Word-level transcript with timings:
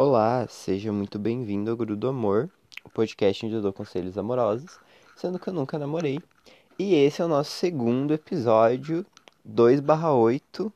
Olá, 0.00 0.46
seja 0.48 0.92
muito 0.92 1.18
bem-vindo 1.18 1.72
ao 1.72 1.76
Guru 1.76 1.96
do 1.96 2.06
Amor, 2.06 2.48
o 2.84 2.88
podcast 2.88 3.44
onde 3.44 3.56
eu 3.56 3.60
dou 3.60 3.72
conselhos 3.72 4.16
amorosos, 4.16 4.78
sendo 5.16 5.40
que 5.40 5.48
eu 5.48 5.52
nunca 5.52 5.76
namorei. 5.76 6.20
E 6.78 6.94
esse 6.94 7.20
é 7.20 7.24
o 7.24 7.28
nosso 7.28 7.50
segundo 7.50 8.14
episódio, 8.14 9.04
2/8. 9.44 10.72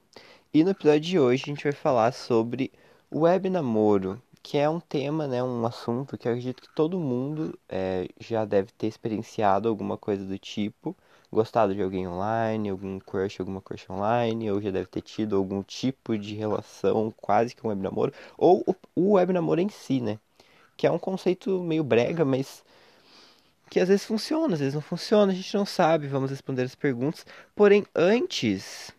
E 0.53 0.65
no 0.65 0.71
episódio 0.71 1.01
de 1.03 1.21
hoje 1.21 1.45
a 1.45 1.47
gente 1.47 1.63
vai 1.63 1.73
falar 1.73 2.11
sobre 2.11 2.73
web 3.15 3.49
namoro, 3.49 4.21
que 4.43 4.59
é 4.59 4.69
um 4.69 4.81
tema, 4.81 5.29
né, 5.29 5.41
um 5.41 5.65
assunto 5.65 6.19
que 6.19 6.27
eu 6.27 6.33
acredito 6.33 6.61
que 6.61 6.75
todo 6.75 6.99
mundo 6.99 7.57
é, 7.69 8.09
já 8.19 8.45
deve 8.45 8.73
ter 8.73 8.89
experienciado 8.89 9.69
alguma 9.69 9.97
coisa 9.97 10.25
do 10.25 10.37
tipo 10.37 10.97
gostado 11.33 11.75
de 11.75 11.83
alguém 11.83 12.07
online, 12.07 12.69
algum 12.69 12.99
crush, 13.01 13.41
alguma 13.41 13.61
crush 13.61 13.89
online, 13.91 14.51
ou 14.51 14.61
já 14.61 14.71
deve 14.71 14.87
ter 14.87 15.01
tido 15.01 15.37
algum 15.37 15.63
tipo 15.63 16.19
de 16.19 16.35
relação, 16.35 17.13
quase 17.17 17.55
que 17.55 17.67
um 17.67 17.71
web 17.71 17.83
namoro, 17.83 18.13
ou 18.37 18.65
o, 18.95 19.13
web 19.13 19.33
namoro 19.33 19.61
em 19.61 19.69
si, 19.71 20.01
né? 20.01 20.19
Que 20.77 20.87
é 20.87 20.91
um 20.91 20.99
conceito 20.99 21.63
meio 21.63 21.83
brega, 21.83 22.25
mas 22.25 22.63
que 23.71 23.81
às 23.81 23.89
vezes 23.89 24.05
funciona, 24.05 24.55
às 24.55 24.61
vezes 24.61 24.75
não 24.75 24.83
funciona, 24.83 25.33
a 25.33 25.35
gente 25.35 25.55
não 25.57 25.65
sabe, 25.65 26.07
vamos 26.07 26.31
responder 26.31 26.63
as 26.63 26.75
perguntas. 26.75 27.25
Porém, 27.57 27.87
antes 27.95 28.93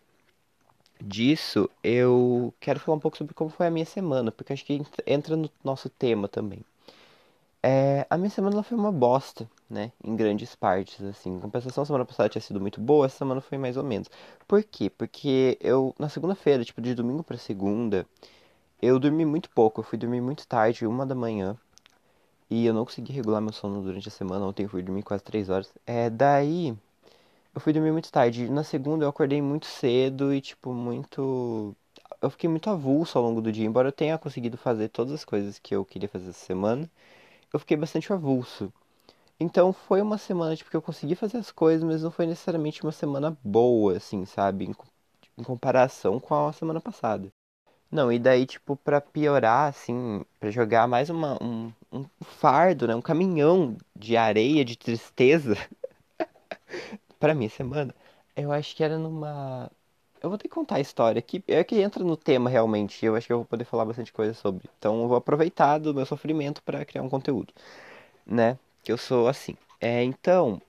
disso, 1.00 1.70
eu 1.82 2.52
quero 2.58 2.80
falar 2.80 2.96
um 2.96 3.00
pouco 3.00 3.16
sobre 3.16 3.34
como 3.34 3.50
foi 3.50 3.68
a 3.68 3.70
minha 3.70 3.86
semana, 3.86 4.32
porque 4.32 4.52
acho 4.52 4.64
que 4.64 4.82
entra 5.06 5.36
no 5.36 5.48
nosso 5.62 5.88
tema 5.88 6.26
também. 6.26 6.64
É, 7.66 8.06
a 8.10 8.18
minha 8.18 8.28
semana 8.28 8.62
foi 8.62 8.76
uma 8.76 8.92
bosta, 8.92 9.48
né? 9.70 9.90
Em 10.04 10.14
grandes 10.14 10.54
partes, 10.54 11.00
assim. 11.02 11.30
Em 11.36 11.40
compensação, 11.40 11.82
semana 11.84 12.04
passada 12.04 12.28
tinha 12.28 12.42
sido 12.42 12.60
muito 12.60 12.78
boa, 12.78 13.06
essa 13.06 13.16
semana 13.16 13.40
foi 13.40 13.56
mais 13.56 13.76
ou 13.78 13.82
menos. 13.82 14.10
Por 14.46 14.62
quê? 14.62 14.90
Porque 14.90 15.56
eu, 15.62 15.94
na 15.98 16.10
segunda-feira, 16.10 16.62
tipo, 16.62 16.82
de 16.82 16.94
domingo 16.94 17.22
pra 17.24 17.38
segunda, 17.38 18.06
eu 18.82 18.98
dormi 18.98 19.24
muito 19.26 19.50
pouco. 19.50 19.80
Eu 19.80 19.84
fui 19.84 19.98
dormir 19.98 20.20
muito 20.20 20.46
tarde, 20.46 20.86
uma 20.86 21.06
da 21.06 21.14
manhã. 21.14 21.56
E 22.50 22.66
eu 22.66 22.74
não 22.74 22.84
consegui 22.84 23.12
regular 23.12 23.40
meu 23.42 23.52
sono 23.52 23.82
durante 23.82 24.08
a 24.08 24.10
semana. 24.12 24.46
Ontem 24.46 24.64
eu 24.64 24.68
fui 24.70 24.82
dormir 24.82 25.02
quase 25.02 25.24
três 25.24 25.48
horas. 25.50 25.72
É, 25.86 26.10
daí, 26.10 26.76
eu 27.54 27.60
fui 27.60 27.72
dormir 27.72 27.92
muito 27.92 28.10
tarde. 28.12 28.48
Na 28.50 28.64
segunda 28.64 29.04
eu 29.04 29.08
acordei 29.10 29.42
muito 29.42 29.66
cedo 29.66 30.34
e, 30.34 30.40
tipo, 30.40 30.72
muito. 30.74 31.76
Eu 32.22 32.30
fiquei 32.30 32.48
muito 32.50 32.70
avulso 32.70 33.18
ao 33.18 33.24
longo 33.24 33.40
do 33.42 33.52
dia. 33.52 33.66
Embora 33.66 33.88
eu 33.88 33.92
tenha 33.92 34.18
conseguido 34.18 34.56
fazer 34.58 34.88
todas 34.88 35.12
as 35.12 35.24
coisas 35.24 35.58
que 35.58 35.74
eu 35.74 35.84
queria 35.84 36.08
fazer 36.08 36.30
essa 36.30 36.46
semana 36.46 36.90
eu 37.54 37.60
fiquei 37.60 37.78
bastante 37.78 38.12
avulso. 38.12 38.72
Então 39.40 39.72
foi 39.72 40.02
uma 40.02 40.18
semana 40.18 40.56
tipo, 40.56 40.70
que 40.70 40.76
eu 40.76 40.82
consegui 40.82 41.14
fazer 41.14 41.38
as 41.38 41.52
coisas, 41.52 41.84
mas 41.84 42.02
não 42.02 42.10
foi 42.10 42.26
necessariamente 42.26 42.82
uma 42.82 42.92
semana 42.92 43.36
boa, 43.44 43.96
assim, 43.98 44.24
sabe? 44.26 44.66
Em, 44.66 44.74
em 45.38 45.44
comparação 45.44 46.20
com 46.20 46.48
a 46.48 46.52
semana 46.52 46.80
passada. 46.80 47.30
Não, 47.90 48.12
e 48.12 48.18
daí, 48.18 48.46
tipo, 48.46 48.76
pra 48.76 49.00
piorar, 49.00 49.68
assim, 49.70 50.24
pra 50.40 50.50
jogar 50.50 50.88
mais 50.88 51.10
uma, 51.10 51.38
um, 51.42 51.72
um 51.92 52.04
fardo, 52.22 52.86
né? 52.88 52.94
Um 52.96 53.02
caminhão 53.02 53.76
de 53.96 54.16
areia, 54.16 54.64
de 54.64 54.76
tristeza 54.76 55.56
pra 57.18 57.34
minha 57.34 57.50
semana, 57.50 57.94
eu 58.36 58.52
acho 58.52 58.74
que 58.76 58.82
era 58.84 58.98
numa 58.98 59.70
eu 60.24 60.30
vou 60.30 60.38
ter 60.38 60.48
que 60.48 60.54
contar 60.54 60.76
a 60.76 60.80
história 60.80 61.20
que 61.20 61.44
é 61.46 61.62
que 61.62 61.80
entra 61.80 62.02
no 62.02 62.16
tema 62.16 62.48
realmente. 62.48 63.04
Eu 63.04 63.14
acho 63.14 63.26
que 63.26 63.32
eu 63.32 63.38
vou 63.38 63.46
poder 63.46 63.64
falar 63.64 63.84
bastante 63.84 64.12
coisa 64.12 64.32
sobre. 64.34 64.68
Então 64.78 65.02
eu 65.02 65.08
vou 65.08 65.16
aproveitar 65.18 65.78
do 65.78 65.94
meu 65.94 66.06
sofrimento 66.06 66.62
para 66.62 66.84
criar 66.84 67.02
um 67.02 67.10
conteúdo, 67.10 67.52
né? 68.26 68.58
Que 68.82 68.90
eu 68.90 68.98
sou 68.98 69.28
assim. 69.28 69.56
É, 69.80 70.02
então, 70.02 70.60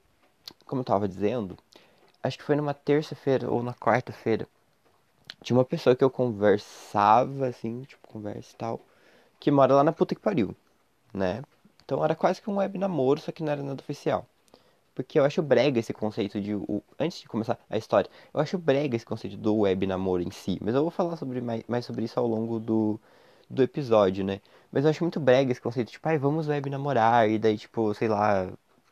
como 0.65 0.81
eu 0.81 0.85
tava 0.85 1.07
dizendo, 1.07 1.57
acho 2.21 2.37
que 2.37 2.43
foi 2.43 2.55
numa 2.55 2.73
terça-feira 2.73 3.49
ou 3.49 3.63
na 3.63 3.73
quarta-feira. 3.73 4.47
Tinha 5.41 5.57
uma 5.57 5.65
pessoa 5.65 5.95
que 5.95 6.03
eu 6.03 6.09
conversava, 6.09 7.47
assim, 7.47 7.83
tipo, 7.83 8.07
conversa 8.07 8.51
e 8.53 8.57
tal, 8.57 8.81
que 9.39 9.51
mora 9.51 9.75
lá 9.75 9.83
na 9.83 9.93
puta 9.93 10.15
que 10.15 10.21
pariu, 10.21 10.55
né? 11.13 11.43
Então 11.85 12.03
era 12.03 12.15
quase 12.15 12.41
que 12.41 12.49
um 12.49 12.57
web 12.57 12.77
namoro, 12.77 13.21
só 13.21 13.31
que 13.31 13.43
não 13.43 13.51
era 13.51 13.63
nada 13.63 13.81
oficial. 13.81 14.25
Porque 14.95 15.19
eu 15.19 15.25
acho 15.25 15.41
brega 15.43 15.79
esse 15.79 15.93
conceito 15.93 16.39
de. 16.41 16.55
O, 16.55 16.81
antes 16.99 17.19
de 17.19 17.27
começar 17.27 17.59
a 17.69 17.77
história, 17.77 18.09
eu 18.33 18.39
acho 18.39 18.57
brega 18.57 18.95
esse 18.95 19.05
conceito 19.05 19.37
do 19.37 19.57
web 19.57 19.85
namoro 19.85 20.23
em 20.23 20.31
si. 20.31 20.57
Mas 20.61 20.73
eu 20.73 20.81
vou 20.81 20.91
falar 20.91 21.17
sobre 21.17 21.41
mais, 21.41 21.63
mais 21.67 21.85
sobre 21.85 22.05
isso 22.05 22.19
ao 22.19 22.25
longo 22.27 22.59
do, 22.59 22.99
do 23.49 23.61
episódio, 23.63 24.23
né? 24.23 24.41
Mas 24.71 24.85
eu 24.85 24.89
acho 24.89 25.03
muito 25.03 25.19
brega 25.19 25.51
esse 25.51 25.61
conceito, 25.61 25.91
tipo, 25.91 26.07
ai, 26.07 26.17
vamos 26.17 26.47
web 26.47 26.69
namorar, 26.69 27.29
e 27.29 27.37
daí, 27.37 27.57
tipo, 27.57 27.93
sei 27.93 28.07
lá, 28.07 28.49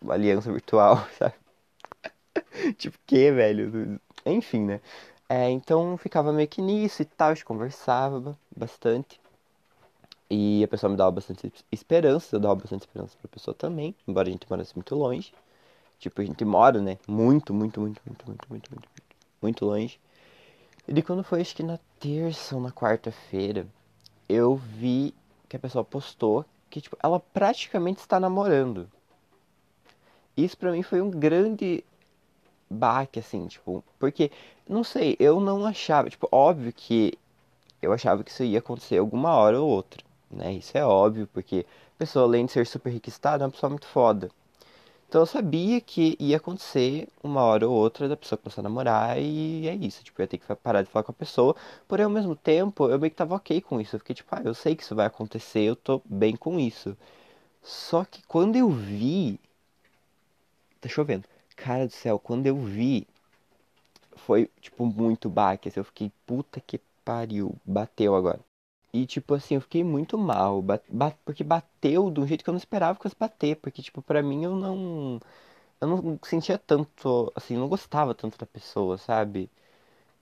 aliança 0.10 0.52
virtual, 0.52 0.98
sabe? 1.18 1.36
tipo, 2.78 2.98
que, 3.06 3.32
velho? 3.32 4.00
Enfim, 4.26 4.62
né? 4.66 4.82
É, 5.30 5.50
então 5.50 5.98
ficava 5.98 6.32
meio 6.34 6.48
que 6.48 6.62
nisso 6.62 7.02
e 7.02 7.06
tal, 7.06 7.30
a 7.30 7.34
gente 7.34 7.46
conversava 7.46 8.38
bastante. 8.56 9.20
E 10.30 10.64
a 10.64 10.68
pessoa 10.68 10.90
me 10.90 10.98
dava 10.98 11.12
bastante 11.12 11.52
esperança, 11.72 12.36
eu 12.36 12.40
dava 12.40 12.56
bastante 12.56 12.82
esperança 12.82 13.16
pra 13.22 13.30
pessoa 13.30 13.54
também, 13.54 13.96
embora 14.08 14.28
a 14.28 14.32
gente 14.32 14.50
morasse 14.50 14.76
muito 14.76 14.96
longe. 14.96 15.34
Tipo, 16.04 16.20
a 16.20 16.26
gente 16.26 16.44
mora, 16.44 16.82
né? 16.82 16.98
Muito, 17.08 17.54
muito, 17.54 17.80
muito, 17.80 18.02
muito, 18.06 18.28
muito, 18.28 18.46
muito, 18.50 18.70
muito, 18.70 18.90
muito 19.42 19.66
longe. 19.66 19.98
E 20.86 20.92
de 20.92 21.02
quando 21.02 21.24
foi, 21.24 21.40
acho 21.40 21.56
que 21.56 21.64
na 21.64 21.80
terça 21.98 22.58
ou 22.58 22.62
na 22.62 22.74
quarta-feira, 22.74 23.66
eu 24.28 24.54
vi 24.54 25.16
que 25.48 25.56
a 25.56 25.60
pessoa 25.60 25.82
postou 25.82 26.44
que, 26.70 26.82
tipo, 26.82 26.98
ela 27.02 27.22
praticamente 27.22 28.02
está 28.02 28.20
namorando. 28.20 28.92
Isso 30.36 30.58
pra 30.58 30.74
mim 30.74 30.84
foi 30.84 31.00
um 31.00 31.10
grande 31.10 31.86
baque, 32.70 33.20
assim, 33.20 33.48
tipo, 33.48 33.82
porque, 33.98 34.30
não 34.68 34.84
sei, 34.84 35.16
eu 35.22 35.40
não 35.40 35.66
achava, 35.66 36.10
tipo, 36.10 36.28
óbvio 36.30 36.74
que 36.74 37.18
eu 37.82 37.94
achava 37.94 38.26
que 38.26 38.32
isso 38.32 38.44
ia 38.44 38.60
acontecer 38.60 38.98
alguma 38.98 39.34
hora 39.38 39.62
ou 39.62 39.70
outra, 39.70 40.04
né? 40.30 40.52
Isso 40.52 40.78
é 40.78 40.86
óbvio, 40.86 41.30
porque 41.32 41.66
a 41.96 41.98
pessoa, 41.98 42.26
além 42.26 42.46
de 42.46 42.52
ser 42.52 42.68
super 42.68 42.90
requisitada, 42.90 43.46
é 43.46 43.46
uma 43.46 43.52
pessoa 43.52 43.70
muito 43.70 43.88
foda. 43.88 44.30
Então 45.14 45.22
eu 45.22 45.28
sabia 45.28 45.80
que 45.80 46.18
ia 46.20 46.38
acontecer 46.38 47.08
uma 47.24 47.44
hora 47.44 47.70
ou 47.70 47.76
outra 47.76 48.10
da 48.10 48.18
pessoa 48.18 48.36
começar 48.36 48.62
a 48.62 48.64
namorar 48.64 49.22
e 49.22 49.68
é 49.68 49.76
isso. 49.76 50.04
Tipo, 50.04 50.20
eu 50.20 50.24
ia 50.24 50.28
ter 50.28 50.40
que 50.40 50.56
parar 50.56 50.82
de 50.82 50.90
falar 50.90 51.04
com 51.04 51.12
a 51.12 51.14
pessoa. 51.14 51.56
Porém, 51.88 52.06
ao 52.06 52.10
mesmo 52.10 52.36
tempo, 52.36 52.90
eu 52.90 52.98
meio 52.98 53.12
que 53.12 53.18
tava 53.18 53.36
ok 53.36 53.62
com 53.62 53.80
isso. 53.80 53.96
Eu 53.96 54.00
fiquei 54.00 54.16
tipo, 54.16 54.36
ah, 54.36 54.42
eu 54.44 54.56
sei 54.56 54.76
que 54.76 54.82
isso 54.82 54.96
vai 54.96 55.06
acontecer, 55.06 55.60
eu 55.62 55.76
tô 55.76 56.02
bem 56.04 56.36
com 56.36 56.60
isso. 56.60 56.98
Só 57.62 58.04
que 58.06 58.24
quando 58.28 58.56
eu 58.56 58.72
vi. 58.72 59.40
Tá 60.82 60.90
chovendo. 60.90 61.28
Cara 61.56 61.86
do 61.86 61.94
céu, 61.94 62.18
quando 62.18 62.48
eu 62.48 62.58
vi. 62.58 63.08
Foi, 64.16 64.50
tipo, 64.62 64.84
muito 64.84 65.30
baque. 65.30 65.70
Assim, 65.70 65.80
eu 65.80 65.84
fiquei, 65.84 66.12
puta 66.26 66.60
que 66.60 66.80
pariu. 67.06 67.56
Bateu 67.64 68.16
agora. 68.16 68.40
E, 68.94 69.06
tipo 69.08 69.34
assim, 69.34 69.56
eu 69.56 69.62
fiquei 69.62 69.84
muito 69.84 70.18
mal. 70.18 70.64
Porque 71.26 71.44
bateu 71.44 72.12
de 72.12 72.20
um 72.20 72.28
jeito 72.28 72.44
que 72.44 72.50
eu 72.50 72.54
não 72.54 72.58
esperava 72.60 72.98
que 72.98 73.04
fosse 73.04 73.16
bater. 73.20 73.58
Porque, 73.58 73.82
tipo, 73.82 74.02
pra 74.02 74.22
mim 74.24 74.44
eu 74.44 74.56
não. 74.56 75.20
Eu 75.82 75.88
não 75.90 76.20
sentia 76.24 76.58
tanto. 76.60 77.32
Assim, 77.36 77.58
não 77.58 77.70
gostava 77.70 78.16
tanto 78.16 78.38
da 78.38 78.46
pessoa, 78.46 78.98
sabe? 78.98 79.50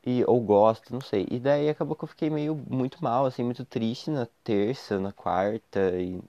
E, 0.05 0.23
ou 0.25 0.41
gosto, 0.41 0.93
não 0.93 1.01
sei. 1.01 1.27
E 1.31 1.39
daí 1.39 1.69
acabou 1.69 1.95
que 1.95 2.03
eu 2.03 2.07
fiquei 2.07 2.29
meio 2.29 2.55
muito 2.55 3.03
mal, 3.03 3.25
assim, 3.25 3.43
muito 3.43 3.65
triste 3.65 4.09
na 4.11 4.27
terça, 4.43 4.99
na 4.99 5.11
quarta 5.13 5.79
e 5.99 6.21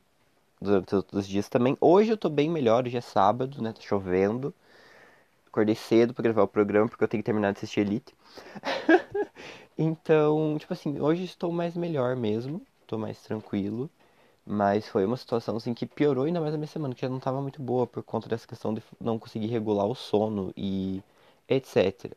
durante 0.61 0.95
os 1.13 1.27
dias 1.29 1.49
também. 1.49 1.77
Hoje 1.81 2.13
eu 2.13 2.17
tô 2.19 2.31
bem 2.31 2.51
melhor, 2.51 2.87
hoje 2.87 2.97
é 2.97 3.01
sábado, 3.03 3.63
né? 3.63 3.73
Tá 3.73 3.81
chovendo. 3.83 4.55
Acordei 5.53 5.77
cedo 5.77 6.15
pra 6.15 6.25
gravar 6.25 6.45
o 6.45 6.49
programa 6.49 6.89
porque 6.89 7.05
eu 7.05 7.09
tenho 7.09 7.23
que 7.23 7.27
terminar 7.27 7.53
de 7.53 7.59
assistir 7.59 7.83
Elite. 7.83 8.15
Então, 9.79 10.57
tipo 10.59 10.73
assim, 10.73 11.01
hoje 11.01 11.25
estou 11.25 11.51
mais 11.53 11.77
melhor 11.77 12.17
mesmo, 12.17 12.63
estou 12.83 12.99
mais 12.99 13.21
tranquilo, 13.23 13.91
mas 14.47 14.89
foi 14.89 15.05
uma 15.07 15.17
situação 15.17 15.57
assim 15.57 15.75
que 15.75 15.87
piorou 15.87 16.25
ainda 16.27 16.41
mais 16.41 16.55
a 16.55 16.59
minha 16.59 16.67
semana, 16.69 16.95
que 16.95 17.03
já 17.03 17.09
não 17.09 17.19
estava 17.19 17.41
muito 17.43 17.63
boa 17.63 17.87
por 17.87 18.03
conta 18.03 18.29
dessa 18.29 18.47
questão 18.49 18.75
de 18.75 18.83
não 19.01 19.19
conseguir 19.19 19.49
regular 19.49 19.87
o 19.87 19.95
sono 19.95 20.53
e 20.57 21.03
etc. 21.49 22.17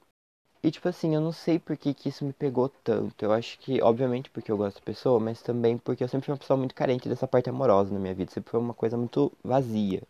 E 0.63 0.72
tipo 0.72 0.90
assim, 0.90 1.16
eu 1.16 1.22
não 1.22 1.31
sei 1.34 1.59
por 1.59 1.78
que, 1.78 1.94
que 1.94 2.09
isso 2.09 2.25
me 2.25 2.34
pegou 2.34 2.69
tanto. 2.69 3.23
Eu 3.25 3.31
acho 3.34 3.59
que, 3.59 3.81
obviamente, 3.84 4.29
porque 4.31 4.52
eu 4.52 4.57
gosto 4.57 4.78
da 4.78 4.84
pessoa, 4.85 5.19
mas 5.19 5.41
também 5.41 5.78
porque 5.78 6.03
eu 6.03 6.07
sempre 6.09 6.25
fui 6.28 6.34
uma 6.34 6.40
pessoa 6.40 6.58
muito 6.58 6.76
carente 6.76 7.08
dessa 7.09 7.28
parte 7.28 7.49
amorosa 7.49 7.93
na 7.93 7.99
minha 7.99 8.14
vida. 8.16 8.31
Sempre 8.31 8.52
foi 8.52 8.59
uma 8.59 8.73
coisa 8.73 8.97
muito 8.97 9.31
vazia. 9.43 10.02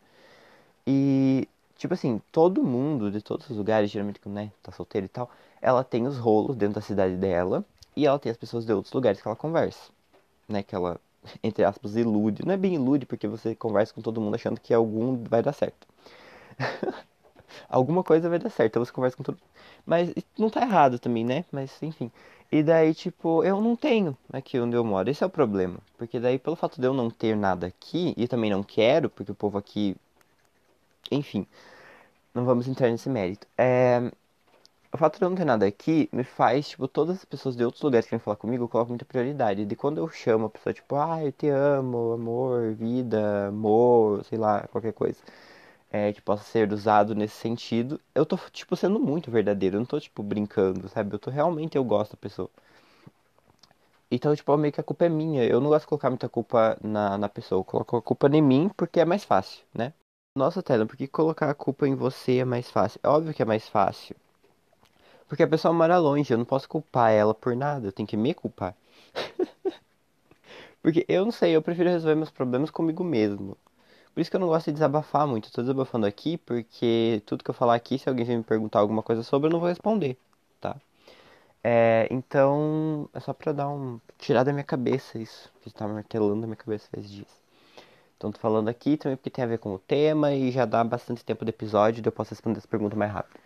E, 0.87 1.47
tipo 1.77 1.93
assim, 1.93 2.21
todo 2.31 2.63
mundo, 2.63 3.11
de 3.11 3.21
todos 3.21 3.49
os 3.49 3.57
lugares, 3.57 3.91
geralmente, 3.91 4.19
né, 4.27 4.51
tá 4.63 4.71
solteiro 4.71 5.05
e 5.05 5.09
tal, 5.09 5.29
ela 5.61 5.83
tem 5.83 6.07
os 6.07 6.17
rolos 6.17 6.55
dentro 6.55 6.75
da 6.75 6.81
cidade 6.81 7.15
dela 7.15 7.63
e 7.95 8.05
ela 8.05 8.19
tem 8.19 8.31
as 8.31 8.37
pessoas 8.37 8.65
de 8.65 8.73
outros 8.73 8.93
lugares 8.93 9.21
que 9.21 9.27
ela 9.27 9.35
conversa, 9.35 9.89
né? 10.47 10.63
Que 10.63 10.75
ela, 10.75 10.99
entre 11.43 11.63
aspas, 11.63 11.95
ilude. 11.95 12.45
Não 12.45 12.53
é 12.53 12.57
bem 12.57 12.75
ilude 12.75 13.05
porque 13.05 13.27
você 13.27 13.55
conversa 13.55 13.93
com 13.93 14.01
todo 14.01 14.21
mundo 14.21 14.35
achando 14.35 14.59
que 14.59 14.73
algum 14.73 15.23
vai 15.23 15.41
dar 15.41 15.53
certo. 15.53 15.87
Alguma 17.69 18.03
coisa 18.03 18.29
vai 18.29 18.39
dar 18.39 18.49
certo, 18.49 18.71
então 18.71 18.85
você 18.85 18.91
conversa 18.91 19.15
com 19.15 19.23
todo 19.23 19.37
Mas 19.85 20.13
não 20.37 20.49
tá 20.49 20.61
errado 20.61 20.99
também, 20.99 21.23
né? 21.23 21.45
Mas 21.51 21.81
enfim. 21.81 22.11
E 22.51 22.61
daí, 22.63 22.93
tipo, 22.93 23.43
eu 23.43 23.59
não 23.59 23.75
tenho 23.75 24.15
aqui 24.31 24.59
onde 24.59 24.75
eu 24.75 24.83
moro. 24.83 25.09
Esse 25.09 25.23
é 25.23 25.27
o 25.27 25.29
problema. 25.29 25.77
Porque 25.97 26.19
daí, 26.19 26.37
pelo 26.37 26.55
fato 26.55 26.79
de 26.79 26.87
eu 26.87 26.93
não 26.93 27.09
ter 27.09 27.35
nada 27.35 27.67
aqui, 27.67 28.13
e 28.17 28.27
também 28.27 28.51
não 28.51 28.63
quero, 28.63 29.09
porque 29.09 29.31
o 29.31 29.35
povo 29.35 29.57
aqui. 29.57 29.95
Enfim. 31.11 31.47
Não 32.33 32.45
vamos 32.45 32.67
entrar 32.67 32.89
nesse 32.91 33.09
mérito. 33.09 33.47
É 33.57 34.11
o 34.93 34.97
fato 34.97 35.19
de 35.19 35.25
eu 35.25 35.29
não 35.29 35.37
ter 35.37 35.45
nada 35.45 35.65
aqui 35.67 36.09
me 36.11 36.23
faz, 36.23 36.69
tipo, 36.69 36.87
todas 36.87 37.17
as 37.17 37.25
pessoas 37.25 37.55
de 37.55 37.63
outros 37.65 37.83
lugares 37.83 38.05
que 38.07 38.11
vêm 38.11 38.19
falar 38.19 38.37
comigo, 38.37 38.63
eu 38.63 38.69
coloco 38.69 38.89
muita 38.89 39.05
prioridade. 39.05 39.65
De 39.65 39.75
quando 39.75 39.99
eu 39.99 40.09
chamo 40.09 40.45
a 40.45 40.49
pessoa, 40.49 40.73
tipo, 40.73 40.95
ah, 40.95 41.23
eu 41.23 41.31
te 41.31 41.47
amo, 41.49 42.13
amor, 42.13 42.73
vida, 42.73 43.47
amor, 43.49 44.23
sei 44.25 44.37
lá, 44.37 44.67
qualquer 44.69 44.93
coisa. 44.93 45.19
É, 45.91 46.13
que 46.13 46.21
possa 46.21 46.43
ser 46.43 46.71
usado 46.73 47.15
nesse 47.15 47.35
sentido, 47.35 48.01
eu 48.15 48.25
tô, 48.25 48.37
tipo, 48.51 48.75
sendo 48.75 48.99
muito 48.99 49.31
verdadeiro. 49.31 49.77
Eu 49.77 49.79
não 49.81 49.85
tô, 49.87 49.99
tipo, 49.99 50.23
brincando, 50.23 50.89
sabe? 50.89 51.13
Eu 51.15 51.19
tô 51.19 51.29
realmente, 51.31 51.77
eu 51.77 51.83
gosto 51.83 52.11
da 52.13 52.17
pessoa. 52.17 52.49
Então, 54.09 54.35
tipo, 54.35 54.55
meio 54.57 54.73
que 54.73 54.79
a 54.79 54.83
culpa 54.83 55.05
é 55.05 55.09
minha. 55.09 55.43
Eu 55.45 55.59
não 55.61 55.69
gosto 55.69 55.83
de 55.83 55.87
colocar 55.89 56.09
muita 56.09 56.27
culpa 56.29 56.77
na, 56.83 57.17
na 57.17 57.29
pessoa. 57.29 57.59
Eu 57.59 57.63
coloco 57.63 57.97
a 57.97 58.01
culpa 58.01 58.27
em 58.27 58.41
mim 58.41 58.69
porque 58.75 58.99
é 58.99 59.05
mais 59.05 59.23
fácil, 59.23 59.63
né? 59.73 59.93
Nossa, 60.35 60.61
Tela, 60.61 60.85
por 60.85 60.95
que 60.95 61.07
colocar 61.07 61.49
a 61.49 61.55
culpa 61.55 61.87
em 61.87 61.95
você 61.95 62.37
é 62.37 62.45
mais 62.45 62.69
fácil? 62.69 62.99
É 63.01 63.07
óbvio 63.09 63.33
que 63.33 63.41
é 63.41 63.45
mais 63.45 63.67
fácil. 63.67 64.15
Porque 65.27 65.43
a 65.43 65.47
pessoa 65.47 65.73
mora 65.73 65.97
longe, 65.97 66.31
eu 66.33 66.37
não 66.37 66.45
posso 66.45 66.67
culpar 66.69 67.11
ela 67.11 67.33
por 67.33 67.55
nada, 67.55 67.87
eu 67.87 67.91
tenho 67.91 68.07
que 68.07 68.17
me 68.17 68.33
culpar. 68.33 68.75
Porque 70.81 71.05
eu 71.07 71.25
não 71.25 71.31
sei, 71.31 71.55
eu 71.55 71.61
prefiro 71.61 71.89
resolver 71.89 72.15
meus 72.15 72.29
problemas 72.31 72.69
comigo 72.69 73.03
mesmo. 73.03 73.57
Por 74.13 74.21
isso 74.21 74.29
que 74.31 74.35
eu 74.37 74.41
não 74.41 74.47
gosto 74.47 74.67
de 74.67 74.73
desabafar 74.73 75.27
muito. 75.27 75.49
Eu 75.49 75.53
tô 75.53 75.61
desabafando 75.61 76.05
aqui 76.07 76.37
porque 76.37 77.21
tudo 77.25 77.43
que 77.43 77.49
eu 77.51 77.55
falar 77.55 77.75
aqui, 77.75 77.99
se 77.99 78.09
alguém 78.09 78.25
me 78.37 78.43
perguntar 78.43 78.79
alguma 78.79 79.03
coisa 79.03 79.23
sobre, 79.23 79.47
eu 79.49 79.53
não 79.53 79.59
vou 79.59 79.69
responder, 79.69 80.17
tá? 80.61 80.77
É, 81.63 82.07
então, 82.11 83.09
é 83.13 83.19
só 83.21 83.33
pra 83.33 83.51
dar 83.53 83.69
um. 83.69 83.99
tirar 84.19 84.43
da 84.43 84.53
minha 84.53 84.63
cabeça 84.65 85.19
isso. 85.19 85.51
Que 85.61 85.71
tá 85.73 85.87
martelando 85.87 86.37
na 86.41 86.47
minha 86.47 86.57
cabeça 86.57 86.89
faz 86.93 87.09
dias. 87.11 87.44
Então, 88.17 88.31
tô 88.31 88.39
falando 88.39 88.69
aqui 88.69 88.97
também 88.97 89.17
porque 89.17 89.29
tem 89.29 89.43
a 89.43 89.47
ver 89.47 89.59
com 89.59 89.73
o 89.73 89.79
tema 89.79 90.33
e 90.33 90.51
já 90.51 90.65
dá 90.65 90.83
bastante 90.83 91.23
tempo 91.23 91.43
do 91.43 91.49
episódio, 91.49 92.01
eu 92.05 92.11
posso 92.11 92.31
responder 92.31 92.59
essa 92.59 92.67
pergunta 92.67 92.95
mais 92.95 93.11
rápido. 93.11 93.39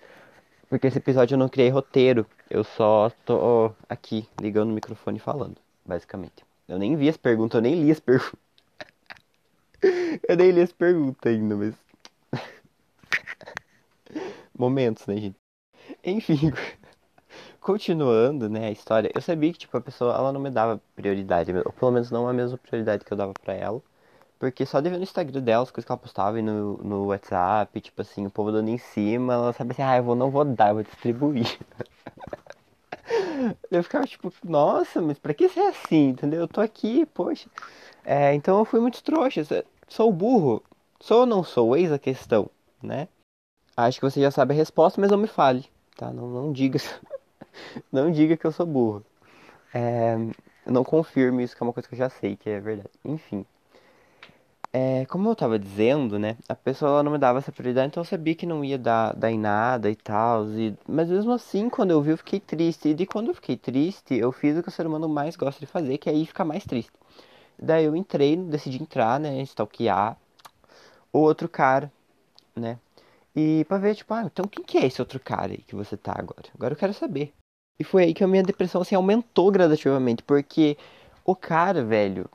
Porque 0.69 0.87
esse 0.87 0.99
episódio 0.99 1.35
eu 1.35 1.39
não 1.39 1.49
criei 1.49 1.69
roteiro, 1.69 2.25
eu 2.49 2.63
só 2.63 3.11
tô 3.25 3.71
aqui 3.89 4.27
ligando 4.39 4.69
o 4.69 4.73
microfone 4.73 5.17
e 5.17 5.21
falando, 5.21 5.57
basicamente. 5.83 6.45
Eu 6.67 6.77
nem 6.77 6.95
vi 6.95 7.09
as 7.09 7.17
perguntas, 7.17 7.55
eu 7.55 7.61
nem 7.61 7.83
li 7.83 7.91
as 7.91 7.99
perguntas. 7.99 8.39
eu 10.29 10.37
nem 10.37 10.51
li 10.51 10.61
as 10.61 10.71
perguntas 10.71 11.31
ainda, 11.31 11.55
mas. 11.55 11.73
Momentos, 14.55 15.07
né, 15.07 15.17
gente? 15.17 15.35
Enfim, 16.03 16.53
continuando, 17.59 18.47
né, 18.47 18.67
a 18.67 18.71
história, 18.71 19.11
eu 19.15 19.21
sabia 19.21 19.51
que, 19.51 19.59
tipo, 19.59 19.75
a 19.75 19.81
pessoa, 19.81 20.13
ela 20.13 20.31
não 20.31 20.39
me 20.39 20.51
dava 20.51 20.79
prioridade, 20.95 21.51
ou 21.65 21.73
pelo 21.73 21.91
menos 21.91 22.11
não 22.11 22.27
a 22.27 22.33
mesma 22.33 22.57
prioridade 22.57 23.03
que 23.03 23.11
eu 23.11 23.17
dava 23.17 23.33
pra 23.33 23.55
ela. 23.55 23.81
Porque 24.39 24.65
só 24.65 24.79
de 24.79 24.89
ver 24.89 24.97
no 24.97 25.03
Instagram 25.03 25.41
dela 25.41 25.63
as 25.63 25.69
coisas 25.69 25.85
que 25.85 25.91
ela 25.91 25.99
postava 25.99 26.39
e 26.39 26.41
no, 26.41 26.77
no 26.77 27.07
WhatsApp, 27.07 27.81
tipo 27.81 28.01
assim, 28.01 28.25
o 28.25 28.31
povo 28.31 28.53
dando 28.53 28.69
em 28.69 28.77
cima, 28.77 29.33
ela 29.33 29.53
sabe 29.53 29.73
assim, 29.73 29.81
ah, 29.81 29.97
eu 29.97 30.03
vou, 30.03 30.15
não 30.15 30.31
vou 30.31 30.45
dar, 30.45 30.69
eu 30.69 30.75
vou 30.75 30.83
distribuir. 30.83 31.59
eu 33.69 33.83
ficava 33.83 34.05
tipo, 34.05 34.31
nossa, 34.43 35.01
mas 35.01 35.19
pra 35.19 35.33
que 35.33 35.49
ser 35.49 35.59
assim, 35.61 36.09
entendeu? 36.09 36.39
Eu 36.41 36.47
tô 36.47 36.61
aqui, 36.61 37.05
poxa. 37.07 37.49
É, 38.05 38.33
então 38.33 38.57
eu 38.59 38.65
fui 38.65 38.79
muito 38.79 39.03
trouxa, 39.03 39.65
sou 39.89 40.11
burro. 40.11 40.63
Sou 41.01 41.21
ou 41.21 41.25
não 41.25 41.43
sou? 41.43 41.75
Eis 41.75 41.91
a 41.91 41.99
questão, 41.99 42.49
né? 42.81 43.09
Acho 43.75 43.99
que 43.99 44.05
você 44.09 44.21
já 44.21 44.31
sabe 44.31 44.53
a 44.53 44.57
resposta, 44.57 44.99
mas 45.01 45.11
não 45.11 45.17
me 45.17 45.27
fale, 45.27 45.65
tá? 45.97 46.11
Não, 46.11 46.27
não 46.27 46.51
diga, 46.53 46.79
não 47.91 48.11
diga 48.11 48.37
que 48.37 48.47
eu 48.47 48.51
sou 48.53 48.65
burro. 48.65 49.05
É, 49.73 50.15
não 50.65 50.83
confirme 50.83 51.43
isso, 51.43 51.55
que 51.55 51.63
é 51.63 51.65
uma 51.65 51.73
coisa 51.73 51.87
que 51.87 51.95
eu 51.95 51.99
já 51.99 52.09
sei 52.09 52.37
que 52.37 52.49
é 52.49 52.59
verdade. 52.59 52.89
Enfim. 53.03 53.45
É, 54.71 55.05
como 55.07 55.27
eu 55.29 55.35
tava 55.35 55.57
dizendo, 55.57 56.19
né? 56.19 56.37
A 56.47 56.53
pessoa 56.55 57.01
não 57.01 57.11
me 57.11 57.17
dava 57.17 57.39
essa 57.39 57.51
prioridade, 57.51 57.87
então 57.87 58.01
eu 58.01 58.05
sabia 58.05 58.35
que 58.35 58.45
não 58.45 58.63
ia 58.63 58.77
dar, 58.77 59.15
dar 59.15 59.31
em 59.31 59.39
nada 59.39 59.89
e 59.89 59.95
tal. 59.95 60.47
E... 60.51 60.75
Mas 60.87 61.09
mesmo 61.09 61.31
assim, 61.31 61.69
quando 61.69 61.89
eu 61.91 62.01
vi, 62.01 62.11
eu 62.11 62.17
fiquei 62.17 62.39
triste. 62.39 62.89
E 62.89 62.93
de 62.93 63.05
quando 63.07 63.29
eu 63.29 63.33
fiquei 63.33 63.57
triste, 63.57 64.13
eu 64.15 64.31
fiz 64.31 64.57
o 64.57 64.61
que 64.63 64.69
o 64.69 64.71
ser 64.71 64.85
humano 64.85 65.09
mais 65.09 65.35
gosta 65.35 65.59
de 65.59 65.65
fazer, 65.65 65.97
que 65.97 66.07
é 66.09 66.13
ir 66.13 66.25
ficar 66.27 66.45
mais 66.45 66.65
triste. 66.65 66.91
Daí 67.61 67.85
eu 67.85 67.95
entrei, 67.95 68.37
decidi 68.37 68.81
entrar, 68.81 69.19
né? 69.19 69.41
Stalkear 69.43 70.17
o 71.13 71.19
outro 71.19 71.47
cara, 71.49 71.91
né? 72.55 72.79
E 73.35 73.65
pra 73.65 73.77
ver, 73.77 73.95
tipo, 73.95 74.13
ah, 74.13 74.23
então 74.25 74.45
quem 74.47 74.63
que 74.65 74.77
é 74.77 74.85
esse 74.87 75.01
outro 75.01 75.19
cara 75.19 75.53
aí 75.53 75.59
que 75.59 75.75
você 75.75 75.97
tá 75.97 76.13
agora? 76.17 76.49
Agora 76.55 76.73
eu 76.73 76.77
quero 76.77 76.93
saber. 76.93 77.33
E 77.79 77.83
foi 77.83 78.05
aí 78.05 78.13
que 78.13 78.23
a 78.23 78.27
minha 78.27 78.43
depressão, 78.43 78.81
assim, 78.81 78.95
aumentou 78.95 79.51
gradativamente. 79.51 80.23
Porque 80.23 80.77
o 81.25 81.35
cara, 81.35 81.83
velho, 81.83 82.29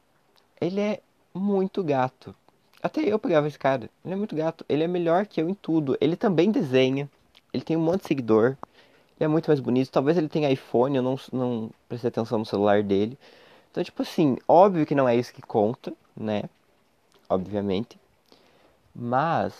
ele 0.60 0.80
é 0.80 1.00
muito 1.34 1.82
gato. 1.82 2.34
Até 2.82 3.00
eu 3.00 3.18
pegava 3.18 3.48
esse 3.48 3.58
cara. 3.58 3.90
Ele 4.04 4.14
é 4.14 4.16
muito 4.16 4.36
gato. 4.36 4.64
Ele 4.68 4.84
é 4.84 4.88
melhor 4.88 5.26
que 5.26 5.40
eu 5.40 5.48
em 5.48 5.54
tudo. 5.54 5.96
Ele 6.00 6.16
também 6.16 6.50
desenha. 6.50 7.10
Ele 7.52 7.62
tem 7.62 7.76
um 7.76 7.80
monte 7.80 8.02
de 8.02 8.08
seguidor. 8.08 8.56
Ele 9.18 9.24
é 9.24 9.28
muito 9.28 9.48
mais 9.48 9.60
bonito. 9.60 9.90
Talvez 9.90 10.16
ele 10.16 10.28
tenha 10.28 10.50
iPhone, 10.50 10.96
eu 10.96 11.02
não, 11.02 11.18
não 11.32 11.70
prestei 11.88 12.08
atenção 12.08 12.38
no 12.38 12.46
celular 12.46 12.82
dele. 12.82 13.18
Então, 13.70 13.82
tipo 13.82 14.02
assim, 14.02 14.36
óbvio 14.46 14.86
que 14.86 14.94
não 14.94 15.08
é 15.08 15.16
isso 15.16 15.32
que 15.32 15.42
conta, 15.42 15.92
né? 16.16 16.44
Obviamente. 17.28 17.98
Mas, 18.94 19.54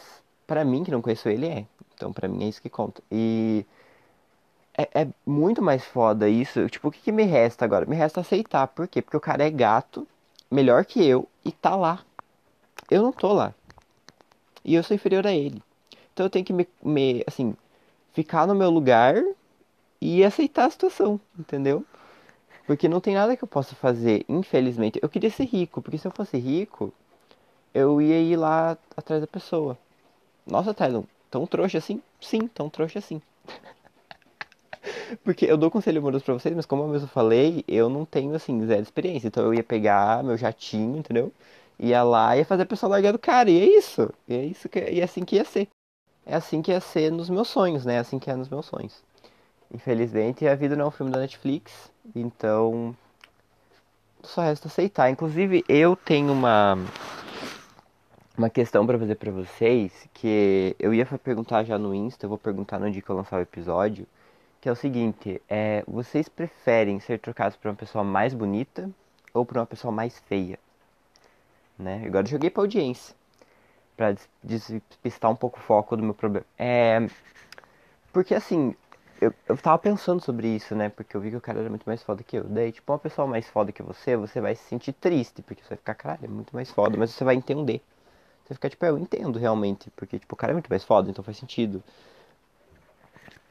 para 0.47 0.65
mim, 0.65 0.85
que 0.85 0.91
não 0.91 1.03
conheço 1.03 1.29
ele, 1.29 1.47
é. 1.47 1.67
Então, 1.95 2.13
para 2.13 2.29
mim, 2.29 2.45
é 2.45 2.49
isso 2.49 2.63
que 2.63 2.71
conta. 2.71 3.03
E 3.11 3.65
é, 4.77 5.03
é, 5.03 5.09
muito 5.27 5.63
mais 5.63 5.85
foda 5.85 6.29
isso. 6.29 6.69
Tipo, 6.69 6.89
o 6.89 6.93
que, 6.93 7.01
que 7.01 7.13
me 7.13 7.25
resta 7.25 7.65
agora? 7.65 7.87
Me 7.87 7.97
resta 7.97 8.21
aceitar. 8.21 8.69
Por 8.69 8.87
quê? 8.87 9.01
Porque 9.03 9.17
o 9.17 9.21
cara 9.21 9.45
é 9.45 9.51
gato 9.51 10.07
melhor 10.51 10.85
que 10.85 11.05
eu 11.05 11.29
e 11.45 11.53
tá 11.53 11.77
lá. 11.77 12.05
Eu 12.91 13.03
não 13.03 13.13
tô 13.13 13.33
lá. 13.33 13.55
E 14.65 14.75
eu 14.75 14.83
sou 14.83 14.95
inferior 14.95 15.27
a 15.27 15.33
ele. 15.33 15.63
Então 16.13 16.27
eu 16.27 16.31
tenho 16.31 16.45
que 16.45 16.53
me, 16.53 16.67
me 16.83 17.25
assim, 17.27 17.55
ficar 18.13 18.47
no 18.47 18.55
meu 18.55 18.71
lugar 18.71 19.23
e 20.01 20.25
aceitar 20.25 20.67
a 20.67 20.71
situação, 20.71 21.21
entendeu? 21.39 21.85
Porque 22.67 22.89
não 22.89 23.01
tem 23.01 23.15
nada 23.15 23.37
que 23.37 23.45
eu 23.45 23.49
possa 23.49 23.75
fazer, 23.75 24.25
infelizmente. 24.29 24.99
Eu 25.03 25.09
queria 25.09 25.31
ser 25.31 25.45
rico, 25.45 25.83
porque 25.83 25.99
se 25.99 26.07
eu 26.07 26.13
fosse 26.13 26.39
rico, 26.39 26.93
eu 27.75 28.01
ia 28.01 28.21
ir 28.21 28.37
lá 28.37 28.79
atrás 28.97 29.21
da 29.21 29.27
pessoa. 29.27 29.77
Nossa, 30.47 30.75
Tylon, 30.75 31.05
tão 31.31 31.47
trouxa 31.47 31.79
assim? 31.79 32.03
Sim, 32.21 32.47
tão 32.49 32.71
trouxa 32.71 32.99
assim. 32.99 33.21
Porque 35.23 35.45
eu 35.47 35.57
dou 35.57 35.71
conselho 35.71 35.99
amoroso 35.99 36.25
pra 36.25 36.35
vocês, 36.35 36.55
mas 36.55 36.67
como 36.67 36.83
eu 36.83 36.89
mesmo 36.89 37.09
falei, 37.09 37.65
eu 37.69 37.89
não 37.89 38.05
tenho, 38.05 38.35
assim, 38.35 38.67
zero 38.67 38.83
experiência. 38.83 39.29
Então 39.29 39.45
eu 39.45 39.55
ia 39.55 39.63
pegar 39.63 40.23
meu 40.25 40.37
jatinho, 40.37 40.99
entendeu? 40.99 41.33
Ia 41.79 42.03
lá 42.03 42.37
e 42.37 42.41
ia 42.41 42.45
fazer 42.45 42.63
a 42.63 42.67
pessoa 42.67 42.91
largar 42.91 43.13
do 43.13 43.19
cara. 43.19 43.51
E 43.51 43.61
é 43.61 43.79
isso. 43.79 44.11
E 44.29 44.35
é 44.35 44.45
isso 44.45 44.69
que 44.69 44.79
e 44.79 45.01
é 45.01 45.05
assim 45.05 45.25
que 45.25 45.37
ia 45.37 45.45
ser. 45.45 45.69
É 46.27 46.35
assim 46.35 46.63
que 46.63 46.71
ia 46.71 46.81
ser 46.81 47.13
nos 47.13 47.29
meus 47.29 47.49
sonhos, 47.49 47.85
né? 47.85 47.95
É 47.97 47.99
assim 47.99 48.19
que 48.19 48.31
é 48.31 48.37
nos 48.37 48.49
meus 48.49 48.67
sonhos. 48.67 49.03
Infelizmente, 49.73 50.47
a 50.47 50.55
vida 50.55 50.77
não 50.77 50.87
é 50.87 50.89
um 50.89 50.91
filme 50.91 51.13
da 51.13 51.19
Netflix. 51.19 51.91
Então, 52.15 52.97
só 54.23 54.43
resta 54.43 54.69
aceitar. 54.69 55.11
Inclusive, 55.11 55.65
eu 55.69 55.97
tenho 55.97 56.33
uma 56.33 56.79
uma 58.37 58.51
questão 58.51 58.85
para 58.87 58.99
fazer 58.99 59.15
para 59.15 59.31
vocês 59.31 59.93
que 60.13 60.75
eu 60.79 60.93
ia 60.93 61.07
perguntar 61.07 61.63
já 61.65 61.79
no 61.79 61.95
Insta, 61.95 62.27
eu 62.27 62.29
vou 62.29 62.39
perguntar 62.39 62.81
no 62.81 62.91
dia 62.91 63.01
que 63.01 63.09
eu 63.09 63.15
lançar 63.17 63.39
o 63.39 63.43
episódio 63.43 64.07
que 64.65 64.69
é 64.71 64.73
o 64.73 64.77
seguinte, 64.77 65.43
é, 65.47 65.85
vocês 65.87 66.27
preferem 66.27 66.99
ser 66.99 67.19
trocados 67.19 67.55
por 67.55 67.69
uma 67.69 67.75
pessoa 67.75 68.03
mais 68.03 68.33
bonita 68.33 68.91
ou 69.35 69.45
por 69.45 69.59
uma 69.59 69.67
pessoa 69.67 69.93
mais 69.93 70.19
feia? 70.21 70.59
Né? 71.79 72.03
Agora 72.07 72.27
eu 72.27 72.31
joguei 72.31 72.49
pra 72.49 72.63
audiência, 72.63 73.15
pra 73.95 74.17
despistar 74.43 75.31
um 75.31 75.37
pouco 75.37 75.59
o 75.59 75.63
foco 75.63 75.95
do 75.99 76.03
meu 76.03 76.15
problema. 76.15 76.47
É, 76.59 77.07
porque 78.11 78.35
assim, 78.35 78.75
eu, 79.21 79.35
eu 79.47 79.55
tava 79.59 79.77
pensando 79.77 80.23
sobre 80.23 80.49
isso, 80.49 80.75
né? 80.75 80.89
Porque 80.89 81.15
eu 81.15 81.21
vi 81.21 81.29
que 81.29 81.37
o 81.37 81.43
cara 81.43 81.61
era 81.61 81.69
muito 81.69 81.85
mais 81.85 82.03
foda 82.03 82.23
que 82.23 82.39
eu. 82.39 82.45
Daí, 82.45 82.73
tipo, 82.73 82.91
uma 82.91 82.99
pessoa 82.99 83.29
mais 83.29 83.47
foda 83.47 83.71
que 83.71 83.83
você, 83.83 84.17
você 84.17 84.41
vai 84.41 84.55
se 84.55 84.63
sentir 84.63 84.95
triste, 84.95 85.43
porque 85.43 85.63
você 85.63 85.69
vai 85.69 85.77
ficar, 85.77 85.95
caralho, 85.95 86.25
é 86.25 86.29
muito 86.29 86.57
mais 86.57 86.71
foda, 86.71 86.97
mas 86.97 87.11
você 87.11 87.23
vai 87.23 87.35
entender. 87.35 87.83
Você 88.47 88.55
fica 88.55 88.71
tipo, 88.71 88.83
é, 88.87 88.89
eu 88.89 88.97
entendo 88.97 89.39
realmente, 89.39 89.91
porque, 89.91 90.19
tipo, 90.19 90.33
o 90.35 90.39
cara 90.39 90.53
é 90.53 90.55
muito 90.55 90.71
mais 90.71 90.85
foda, 90.85 91.11
então 91.11 91.23
faz 91.23 91.37
sentido. 91.37 91.85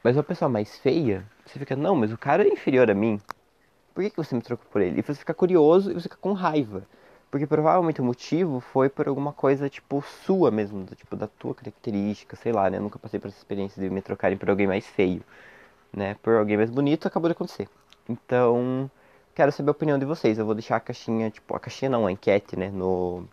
Mas 0.04 0.18
uma 0.18 0.22
pessoa 0.22 0.50
mais 0.50 0.76
feia, 0.76 1.24
você 1.46 1.58
fica, 1.58 1.74
não, 1.74 1.96
mas 1.96 2.12
o 2.12 2.18
cara 2.18 2.44
é 2.44 2.48
inferior 2.48 2.90
a 2.90 2.94
mim. 2.94 3.18
Por 3.94 4.04
que, 4.04 4.10
que 4.10 4.16
você 4.18 4.34
me 4.34 4.42
trocou 4.42 4.66
por 4.70 4.82
ele? 4.82 5.00
E 5.00 5.02
você 5.02 5.14
fica 5.14 5.32
curioso 5.32 5.90
e 5.90 5.94
você 5.94 6.02
fica 6.02 6.18
com 6.20 6.34
raiva. 6.34 6.86
Porque 7.30 7.46
provavelmente 7.46 8.02
o 8.02 8.04
motivo 8.04 8.60
foi 8.60 8.90
por 8.90 9.08
alguma 9.08 9.32
coisa, 9.32 9.66
tipo, 9.70 10.02
sua 10.26 10.50
mesmo, 10.50 10.84
tipo, 10.94 11.16
da 11.16 11.26
tua 11.26 11.54
característica, 11.54 12.36
sei 12.36 12.52
lá, 12.52 12.68
né? 12.68 12.76
Eu 12.76 12.82
nunca 12.82 12.98
passei 12.98 13.18
por 13.18 13.28
essa 13.28 13.38
experiência 13.38 13.82
de 13.82 13.88
me 13.88 14.02
trocarem 14.02 14.36
por 14.36 14.50
alguém 14.50 14.66
mais 14.66 14.86
feio, 14.86 15.22
né? 15.90 16.16
Por 16.22 16.34
alguém 16.34 16.58
mais 16.58 16.70
bonito, 16.70 17.08
acabou 17.08 17.30
de 17.30 17.32
acontecer. 17.32 17.66
Então, 18.06 18.90
quero 19.34 19.52
saber 19.52 19.70
a 19.70 19.72
opinião 19.72 19.98
de 19.98 20.04
vocês. 20.04 20.38
Eu 20.38 20.44
vou 20.44 20.54
deixar 20.54 20.76
a 20.76 20.80
caixinha, 20.80 21.30
tipo, 21.30 21.56
a 21.56 21.60
caixinha 21.60 21.90
não, 21.90 22.06
a 22.06 22.12
enquete, 22.12 22.58
né? 22.58 22.68
No, 22.68 23.24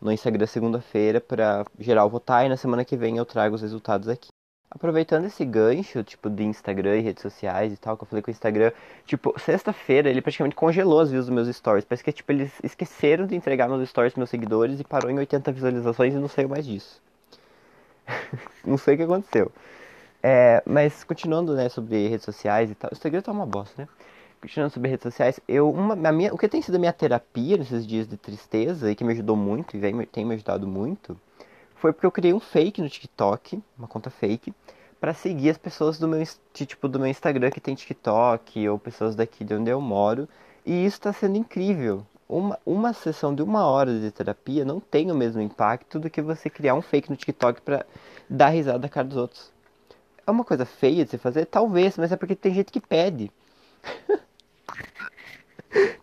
no 0.00 0.12
Instagram 0.12 0.46
segunda-feira 0.46 1.22
pra 1.22 1.64
geral 1.78 2.10
votar 2.10 2.44
e 2.44 2.50
na 2.50 2.56
semana 2.58 2.84
que 2.84 2.98
vem 2.98 3.16
eu 3.16 3.24
trago 3.24 3.54
os 3.54 3.62
resultados 3.62 4.08
aqui. 4.08 4.28
Aproveitando 4.74 5.26
esse 5.26 5.44
gancho, 5.44 6.02
tipo, 6.02 6.30
de 6.30 6.44
Instagram 6.44 6.96
e 6.96 7.00
redes 7.02 7.20
sociais 7.20 7.74
e 7.74 7.76
tal, 7.76 7.94
que 7.94 8.04
eu 8.04 8.06
falei 8.06 8.22
com 8.22 8.30
o 8.30 8.32
Instagram, 8.32 8.72
tipo, 9.04 9.38
sexta-feira 9.38 10.08
ele 10.08 10.22
praticamente 10.22 10.56
congelou 10.56 11.00
as 11.00 11.10
views 11.10 11.26
dos 11.26 11.34
meus 11.34 11.54
stories. 11.54 11.84
Parece 11.84 12.02
que, 12.02 12.10
tipo, 12.10 12.32
eles 12.32 12.52
esqueceram 12.64 13.26
de 13.26 13.36
entregar 13.36 13.68
meus 13.68 13.86
stories 13.86 14.14
meus 14.14 14.30
seguidores 14.30 14.80
e 14.80 14.84
parou 14.84 15.10
em 15.10 15.18
80 15.18 15.52
visualizações 15.52 16.14
e 16.14 16.16
não 16.16 16.26
saiu 16.26 16.48
mais 16.48 16.64
disso. 16.64 17.02
não 18.64 18.78
sei 18.78 18.94
o 18.94 18.96
que 18.96 19.02
aconteceu. 19.02 19.52
É, 20.22 20.62
mas 20.64 21.04
continuando, 21.04 21.54
né, 21.54 21.68
sobre 21.68 22.08
redes 22.08 22.24
sociais 22.24 22.70
e 22.70 22.74
tal. 22.74 22.90
O 22.90 22.94
Instagram 22.94 23.20
tá 23.20 23.30
uma 23.30 23.44
bosta, 23.44 23.82
né? 23.82 23.88
Continuando 24.40 24.72
sobre 24.72 24.88
redes 24.88 25.02
sociais, 25.02 25.38
eu, 25.46 25.70
uma, 25.70 25.94
a 26.08 26.12
minha, 26.12 26.32
o 26.32 26.38
que 26.38 26.48
tem 26.48 26.62
sido 26.62 26.76
a 26.76 26.78
minha 26.78 26.92
terapia 26.94 27.58
nesses 27.58 27.86
dias 27.86 28.08
de 28.08 28.16
tristeza 28.16 28.90
e 28.90 28.94
que 28.94 29.04
me 29.04 29.12
ajudou 29.12 29.36
muito 29.36 29.76
e 29.76 29.78
vem, 29.78 30.04
tem 30.06 30.24
me 30.24 30.34
ajudado 30.34 30.66
muito, 30.66 31.16
foi 31.82 31.92
porque 31.92 32.06
eu 32.06 32.12
criei 32.12 32.32
um 32.32 32.38
fake 32.38 32.80
no 32.80 32.88
TikTok, 32.88 33.60
uma 33.76 33.88
conta 33.88 34.08
fake, 34.08 34.54
para 35.00 35.12
seguir 35.12 35.50
as 35.50 35.58
pessoas 35.58 35.98
do 35.98 36.06
meu, 36.06 36.22
tipo, 36.54 36.86
do 36.86 37.00
meu 37.00 37.08
Instagram 37.08 37.50
que 37.50 37.60
tem 37.60 37.74
TikTok 37.74 38.68
ou 38.68 38.78
pessoas 38.78 39.16
daqui 39.16 39.42
de 39.42 39.52
onde 39.52 39.68
eu 39.68 39.80
moro. 39.80 40.28
E 40.64 40.86
isso 40.86 40.98
está 40.98 41.12
sendo 41.12 41.36
incrível. 41.36 42.06
Uma, 42.28 42.56
uma 42.64 42.92
sessão 42.92 43.34
de 43.34 43.42
uma 43.42 43.66
hora 43.66 43.98
de 43.98 44.12
terapia 44.12 44.64
não 44.64 44.78
tem 44.78 45.10
o 45.10 45.14
mesmo 45.14 45.42
impacto 45.42 45.98
do 45.98 46.08
que 46.08 46.22
você 46.22 46.48
criar 46.48 46.74
um 46.74 46.80
fake 46.80 47.10
no 47.10 47.16
TikTok 47.16 47.60
para 47.62 47.84
dar 48.30 48.50
risada 48.50 48.78
da 48.78 48.88
cara 48.88 49.08
dos 49.08 49.16
outros. 49.16 49.52
É 50.24 50.30
uma 50.30 50.44
coisa 50.44 50.64
feia 50.64 51.04
de 51.04 51.10
se 51.10 51.18
fazer? 51.18 51.46
Talvez, 51.46 51.98
mas 51.98 52.12
é 52.12 52.16
porque 52.16 52.36
tem 52.36 52.54
gente 52.54 52.70
que 52.70 52.80
pede. 52.80 53.28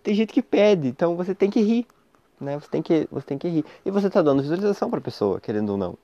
tem 0.04 0.14
gente 0.14 0.34
que 0.34 0.42
pede, 0.42 0.90
então 0.90 1.16
você 1.16 1.34
tem 1.34 1.50
que 1.50 1.62
rir. 1.62 1.88
Né? 2.40 2.60
Você, 2.60 2.70
tem 2.70 2.82
que, 2.82 3.08
você 3.12 3.26
tem 3.26 3.38
que 3.38 3.48
rir. 3.48 3.66
E 3.86 3.92
você 3.92 4.10
tá 4.10 4.22
dando 4.22 4.42
visualização 4.42 4.90
pra 4.90 5.02
pessoa, 5.02 5.40
querendo 5.40 5.72
ou 5.72 5.78
não. 5.78 5.98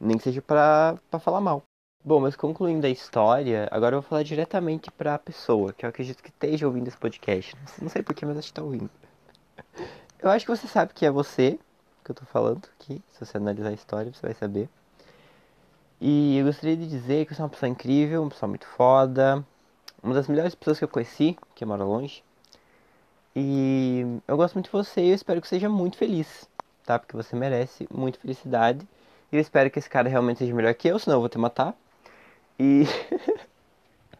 Nem 0.00 0.16
que 0.16 0.24
seja 0.24 0.42
pra, 0.42 0.96
pra 1.10 1.20
falar 1.20 1.40
mal. 1.40 1.62
Bom, 2.02 2.20
mas 2.20 2.34
concluindo 2.34 2.86
a 2.86 2.90
história, 2.90 3.68
agora 3.70 3.96
eu 3.96 4.00
vou 4.00 4.08
falar 4.08 4.22
diretamente 4.22 4.90
para 4.90 5.14
a 5.16 5.18
pessoa, 5.18 5.72
que 5.72 5.84
eu 5.84 5.90
acredito 5.90 6.22
que 6.22 6.30
esteja 6.30 6.66
ouvindo 6.66 6.88
esse 6.88 6.96
podcast. 6.96 7.54
Não 7.80 7.90
sei 7.90 8.02
porquê, 8.02 8.24
mas 8.24 8.38
acho 8.38 8.48
que 8.48 8.52
está 8.52 8.62
ouvindo. 8.62 8.90
Eu 10.18 10.30
acho 10.30 10.46
que 10.46 10.50
você 10.50 10.66
sabe 10.66 10.94
que 10.94 11.04
é 11.04 11.10
você 11.10 11.58
que 12.02 12.10
eu 12.10 12.14
estou 12.14 12.26
falando 12.26 12.66
aqui. 12.78 13.02
Se 13.12 13.24
você 13.24 13.36
analisar 13.36 13.68
a 13.68 13.72
história, 13.72 14.12
você 14.12 14.22
vai 14.22 14.34
saber. 14.34 14.68
E 16.00 16.38
eu 16.38 16.46
gostaria 16.46 16.76
de 16.76 16.86
dizer 16.86 17.26
que 17.26 17.34
você 17.34 17.42
é 17.42 17.44
uma 17.44 17.50
pessoa 17.50 17.68
incrível, 17.68 18.22
uma 18.22 18.30
pessoa 18.30 18.48
muito 18.48 18.66
foda. 18.66 19.44
Uma 20.02 20.14
das 20.14 20.26
melhores 20.26 20.54
pessoas 20.54 20.78
que 20.78 20.84
eu 20.84 20.88
conheci, 20.88 21.36
que 21.54 21.64
mora 21.64 21.84
longe. 21.84 22.24
E 23.34 24.04
eu 24.26 24.36
gosto 24.36 24.54
muito 24.54 24.66
de 24.66 24.72
você 24.72 25.02
e 25.02 25.10
eu 25.10 25.14
espero 25.14 25.40
que 25.40 25.48
seja 25.48 25.68
muito 25.68 25.96
feliz, 25.96 26.48
tá? 26.84 26.98
Porque 26.98 27.16
você 27.16 27.36
merece 27.36 27.86
muita 27.92 28.18
felicidade. 28.18 28.86
E 29.30 29.36
eu 29.36 29.40
espero 29.40 29.70
que 29.70 29.78
esse 29.78 29.88
cara 29.88 30.08
realmente 30.08 30.38
seja 30.38 30.54
melhor 30.54 30.74
que 30.74 30.88
eu, 30.88 30.98
senão 30.98 31.16
eu 31.16 31.20
vou 31.20 31.28
te 31.28 31.38
matar. 31.38 31.74
E 32.58 32.84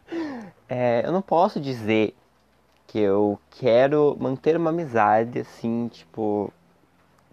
é, 0.69 1.05
eu 1.05 1.11
não 1.11 1.21
posso 1.21 1.59
dizer 1.59 2.15
que 2.87 2.99
eu 2.99 3.39
quero 3.51 4.17
manter 4.19 4.57
uma 4.57 4.69
amizade 4.69 5.39
assim, 5.39 5.87
tipo, 5.89 6.51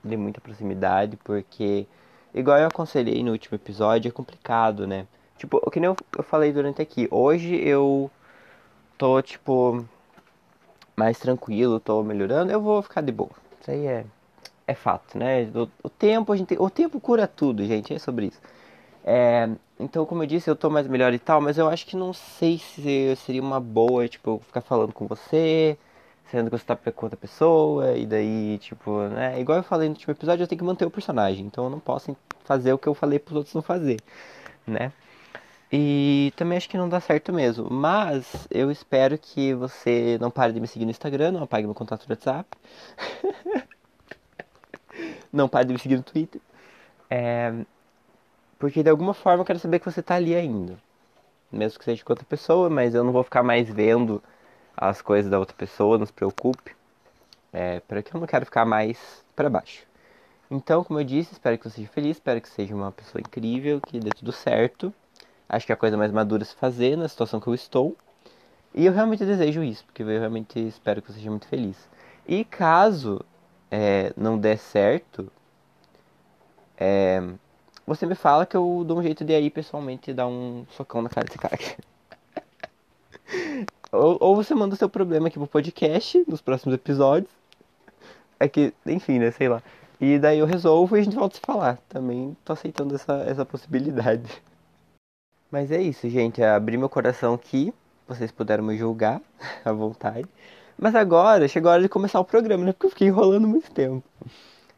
de 0.05 0.17
muita 0.17 0.41
proximidade, 0.41 1.17
porque, 1.19 1.87
igual 2.35 2.59
eu 2.59 2.67
aconselhei 2.67 3.23
no 3.23 3.33
último 3.33 3.57
episódio, 3.57 4.09
é 4.09 4.13
complicado, 4.13 4.87
né? 4.87 5.07
Tipo, 5.37 5.61
o 5.65 5.71
que 5.71 5.81
nem 5.81 5.89
eu, 5.89 5.97
eu 6.17 6.25
falei 6.25 6.53
durante 6.53 6.83
aqui, 6.83 7.09
hoje 7.11 7.55
eu 7.57 8.11
tô, 8.97 9.23
tipo, 9.23 9.85
mais 10.99 11.17
tranquilo, 11.17 11.79
tô 11.79 12.03
melhorando, 12.03 12.51
eu 12.51 12.61
vou 12.61 12.83
ficar 12.83 13.01
de 13.03 13.13
boa. 13.13 13.31
Isso 13.61 13.71
aí 13.71 13.87
é, 13.87 14.05
é 14.67 14.75
fato, 14.75 15.17
né? 15.17 15.49
O, 15.55 15.69
o 15.85 15.89
tempo, 15.89 16.33
a 16.33 16.37
gente, 16.37 16.57
o 16.59 16.69
tempo 16.69 17.01
cura 17.01 17.29
tudo, 17.29 17.65
gente, 17.65 17.95
é 17.95 17.99
sobre 18.01 18.27
isso. 18.27 18.41
É, 19.05 19.49
então, 19.79 20.05
como 20.05 20.25
eu 20.25 20.27
disse, 20.27 20.51
eu 20.51 20.57
tô 20.57 20.69
mais 20.69 20.89
melhor 20.89 21.15
e 21.15 21.19
tal, 21.19 21.41
mas 21.41 21.57
eu 21.57 21.69
acho 21.69 21.87
que 21.87 21.97
não 21.97 22.13
sei 22.13 22.59
se 22.59 23.15
seria 23.17 23.41
uma 23.41 23.61
boa, 23.61 24.09
tipo, 24.09 24.43
ficar 24.45 24.61
falando 24.61 24.93
com 24.93 25.07
você, 25.07 25.79
sendo 26.31 26.51
que 26.51 26.59
você 26.59 26.65
tá 26.65 26.77
com 26.77 27.07
outra 27.07 27.17
pessoa, 27.17 27.97
e 27.97 28.05
daí, 28.05 28.59
tipo, 28.59 29.03
né? 29.09 29.41
Igual 29.41 29.59
eu 29.59 29.63
falei 29.65 29.89
no 29.89 29.95
último 29.95 30.13
episódio, 30.13 30.43
eu 30.43 30.49
tenho 30.49 30.59
que 30.59 30.65
manter 30.65 30.85
o 30.85 30.91
personagem, 30.91 31.47
então 31.47 31.65
eu 31.65 31.71
não 31.71 31.79
posso 31.81 32.17
fazer 32.45 32.73
o 32.73 32.79
que 32.79 32.89
eu 32.89 32.95
falei 32.95 33.21
pros 33.21 33.37
outros 33.37 33.55
não 33.55 33.63
fazer, 33.63 33.99
né? 34.67 34.93
E 35.71 36.33
também 36.37 36.57
acho 36.57 36.69
que 36.69 36.79
não 36.79 36.89
dá 36.89 37.01
certo 37.01 37.33
mesmo. 37.33 37.69
Mas 37.71 38.49
eu 38.51 38.71
espero 38.71 39.19
que 39.19 39.55
você 39.55 40.17
não 40.21 40.31
pare 40.31 40.53
de 40.53 40.61
me 40.61 40.67
seguir 40.67 40.85
no 40.85 40.91
Instagram, 40.91 41.33
não 41.33 41.43
apague 41.43 41.67
meu 41.67 41.75
contato 41.75 42.07
no 42.09 42.13
WhatsApp. 42.13 42.49
não 45.33 45.49
pare 45.49 45.67
de 45.67 45.75
me 45.75 45.79
seguir 45.79 45.97
no 45.97 46.03
Twitter. 46.03 46.41
É, 47.11 47.53
porque 48.59 48.83
de 48.83 48.91
alguma 48.91 49.15
forma 49.15 49.43
eu 49.43 49.47
quero 49.47 49.59
saber 49.59 49.79
que 49.79 49.91
você 49.91 50.03
tá 50.03 50.15
ali 50.17 50.35
ainda. 50.35 50.79
Mesmo 51.51 51.79
que 51.79 51.85
seja 51.85 52.05
com 52.05 52.13
outra 52.13 52.27
pessoa, 52.27 52.69
mas 52.69 52.95
eu 52.95 53.05
não 53.05 53.13
vou 53.13 53.23
ficar 53.23 53.43
mais 53.43 53.69
vendo 53.69 54.23
as 54.77 55.03
coisas 55.03 55.31
da 55.31 55.39
outra 55.39 55.57
pessoa, 55.57 55.99
não 55.99 56.07
se 56.07 56.13
preocupe. 56.13 56.77
É, 57.53 57.81
que 57.81 58.15
eu 58.15 58.21
não 58.21 58.27
quero 58.27 58.45
ficar 58.45 58.65
mais 58.65 59.25
para 59.35 59.49
baixo. 59.49 59.87
Então, 60.51 60.83
como 60.85 61.01
eu 61.01 61.05
disse, 61.05 61.33
espero 61.33 61.59
que 61.59 61.69
você 61.69 61.77
seja 61.77 61.89
feliz, 61.89 62.17
espero 62.17 62.41
que 62.41 62.49
seja 62.49 62.75
uma 62.75 62.91
pessoa 62.93 63.21
incrível, 63.21 63.81
que 63.81 64.01
dê 64.01 64.11
tudo 64.11 64.33
certo. 64.33 64.93
Acho 65.49 65.67
que 65.67 65.73
é 65.73 65.75
a 65.75 65.77
coisa 65.77 65.97
mais 65.97 66.13
madura 66.13 66.45
se 66.45 66.55
fazer 66.55 66.97
na 66.97 67.09
situação 67.09 67.41
que 67.41 67.47
eu 67.47 67.55
estou. 67.55 67.97
E 68.75 68.85
eu 68.85 68.93
realmente 68.93 69.25
desejo 69.25 69.63
isso, 69.63 69.85
porque 69.85 70.03
eu 70.03 70.07
realmente 70.07 70.59
espero 70.61 71.01
que 71.01 71.11
você 71.11 71.19
seja 71.19 71.31
muito 71.31 71.47
feliz. 71.47 71.77
E 72.27 72.45
caso 72.45 73.25
é, 73.71 74.13
não 74.17 74.39
der 74.39 74.59
certo, 74.59 75.31
é, 76.77 77.23
você 77.87 78.07
me 78.07 78.15
fala 78.15 78.45
que 78.45 78.57
eu 78.57 78.85
dou 78.87 78.99
um 78.99 79.03
jeito 79.03 79.25
de 79.25 79.35
aí 79.35 79.49
pessoalmente 79.49 80.13
dar 80.13 80.27
um 80.27 80.67
socão 80.71 81.01
na 81.01 81.09
cara 81.09 81.27
desse 81.27 81.39
cara. 81.39 81.57
ou, 83.91 84.19
ou 84.21 84.37
você 84.37 84.55
manda 84.55 84.75
o 84.75 84.79
seu 84.79 84.89
problema 84.89 85.29
aqui 85.29 85.39
pro 85.39 85.47
podcast 85.47 86.23
nos 86.29 86.43
próximos 86.43 86.75
episódios. 86.75 87.31
É 88.39 88.49
que, 88.49 88.73
enfim, 88.87 89.19
né? 89.19 89.31
Sei 89.31 89.49
lá. 89.49 89.63
E 90.01 90.19
daí 90.19 90.39
eu 90.39 90.47
resolvo 90.47 90.97
e 90.97 91.01
a 91.01 91.03
gente 91.03 91.17
volta 91.17 91.37
a 91.37 91.41
se 91.41 91.45
falar. 91.45 91.79
Também 91.89 92.37
tô 92.45 92.53
aceitando 92.53 92.95
essa, 92.95 93.15
essa 93.27 93.45
possibilidade. 93.45 94.31
Mas 95.51 95.71
é 95.71 95.81
isso, 95.81 96.09
gente. 96.09 96.43
Abri 96.43 96.77
meu 96.77 96.89
coração 96.89 97.35
aqui. 97.35 97.73
Vocês 98.07 98.31
puderam 98.31 98.65
me 98.65 98.77
julgar 98.77 99.21
à 99.65 99.73
vontade. 99.73 100.29
Mas 100.79 100.95
agora 100.95 101.49
chegou 101.49 101.71
a 101.71 101.75
hora 101.75 101.83
de 101.83 101.89
começar 101.89 102.21
o 102.21 102.25
programa, 102.25 102.65
né? 102.65 102.73
Porque 102.73 102.87
eu 102.87 102.91
fiquei 102.91 103.09
enrolando 103.09 103.49
muito 103.49 103.71
tempo. 103.71 104.05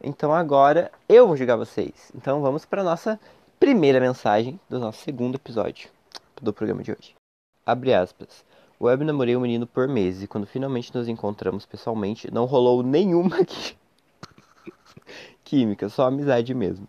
Então 0.03 0.33
agora 0.33 0.91
eu 1.07 1.27
vou 1.27 1.37
julgar 1.37 1.57
vocês. 1.57 2.11
Então 2.15 2.41
vamos 2.41 2.65
para 2.65 2.83
nossa 2.83 3.19
primeira 3.59 3.99
mensagem 3.99 4.59
do 4.67 4.79
nosso 4.79 5.03
segundo 5.03 5.35
episódio 5.35 5.89
do 6.41 6.51
programa 6.51 6.81
de 6.81 6.91
hoje. 6.91 7.13
Abre 7.65 7.93
aspas. 7.93 8.43
Web 8.81 9.05
namorei 9.05 9.35
um 9.35 9.41
menino 9.41 9.67
por 9.67 9.87
meses 9.87 10.23
e 10.23 10.27
quando 10.27 10.47
finalmente 10.47 10.93
nos 10.95 11.07
encontramos 11.07 11.67
pessoalmente, 11.67 12.31
não 12.31 12.45
rolou 12.45 12.81
nenhuma 12.81 13.37
química, 15.45 15.87
só 15.87 16.07
amizade 16.07 16.51
mesmo. 16.55 16.87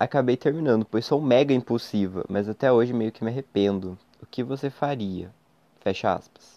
Acabei 0.00 0.36
terminando, 0.36 0.86
pois 0.86 1.04
sou 1.04 1.20
mega 1.20 1.52
impulsiva, 1.52 2.24
mas 2.28 2.48
até 2.48 2.72
hoje 2.72 2.92
meio 2.92 3.12
que 3.12 3.24
me 3.24 3.30
arrependo. 3.30 3.98
O 4.22 4.26
que 4.26 4.42
você 4.42 4.70
faria? 4.70 5.30
Fecha 5.80 6.12
aspas. 6.14 6.56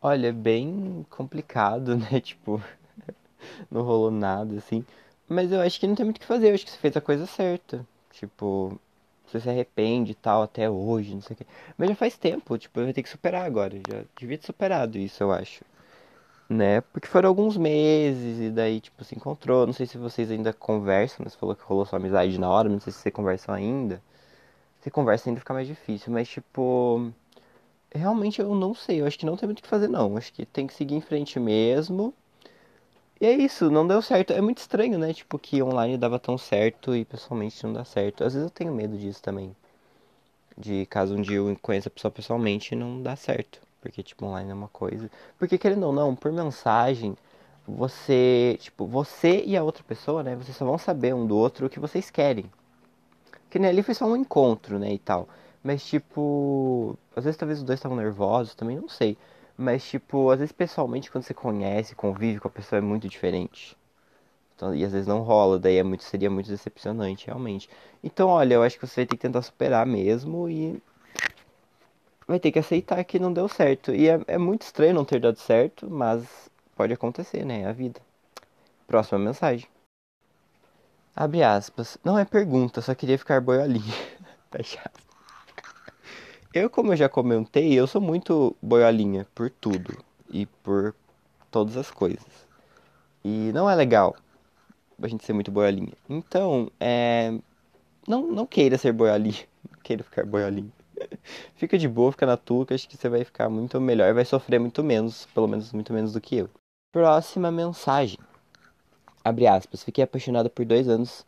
Olha, 0.00 0.28
é 0.28 0.32
bem 0.32 1.04
complicado, 1.10 1.96
né? 1.98 2.20
Tipo, 2.20 2.62
não 3.70 3.82
rolou 3.82 4.10
nada, 4.10 4.56
assim. 4.58 4.84
Mas 5.28 5.52
eu 5.52 5.60
acho 5.60 5.80
que 5.80 5.86
não 5.86 5.94
tem 5.94 6.04
muito 6.04 6.18
o 6.18 6.20
que 6.20 6.26
fazer, 6.26 6.50
eu 6.50 6.54
acho 6.54 6.64
que 6.64 6.70
você 6.72 6.78
fez 6.78 6.96
a 6.96 7.00
coisa 7.00 7.26
certa. 7.26 7.86
Tipo, 8.12 8.78
você 9.26 9.40
se 9.40 9.48
arrepende 9.50 10.12
e 10.12 10.14
tal 10.14 10.42
até 10.42 10.70
hoje, 10.70 11.14
não 11.14 11.22
sei 11.22 11.34
o 11.34 11.38
quê. 11.38 11.46
Mas 11.78 11.88
já 11.90 11.96
faz 11.96 12.16
tempo, 12.16 12.56
tipo, 12.58 12.80
eu 12.80 12.84
vou 12.86 12.94
ter 12.94 13.02
que 13.02 13.08
superar 13.08 13.44
agora. 13.46 13.76
Já 13.88 14.02
devia 14.18 14.38
ter 14.38 14.46
superado 14.46 14.98
isso, 14.98 15.22
eu 15.22 15.32
acho. 15.32 15.64
Né? 16.48 16.80
Porque 16.82 17.08
foram 17.08 17.28
alguns 17.28 17.56
meses 17.56 18.40
e 18.40 18.50
daí, 18.50 18.80
tipo, 18.80 19.02
se 19.04 19.14
encontrou. 19.14 19.66
Não 19.66 19.72
sei 19.72 19.86
se 19.86 19.96
vocês 19.98 20.30
ainda 20.30 20.52
conversam? 20.52 21.24
Você 21.24 21.36
falou 21.36 21.56
que 21.56 21.62
rolou 21.64 21.86
sua 21.86 21.98
amizade 21.98 22.38
na 22.38 22.48
hora, 22.48 22.68
não 22.68 22.80
sei 22.80 22.92
se 22.92 22.98
vocês 23.00 23.14
conversam 23.14 23.54
ainda. 23.54 24.02
Se 24.82 24.90
conversa 24.90 25.30
ainda 25.30 25.40
fica 25.40 25.54
mais 25.54 25.66
difícil, 25.66 26.12
mas 26.12 26.28
tipo. 26.28 27.10
Realmente 27.94 28.40
eu 28.40 28.54
não 28.54 28.74
sei, 28.74 29.00
eu 29.00 29.06
acho 29.06 29.18
que 29.18 29.24
não 29.26 29.36
tem 29.36 29.46
muito 29.46 29.60
o 29.60 29.62
que 29.62 29.68
fazer 29.68 29.88
não. 29.88 30.16
Acho 30.16 30.32
que 30.32 30.44
tem 30.44 30.66
que 30.66 30.74
seguir 30.74 30.94
em 30.96 31.00
frente 31.00 31.38
mesmo. 31.40 32.12
E 33.20 33.26
é 33.26 33.32
isso, 33.32 33.70
não 33.70 33.86
deu 33.86 34.02
certo. 34.02 34.32
É 34.32 34.40
muito 34.40 34.58
estranho, 34.58 34.98
né? 34.98 35.12
Tipo, 35.14 35.38
que 35.38 35.62
online 35.62 35.96
dava 35.96 36.18
tão 36.18 36.36
certo 36.36 36.94
e 36.94 37.04
pessoalmente 37.04 37.64
não 37.64 37.72
dá 37.72 37.84
certo. 37.84 38.24
Às 38.24 38.34
vezes 38.34 38.48
eu 38.48 38.50
tenho 38.50 38.74
medo 38.74 38.96
disso 38.98 39.22
também. 39.22 39.54
De 40.56 40.86
caso 40.86 41.14
um 41.16 41.22
dia 41.22 41.36
eu 41.38 41.56
conheça 41.62 41.88
a 41.88 41.90
pessoa 41.90 42.10
pessoalmente 42.10 42.74
não 42.74 43.02
dá 43.02 43.16
certo. 43.16 43.60
Porque, 43.84 44.02
tipo, 44.02 44.24
online 44.24 44.50
é 44.50 44.54
uma 44.54 44.68
coisa. 44.68 45.10
Porque, 45.38 45.58
querendo 45.58 45.84
ou 45.84 45.92
não, 45.92 46.16
por 46.16 46.32
mensagem, 46.32 47.14
você, 47.68 48.56
tipo, 48.58 48.86
você 48.86 49.44
e 49.44 49.58
a 49.58 49.62
outra 49.62 49.84
pessoa, 49.84 50.22
né? 50.22 50.34
Vocês 50.34 50.56
só 50.56 50.64
vão 50.64 50.78
saber 50.78 51.14
um 51.14 51.26
do 51.26 51.36
outro 51.36 51.66
o 51.66 51.68
que 51.70 51.78
vocês 51.78 52.10
querem. 52.10 52.50
Que 53.50 53.58
nem 53.58 53.70
ali 53.70 53.82
foi 53.82 53.92
só 53.92 54.06
um 54.06 54.16
encontro, 54.16 54.78
né? 54.78 54.90
E 54.94 54.98
tal. 54.98 55.28
Mas, 55.62 55.84
tipo, 55.84 56.96
às 57.14 57.24
vezes 57.24 57.36
talvez 57.36 57.58
os 57.58 57.64
dois 57.64 57.78
estavam 57.78 57.96
nervosos, 57.98 58.54
também 58.54 58.78
não 58.78 58.88
sei. 58.88 59.18
Mas, 59.54 59.84
tipo, 59.86 60.30
às 60.30 60.38
vezes 60.38 60.52
pessoalmente, 60.52 61.10
quando 61.10 61.24
você 61.24 61.34
conhece, 61.34 61.94
convive 61.94 62.40
com 62.40 62.48
a 62.48 62.50
pessoa, 62.50 62.78
é 62.78 62.82
muito 62.82 63.06
diferente. 63.06 63.76
Então, 64.56 64.74
e 64.74 64.82
às 64.82 64.92
vezes 64.92 65.06
não 65.06 65.20
rola, 65.22 65.58
daí 65.58 65.76
é 65.76 65.82
muito, 65.82 66.04
seria 66.04 66.30
muito 66.30 66.48
decepcionante, 66.48 67.26
realmente. 67.26 67.68
Então, 68.02 68.28
olha, 68.28 68.54
eu 68.54 68.62
acho 68.62 68.78
que 68.78 68.86
você 68.86 69.02
vai 69.02 69.06
ter 69.06 69.16
que 69.16 69.22
tentar 69.22 69.42
superar 69.42 69.86
mesmo 69.86 70.48
e 70.48 70.82
vai 72.26 72.38
ter 72.40 72.52
que 72.52 72.58
aceitar 72.58 73.02
que 73.04 73.18
não 73.18 73.32
deu 73.32 73.48
certo. 73.48 73.92
E 73.94 74.08
é, 74.08 74.20
é 74.26 74.38
muito 74.38 74.62
estranho 74.62 74.94
não 74.94 75.04
ter 75.04 75.20
dado 75.20 75.38
certo, 75.38 75.90
mas 75.90 76.50
pode 76.76 76.92
acontecer, 76.92 77.44
né? 77.44 77.62
É 77.62 77.66
a 77.66 77.72
vida. 77.72 78.00
Próxima 78.86 79.18
mensagem. 79.18 79.68
Abre 81.14 81.42
aspas. 81.42 81.98
Não 82.04 82.18
é 82.18 82.24
pergunta, 82.24 82.80
só 82.80 82.94
queria 82.94 83.18
ficar 83.18 83.40
boiolinha. 83.40 83.94
Fecha 84.50 84.80
aspas. 84.80 85.04
Eu, 86.52 86.70
como 86.70 86.92
eu 86.92 86.96
já 86.96 87.08
comentei, 87.08 87.72
eu 87.74 87.86
sou 87.86 88.00
muito 88.00 88.56
boiolinha 88.62 89.26
por 89.34 89.50
tudo 89.50 89.98
e 90.30 90.46
por 90.46 90.94
todas 91.50 91.76
as 91.76 91.90
coisas. 91.90 92.46
E 93.24 93.50
não 93.52 93.68
é 93.68 93.74
legal 93.74 94.16
a 95.02 95.08
gente 95.08 95.24
ser 95.24 95.32
muito 95.32 95.50
boiolinha. 95.50 95.92
Então, 96.08 96.70
é... 96.78 97.32
não, 98.06 98.26
não 98.30 98.46
queira 98.46 98.78
ser 98.78 98.92
boiolinha. 98.92 99.46
Não 99.70 99.80
queira 99.82 100.04
ficar 100.04 100.26
boiolinha. 100.26 100.70
fica 101.56 101.78
de 101.78 101.88
boa, 101.88 102.12
fica 102.12 102.26
na 102.26 102.36
que 102.36 102.74
acho 102.74 102.88
que 102.88 102.96
você 102.96 103.08
vai 103.08 103.24
ficar 103.24 103.48
muito 103.48 103.80
melhor 103.80 104.08
e 104.08 104.12
vai 104.12 104.24
sofrer 104.24 104.58
muito 104.58 104.82
menos, 104.82 105.26
pelo 105.34 105.46
menos 105.48 105.72
muito 105.72 105.92
menos 105.92 106.12
do 106.12 106.20
que 106.20 106.36
eu. 106.36 106.50
Próxima 106.92 107.50
mensagem. 107.50 108.18
Abre 109.24 109.46
aspas. 109.46 109.82
Fiquei 109.82 110.04
apaixonada 110.04 110.50
por 110.50 110.64
dois 110.64 110.88
anos 110.88 111.24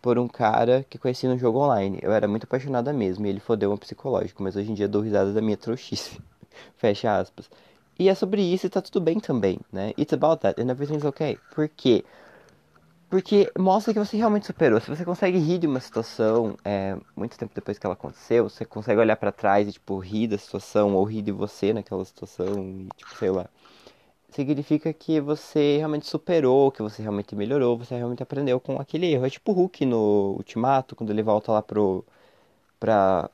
por 0.00 0.18
um 0.18 0.28
cara 0.28 0.84
que 0.88 0.98
conheci 0.98 1.26
no 1.26 1.38
jogo 1.38 1.58
online. 1.58 1.98
Eu 2.02 2.12
era 2.12 2.28
muito 2.28 2.44
apaixonada 2.44 2.92
mesmo 2.92 3.26
e 3.26 3.30
ele 3.30 3.40
fodeu 3.40 3.72
um 3.72 3.76
psicológico, 3.76 4.42
mas 4.42 4.54
hoje 4.54 4.70
em 4.70 4.74
dia 4.74 4.86
dou 4.86 5.02
risada 5.02 5.32
da 5.32 5.40
minha 5.40 5.56
trouxice. 5.56 6.20
Fecha 6.76 7.18
aspas. 7.18 7.50
E 7.98 8.08
é 8.08 8.14
sobre 8.14 8.42
isso 8.42 8.66
e 8.66 8.70
tá 8.70 8.80
tudo 8.80 9.00
bem 9.00 9.18
também, 9.18 9.58
né? 9.72 9.92
It's 9.98 10.12
about 10.12 10.42
that 10.42 10.60
and 10.60 10.70
everything's 10.70 11.04
okay. 11.04 11.38
Por 11.52 11.68
quê? 11.68 12.04
Porque 13.10 13.50
mostra 13.58 13.92
que 13.94 13.98
você 13.98 14.16
realmente 14.16 14.46
superou. 14.46 14.80
Se 14.80 14.88
você 14.88 15.04
consegue 15.04 15.38
rir 15.38 15.58
de 15.58 15.66
uma 15.66 15.80
situação 15.80 16.56
é, 16.64 16.96
muito 17.16 17.38
tempo 17.38 17.52
depois 17.54 17.78
que 17.78 17.86
ela 17.86 17.94
aconteceu, 17.94 18.48
você 18.48 18.64
consegue 18.64 19.00
olhar 19.00 19.16
para 19.16 19.32
trás 19.32 19.66
e, 19.66 19.72
tipo, 19.72 19.98
rir 19.98 20.26
da 20.28 20.36
situação 20.36 20.94
ou 20.94 21.04
rir 21.04 21.22
de 21.22 21.32
você 21.32 21.72
naquela 21.72 22.04
situação 22.04 22.46
e, 22.62 22.88
tipo, 22.96 23.16
sei 23.16 23.30
lá 23.30 23.48
significa 24.30 24.92
que 24.92 25.20
você 25.20 25.78
realmente 25.78 26.06
superou, 26.06 26.70
que 26.70 26.82
você 26.82 27.02
realmente 27.02 27.34
melhorou, 27.34 27.78
você 27.78 27.96
realmente 27.96 28.22
aprendeu 28.22 28.60
com 28.60 28.80
aquele 28.80 29.06
erro. 29.12 29.26
É 29.26 29.30
tipo 29.30 29.52
o 29.52 29.54
Hulk 29.54 29.84
no 29.86 30.34
Ultimato, 30.36 30.96
quando 30.96 31.10
ele 31.10 31.22
volta 31.22 31.52
lá 31.52 31.62
pro. 31.62 32.04
pra. 32.80 33.30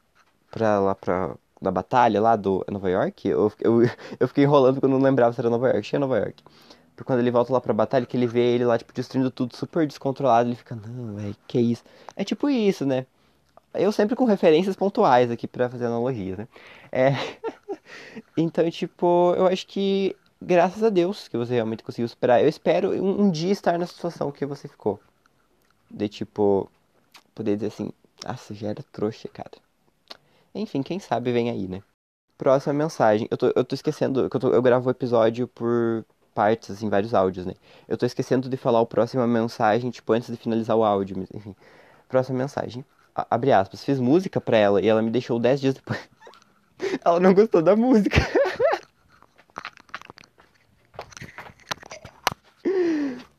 pra 0.51 0.81
lá 0.81 0.95
pra. 0.95 1.37
da 1.61 1.71
batalha 1.71 2.21
lá 2.21 2.37
do 2.37 2.65
Nova 2.71 2.91
York. 2.91 3.29
Eu, 3.29 3.53
eu, 3.61 3.83
eu 4.21 4.29
fiquei 4.29 4.45
enrolando 4.45 4.75
porque 4.77 4.87
eu 4.87 4.91
não 4.91 5.01
lembrava 5.01 5.33
se 5.33 5.41
era 5.41 5.51
Nova 5.51 5.69
York. 5.69 5.83
Tinha 5.89 6.01
Nova 6.01 6.19
York. 6.19 6.43
Quando 7.05 7.19
ele 7.21 7.31
volta 7.31 7.53
lá 7.53 7.61
pra 7.61 7.73
batalha, 7.73 8.07
que 8.07 8.17
ele 8.17 8.27
vê 8.27 8.55
ele 8.55 8.65
lá, 8.65 8.79
tipo, 8.79 8.93
destruindo 8.93 9.31
tudo 9.31 9.57
super 9.57 9.87
descontrolado, 9.87 10.49
ele 10.49 10.57
fica, 10.57 10.77
não, 10.77 11.17
velho, 11.17 11.37
que 11.49 11.59
isso? 11.59 11.83
É 12.15 12.25
tipo 12.25 12.49
isso, 12.49 12.87
né? 12.87 13.07
Eu 13.75 13.91
sempre 13.91 14.15
com 14.15 14.25
referências 14.25 14.77
pontuais 14.77 15.31
aqui 15.31 15.49
para 15.49 15.69
fazer 15.69 15.87
analogia, 15.87 16.37
né? 16.37 16.49
É... 16.93 17.11
então, 18.37 18.71
tipo, 18.71 19.35
eu 19.37 19.47
acho 19.47 19.67
que 19.67 20.15
graças 20.41 20.83
a 20.83 20.91
Deus 20.91 21.29
que 21.29 21.37
você 21.37 21.55
realmente 21.55 21.83
conseguiu 21.83 22.09
superar. 22.09 22.43
Eu 22.43 22.49
espero 22.49 22.91
um, 22.91 23.23
um, 23.23 23.31
dia 23.31 23.51
estar 23.53 23.79
na 23.79 23.87
situação 23.87 24.31
que 24.31 24.47
você 24.47 24.69
ficou. 24.69 25.01
De 25.91 26.09
tipo, 26.09 26.71
poder 27.35 27.57
dizer 27.57 27.69
assim, 27.69 27.91
nossa, 28.25 28.55
já 28.55 28.69
era 28.69 28.83
trouxa, 28.93 29.29
cara. 29.29 29.53
Enfim, 30.55 30.83
quem 30.83 30.99
sabe 31.01 31.33
vem 31.33 31.51
aí, 31.51 31.67
né? 31.67 31.83
Próxima 32.39 32.75
mensagem. 32.75 33.27
Eu 33.31 33.37
tô, 33.37 33.53
eu 33.55 33.65
tô 33.65 33.75
esquecendo, 33.75 34.21
eu, 34.21 34.31
tô, 34.31 34.51
eu 34.51 34.63
gravo 34.63 34.89
o 34.89 34.91
episódio 34.91 35.49
por 35.49 36.05
partes, 36.35 36.71
assim, 36.71 36.89
vários 36.89 37.15
áudios, 37.15 37.47
né? 37.47 37.55
Eu 37.89 37.97
tô 37.97 38.05
esquecendo 38.05 38.49
de 38.49 38.57
falar 38.57 38.81
o 38.81 38.87
próxima 38.87 39.27
mensagem, 39.27 39.91
tipo, 39.91 40.13
antes 40.13 40.31
de 40.31 40.37
finalizar 40.37 40.77
o 40.77 40.85
áudio, 40.85 41.27
enfim. 41.33 41.55
Próxima 42.09 42.39
mensagem. 42.39 42.85
A, 43.15 43.27
abre 43.31 43.53
aspas. 43.53 43.85
Fiz 43.85 43.99
música 44.01 44.41
pra 44.41 44.57
ela 44.57 44.81
e 44.81 44.89
ela 44.89 45.01
me 45.01 45.11
deixou 45.11 45.39
10 45.39 45.61
dias 45.61 45.75
depois. 45.75 45.99
ela 47.05 47.21
não 47.21 47.33
gostou 47.33 47.63
da 47.63 47.77
música. 47.77 48.19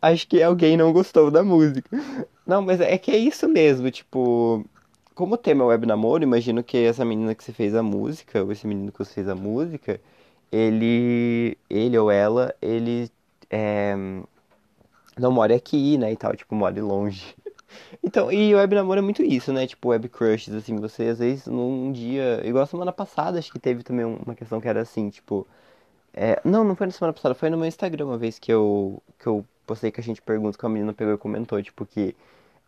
acho 0.01 0.27
que 0.27 0.41
alguém 0.41 0.77
não 0.77 0.93
gostou 0.93 1.31
da 1.31 1.43
música. 1.43 1.89
Não, 2.45 2.61
mas 2.61 2.79
é 2.79 2.97
que 2.97 3.11
é 3.11 3.17
isso 3.17 3.47
mesmo, 3.47 3.89
tipo, 3.89 4.63
como 5.15 5.35
o 5.35 5.37
tema 5.37 5.63
é 5.63 5.67
web 5.67 5.85
namoro, 5.85 6.23
imagino 6.23 6.63
que 6.63 6.77
essa 6.77 7.03
menina 7.03 7.33
que 7.33 7.43
você 7.43 7.51
fez 7.51 7.73
a 7.73 7.81
música, 7.81 8.43
ou 8.43 8.51
esse 8.51 8.67
menino 8.67 8.91
que 8.91 8.99
você 8.99 9.13
fez 9.13 9.27
a 9.27 9.35
música, 9.35 9.99
ele, 10.55 11.57
ele 11.69 11.97
ou 11.97 12.09
ela, 12.09 12.55
ele 12.61 13.11
é, 13.49 13.93
não 15.17 15.31
mora 15.31 15.55
aqui, 15.55 15.97
né, 15.97 16.11
e 16.11 16.15
tal, 16.15 16.35
tipo, 16.35 16.55
mora 16.55 16.81
longe. 16.81 17.35
Então, 18.01 18.31
e 18.31 18.55
web 18.55 18.73
namoro 18.73 18.99
é 18.99 19.01
muito 19.01 19.21
isso, 19.21 19.51
né, 19.51 19.67
tipo, 19.67 19.89
web 19.89 20.07
crushes, 20.07 20.53
assim, 20.53 20.77
você 20.77 21.09
às 21.09 21.19
vezes 21.19 21.45
num 21.47 21.91
dia, 21.91 22.41
igual 22.45 22.65
semana 22.65 22.91
passada, 22.93 23.37
acho 23.37 23.51
que 23.51 23.59
teve 23.59 23.83
também 23.83 24.05
uma 24.05 24.33
questão 24.33 24.61
que 24.61 24.67
era 24.67 24.79
assim, 24.81 25.09
tipo, 25.09 25.45
é, 26.13 26.39
não, 26.45 26.63
não 26.63 26.75
foi 26.75 26.87
na 26.87 26.93
semana 26.93 27.11
passada, 27.11 27.35
foi 27.35 27.49
no 27.49 27.57
meu 27.57 27.67
Instagram 27.67 28.05
uma 28.05 28.17
vez 28.17 28.39
que 28.39 28.51
eu, 28.53 29.03
que 29.19 29.27
eu 29.27 29.45
postei 29.65 29.91
que 29.91 29.99
a 29.99 30.03
gente 30.03 30.21
pergunta 30.21 30.57
que 30.57 30.65
a 30.65 30.69
menina 30.69 30.93
pegou 30.93 31.15
e 31.15 31.17
comentou, 31.17 31.61
tipo, 31.61 31.85
que 31.85 32.15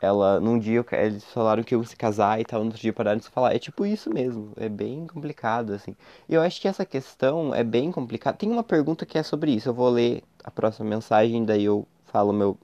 ela, 0.01 0.39
num 0.39 0.59
dia, 0.59 0.85
eles 0.91 1.23
falaram 1.25 1.63
que 1.63 1.73
iam 1.73 1.83
se 1.83 1.95
casar 1.95 2.39
e 2.39 2.45
tal, 2.45 2.59
no 2.61 2.67
outro 2.67 2.81
dia 2.81 2.93
pararam 2.93 3.17
de 3.17 3.25
se 3.25 3.31
falar. 3.31 3.55
É 3.55 3.59
tipo 3.59 3.85
isso 3.85 4.09
mesmo, 4.13 4.51
é 4.55 4.69
bem 4.69 5.07
complicado, 5.07 5.73
assim. 5.73 5.95
E 6.29 6.33
eu 6.35 6.41
acho 6.41 6.61
que 6.61 6.67
essa 6.67 6.85
questão 6.85 7.53
é 7.53 7.63
bem 7.63 7.91
complicada. 7.91 8.37
Tem 8.37 8.49
uma 8.51 8.63
pergunta 8.63 9.05
que 9.05 9.17
é 9.17 9.23
sobre 9.23 9.51
isso, 9.51 9.69
eu 9.69 9.73
vou 9.73 9.89
ler 9.89 10.23
a 10.43 10.51
próxima 10.51 10.87
mensagem, 10.87 11.43
daí 11.45 11.63
eu 11.65 11.85
falo 12.05 12.31
meu, 12.31 12.57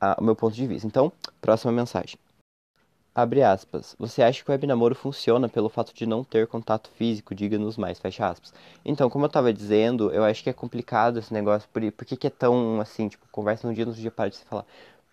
a, 0.00 0.16
o 0.20 0.24
meu 0.24 0.36
ponto 0.36 0.54
de 0.54 0.66
vista. 0.66 0.86
Então, 0.86 1.12
próxima 1.40 1.72
mensagem. 1.72 2.16
Abre 3.14 3.42
aspas. 3.42 3.94
Você 3.98 4.22
acha 4.22 4.42
que 4.42 4.50
o 4.50 4.52
web 4.52 4.66
namoro 4.66 4.94
funciona 4.94 5.46
pelo 5.46 5.68
fato 5.68 5.92
de 5.94 6.06
não 6.06 6.24
ter 6.24 6.46
contato 6.46 6.88
físico? 6.96 7.34
Diga-nos 7.34 7.76
mais, 7.76 7.98
fecha 7.98 8.26
aspas. 8.26 8.54
Então, 8.82 9.10
como 9.10 9.26
eu 9.26 9.28
tava 9.28 9.52
dizendo, 9.52 10.10
eu 10.12 10.24
acho 10.24 10.42
que 10.42 10.48
é 10.48 10.52
complicado 10.52 11.18
esse 11.18 11.32
negócio. 11.32 11.68
Por, 11.70 11.92
por 11.92 12.06
que, 12.06 12.16
que 12.16 12.26
é 12.26 12.30
tão 12.30 12.80
assim, 12.80 13.08
tipo, 13.08 13.26
conversa 13.30 13.68
num 13.68 13.74
dia, 13.74 13.84
no 13.84 13.90
outro 13.90 14.00
dia 14.00 14.10
para 14.10 14.30
de 14.30 14.36
se 14.36 14.44
falar? 14.46 14.64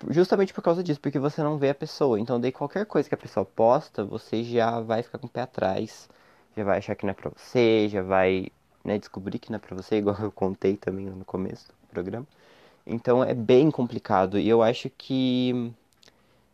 Justamente 0.07 0.53
por 0.53 0.61
causa 0.61 0.81
disso, 0.81 0.99
porque 0.99 1.19
você 1.19 1.43
não 1.43 1.57
vê 1.57 1.69
a 1.69 1.75
pessoa. 1.75 2.19
Então, 2.19 2.39
daí 2.39 2.51
qualquer 2.51 2.85
coisa 2.85 3.09
que 3.09 3.15
a 3.15 3.17
pessoa 3.17 3.45
posta, 3.45 4.03
você 4.03 4.43
já 4.43 4.79
vai 4.79 5.03
ficar 5.03 5.17
com 5.17 5.27
o 5.27 5.29
pé 5.29 5.41
atrás, 5.41 6.09
já 6.55 6.63
vai 6.63 6.77
achar 6.77 6.95
que 6.95 7.05
não 7.05 7.11
é 7.11 7.13
pra 7.13 7.29
você, 7.29 7.89
já 7.89 8.01
vai 8.01 8.47
né, 8.83 8.97
descobrir 8.97 9.39
que 9.39 9.51
não 9.51 9.57
é 9.57 9.59
pra 9.59 9.75
você, 9.75 9.97
igual 9.99 10.17
eu 10.21 10.31
contei 10.31 10.77
também 10.77 11.05
no 11.05 11.25
começo 11.25 11.67
do 11.67 11.87
programa. 11.91 12.25
Então, 12.87 13.23
é 13.23 13.33
bem 13.33 13.69
complicado. 13.69 14.39
E 14.39 14.47
eu 14.47 14.63
acho 14.63 14.89
que 14.91 15.73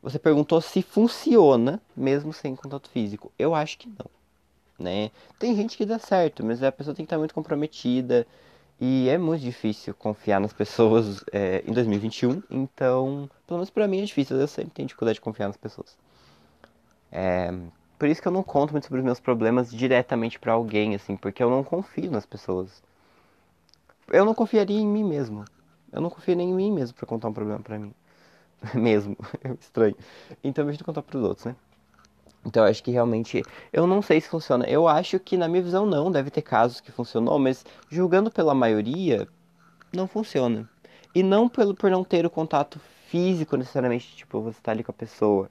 você 0.02 0.20
perguntou 0.20 0.62
se 0.62 0.82
funciona 0.82 1.82
mesmo 1.96 2.34
sem 2.34 2.56
contato 2.56 2.90
físico. 2.90 3.32
Eu 3.38 3.56
acho 3.56 3.78
que 3.78 3.88
não, 3.88 4.10
né? 4.80 5.12
Tem 5.40 5.56
gente 5.56 5.78
que 5.78 5.86
dá 5.86 6.00
certo, 6.00 6.44
mas 6.44 6.64
a 6.64 6.72
pessoa 6.72 6.96
tem 6.96 7.06
que 7.06 7.08
estar 7.08 7.20
muito 7.20 7.34
comprometida 7.34 8.26
e 8.80 9.08
é 9.10 9.18
muito 9.18 9.42
difícil 9.42 9.94
confiar 9.94 10.40
nas 10.40 10.52
pessoas 10.52 11.24
é, 11.32 11.64
em 11.66 11.72
2021. 11.72 12.44
Então, 12.50 13.30
pelo 13.48 13.60
menos 13.60 13.70
para 13.70 13.88
mim 13.88 14.02
é 14.02 14.06
difícil. 14.06 14.38
Eu 14.38 14.48
sempre 14.48 14.74
tenho 14.74 14.88
dificuldade 14.88 15.16
de 15.16 15.22
confiar 15.22 15.48
nas 15.48 15.58
pessoas. 15.58 15.98
É, 17.12 17.54
por 17.98 18.10
isso 18.10 18.22
que 18.22 18.28
eu 18.28 18.32
não 18.32 18.44
conto 18.44 18.72
muito 18.72 18.86
sobre 18.86 19.00
os 19.00 19.06
meus 19.06 19.20
problemas 19.20 19.72
diretamente 19.72 20.38
para 20.38 20.54
alguém, 20.54 20.94
assim, 20.96 21.16
porque 21.16 21.42
eu 21.42 21.50
não 21.50 21.64
confio 21.64 22.12
nas 22.12 22.26
pessoas. 22.26 22.84
Eu 24.10 24.26
não 24.26 24.36
confiaria 24.36 24.80
em 24.80 24.88
mim 24.88 25.04
mesmo. 25.04 25.46
Eu 25.92 26.02
não 26.02 26.10
confio 26.10 26.36
nem 26.36 26.50
em 26.50 26.54
mim 26.54 26.72
mesmo 26.72 26.96
para 26.96 27.08
contar 27.08 27.30
um 27.30 27.34
problema 27.34 27.62
para 27.62 27.80
mim. 27.80 27.94
mesmo. 28.76 29.16
É 29.44 29.52
estranho. 29.54 29.96
Então, 30.44 30.68
a 30.68 30.72
gente 30.72 30.84
contar 30.84 31.02
pros 31.02 31.24
outros, 31.24 31.46
né? 31.46 31.56
Então, 32.46 32.64
acho 32.64 32.84
que 32.84 32.92
realmente. 32.92 33.44
Eu 33.74 33.88
não 33.88 34.02
sei 34.02 34.22
se 34.22 34.30
funciona. 34.30 34.66
Eu 34.68 34.88
acho 34.88 35.20
que, 35.20 35.38
na 35.38 35.48
minha 35.48 35.64
visão, 35.64 35.86
não. 35.86 36.12
Deve 36.12 36.30
ter 36.30 36.42
casos 36.42 36.80
que 36.80 36.92
funcionou, 36.92 37.40
mas 37.40 37.66
julgando 37.90 38.32
pela 38.32 38.54
maioria, 38.54 39.28
não 39.94 40.08
funciona. 40.08 40.70
E 41.14 41.24
não 41.24 41.50
pelo, 41.50 41.76
por 41.76 41.90
não 41.90 42.04
ter 42.04 42.26
o 42.26 42.30
contato 42.30 42.80
físico 43.08 43.58
necessariamente, 43.58 44.16
tipo, 44.16 44.42
você 44.42 44.60
tá 44.62 44.72
ali 44.72 44.84
com 44.84 44.92
a 44.92 44.94
pessoa. 44.94 45.50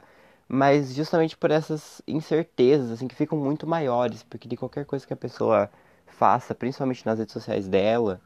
Mas 0.48 0.94
justamente 0.94 1.36
por 1.36 1.50
essas 1.50 2.02
incertezas, 2.06 2.92
assim, 2.92 3.08
que 3.08 3.14
ficam 3.14 3.38
muito 3.38 3.66
maiores. 3.66 4.22
Porque 4.22 4.48
de 4.48 4.56
qualquer 4.56 4.84
coisa 4.84 5.06
que 5.06 5.12
a 5.12 5.16
pessoa 5.16 5.70
faça, 6.06 6.54
principalmente 6.54 7.04
nas 7.06 7.18
redes 7.18 7.32
sociais 7.32 7.66
dela, 7.68 8.20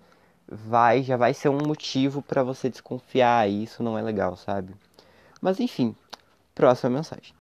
vai 0.50 1.02
já 1.02 1.16
vai 1.16 1.34
ser 1.34 1.48
um 1.48 1.58
motivo 1.66 2.22
para 2.22 2.42
você 2.42 2.68
desconfiar 2.70 3.48
e 3.48 3.64
isso 3.64 3.82
não 3.82 3.98
é 3.98 4.02
legal, 4.02 4.36
sabe? 4.36 4.74
Mas 5.40 5.60
enfim, 5.60 5.94
próxima 6.54 6.90
mensagem. 6.90 7.37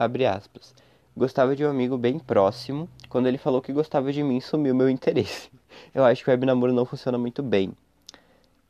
Abre 0.00 0.24
aspas. 0.24 0.74
Gostava 1.14 1.54
de 1.54 1.62
um 1.62 1.68
amigo 1.68 1.98
bem 1.98 2.18
próximo. 2.18 2.88
Quando 3.10 3.26
ele 3.26 3.36
falou 3.36 3.60
que 3.60 3.70
gostava 3.70 4.10
de 4.10 4.22
mim, 4.22 4.40
sumiu 4.40 4.74
meu 4.74 4.88
interesse. 4.88 5.50
Eu 5.94 6.02
acho 6.06 6.24
que 6.24 6.30
o 6.30 6.32
web 6.32 6.46
namoro 6.46 6.72
não 6.72 6.86
funciona 6.86 7.18
muito 7.18 7.42
bem. 7.42 7.74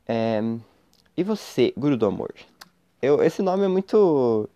É... 0.05 0.41
E 1.15 1.23
você, 1.23 1.73
guru 1.77 1.95
do 1.95 2.05
amor? 2.05 2.33
Eu, 3.01 3.23
esse 3.23 3.41
nome 3.41 3.63
é 3.63 3.69
muito 3.69 4.49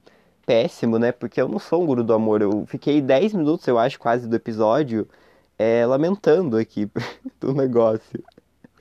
péssimo, 0.46 1.00
né? 1.00 1.14
Porque 1.14 1.40
eu 1.40 1.48
não 1.48 1.60
sou 1.60 1.82
um 1.82 1.86
guru 1.86 2.04
do 2.04 2.14
amor. 2.14 2.42
Eu 2.42 2.66
fiquei 2.68 3.02
10 3.02 3.34
minutos, 3.36 3.66
eu 3.68 3.80
acho, 3.80 3.98
quase 3.98 4.28
do 4.28 4.36
episódio, 4.36 5.08
é, 5.58 5.86
lamentando 5.86 6.58
aqui 6.58 6.90
do 7.40 7.54
negócio 7.54 8.22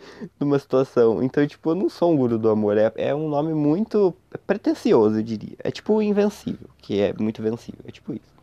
numa 0.38 0.58
situação. 0.58 1.22
Então, 1.22 1.46
tipo, 1.46 1.70
eu 1.70 1.74
não 1.74 1.88
sou 1.88 2.12
um 2.12 2.16
guru 2.16 2.38
do 2.38 2.48
amor. 2.48 2.76
É, 2.76 2.92
é 2.96 3.14
um 3.14 3.28
nome 3.28 3.54
muito 3.54 4.14
pretencioso, 4.46 5.18
eu 5.18 5.22
diria. 5.22 5.56
É 5.58 5.70
tipo 5.70 6.00
Invencível, 6.02 6.68
que 6.78 7.00
é 7.00 7.12
muito 7.12 7.42
vencível. 7.42 7.80
É 7.86 7.90
tipo 7.90 8.12
isso. 8.12 8.34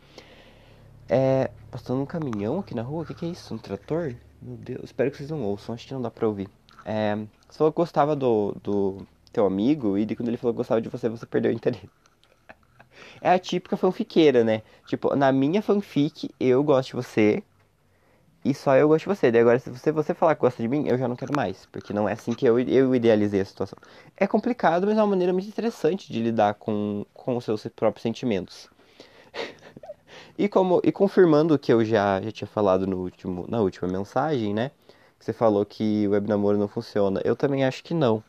É. 1.08 1.50
Passando 1.70 2.02
um 2.02 2.06
caminhão 2.06 2.58
aqui 2.58 2.74
na 2.74 2.82
rua? 2.82 3.02
O 3.02 3.06
que, 3.06 3.14
que 3.14 3.24
é 3.24 3.28
isso? 3.28 3.54
Um 3.54 3.58
trator? 3.58 4.14
Meu 4.40 4.56
Deus, 4.56 4.84
espero 4.84 5.10
que 5.10 5.16
vocês 5.16 5.30
não 5.30 5.42
ouçam, 5.42 5.74
acho 5.74 5.86
que 5.86 5.94
não 5.94 6.02
dá 6.02 6.10
pra 6.10 6.26
ouvir. 6.26 6.48
É. 6.84 7.16
Você 7.48 7.58
falou 7.58 7.72
que 7.72 7.76
gostava 7.76 8.16
do, 8.16 8.56
do 8.62 9.06
teu 9.32 9.46
amigo, 9.46 9.96
e 9.96 10.06
quando 10.16 10.28
ele 10.28 10.36
falou 10.36 10.52
que 10.52 10.58
gostava 10.58 10.80
de 10.82 10.88
você, 10.88 11.08
você 11.08 11.24
perdeu 11.26 11.50
o 11.50 11.54
interesse. 11.54 11.88
É 13.20 13.30
a 13.30 13.38
típica 13.38 13.76
fanfiqueira, 13.76 14.42
né? 14.42 14.62
Tipo, 14.86 15.14
na 15.14 15.30
minha 15.30 15.62
fanfic, 15.62 16.30
eu 16.40 16.62
gosto 16.64 16.88
de 16.88 16.94
você, 16.96 17.42
e 18.44 18.52
só 18.54 18.76
eu 18.76 18.88
gosto 18.88 19.08
de 19.08 19.14
você. 19.14 19.30
Daí 19.30 19.40
agora, 19.40 19.58
se 19.58 19.70
você, 19.70 19.92
você 19.92 20.14
falar 20.14 20.34
que 20.34 20.40
gosta 20.40 20.60
de 20.62 20.68
mim, 20.68 20.88
eu 20.88 20.98
já 20.98 21.06
não 21.06 21.14
quero 21.16 21.34
mais. 21.34 21.66
Porque 21.66 21.92
não 21.92 22.08
é 22.08 22.12
assim 22.12 22.34
que 22.34 22.44
eu, 22.44 22.58
eu 22.58 22.94
idealizei 22.94 23.40
a 23.40 23.44
situação. 23.44 23.78
É 24.16 24.26
complicado, 24.26 24.86
mas 24.86 24.98
é 24.98 25.00
uma 25.00 25.08
maneira 25.08 25.32
muito 25.32 25.48
interessante 25.48 26.12
de 26.12 26.20
lidar 26.20 26.54
com, 26.54 27.06
com 27.14 27.36
os 27.36 27.44
seus 27.44 27.66
próprios 27.68 28.02
sentimentos. 28.02 28.68
e, 30.36 30.48
como, 30.48 30.80
e 30.82 30.90
confirmando 30.90 31.54
o 31.54 31.58
que 31.58 31.72
eu 31.72 31.84
já, 31.84 32.20
já 32.20 32.32
tinha 32.32 32.48
falado 32.48 32.86
no 32.86 32.98
último, 32.98 33.46
na 33.48 33.60
última 33.60 33.88
mensagem, 33.88 34.52
né? 34.52 34.72
Que 35.18 35.24
você 35.24 35.32
falou 35.32 35.64
que 35.64 36.08
o 36.08 36.10
web 36.10 36.28
namoro 36.28 36.58
não 36.58 36.66
funciona. 36.66 37.20
Eu 37.24 37.36
também 37.36 37.64
acho 37.64 37.84
que 37.84 37.94
não. 37.94 38.24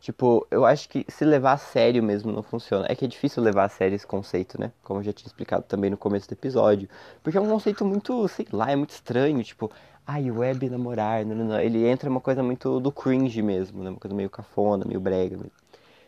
Tipo, 0.00 0.46
eu 0.50 0.64
acho 0.64 0.88
que 0.88 1.04
se 1.08 1.24
levar 1.26 1.52
a 1.52 1.56
sério 1.58 2.02
mesmo 2.02 2.32
não 2.32 2.42
funciona. 2.42 2.86
É 2.88 2.94
que 2.94 3.04
é 3.04 3.08
difícil 3.08 3.42
levar 3.42 3.64
a 3.64 3.68
sério 3.68 3.94
esse 3.94 4.06
conceito, 4.06 4.58
né? 4.58 4.72
Como 4.82 5.00
eu 5.00 5.04
já 5.04 5.12
tinha 5.12 5.26
explicado 5.26 5.64
também 5.64 5.90
no 5.90 5.96
começo 5.96 6.26
do 6.26 6.32
episódio. 6.32 6.88
Porque 7.22 7.36
é 7.36 7.40
um 7.40 7.48
conceito 7.48 7.84
muito, 7.84 8.26
sei 8.28 8.46
lá, 8.50 8.70
é 8.70 8.76
muito 8.76 8.90
estranho. 8.90 9.42
Tipo, 9.44 9.70
ai, 10.06 10.30
web 10.30 10.70
namorar. 10.70 11.24
Não, 11.26 11.36
não, 11.36 11.44
não. 11.44 11.60
Ele 11.60 11.86
entra 11.86 12.08
uma 12.08 12.20
coisa 12.20 12.42
muito 12.42 12.80
do 12.80 12.90
cringe 12.90 13.42
mesmo, 13.42 13.82
né? 13.84 13.90
Uma 13.90 13.98
coisa 13.98 14.14
meio 14.16 14.30
cafona, 14.30 14.84
meio 14.86 15.00
brega 15.00 15.36
mesmo. 15.36 15.52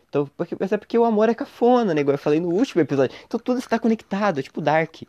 Então, 0.09 0.27
porque, 0.37 0.55
mas 0.59 0.71
é 0.71 0.77
porque 0.77 0.97
o 0.97 1.05
amor 1.05 1.29
é 1.29 1.35
cafona, 1.35 1.93
né? 1.93 2.01
Igual 2.01 2.15
eu 2.15 2.19
falei 2.19 2.39
no 2.39 2.49
último 2.49 2.81
episódio. 2.81 3.15
Então 3.25 3.39
tudo 3.39 3.59
está 3.59 3.77
conectado, 3.79 4.39
é 4.39 4.43
tipo 4.43 4.61
Dark. 4.61 5.03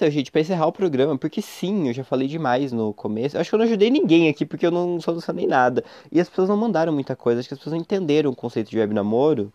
Então, 0.00 0.10
gente, 0.10 0.32
pra 0.32 0.40
encerrar 0.40 0.66
o 0.66 0.72
programa, 0.72 1.18
porque 1.18 1.42
sim, 1.42 1.88
eu 1.88 1.92
já 1.92 2.02
falei 2.02 2.26
demais 2.26 2.72
no 2.72 2.94
começo. 2.94 3.36
Acho 3.36 3.50
que 3.50 3.54
eu 3.54 3.58
não 3.58 3.66
ajudei 3.66 3.90
ninguém 3.90 4.30
aqui, 4.30 4.46
porque 4.46 4.64
eu 4.64 4.70
não 4.70 4.98
solucionei 4.98 5.46
nada. 5.46 5.84
E 6.10 6.18
as 6.18 6.26
pessoas 6.26 6.48
não 6.48 6.56
mandaram 6.56 6.90
muita 6.90 7.14
coisa, 7.14 7.38
acho 7.40 7.48
que 7.48 7.52
as 7.52 7.58
pessoas 7.60 7.74
não 7.74 7.82
entenderam 7.82 8.30
o 8.30 8.34
conceito 8.34 8.70
de 8.70 8.78
web 8.78 8.94
namoro. 8.94 9.52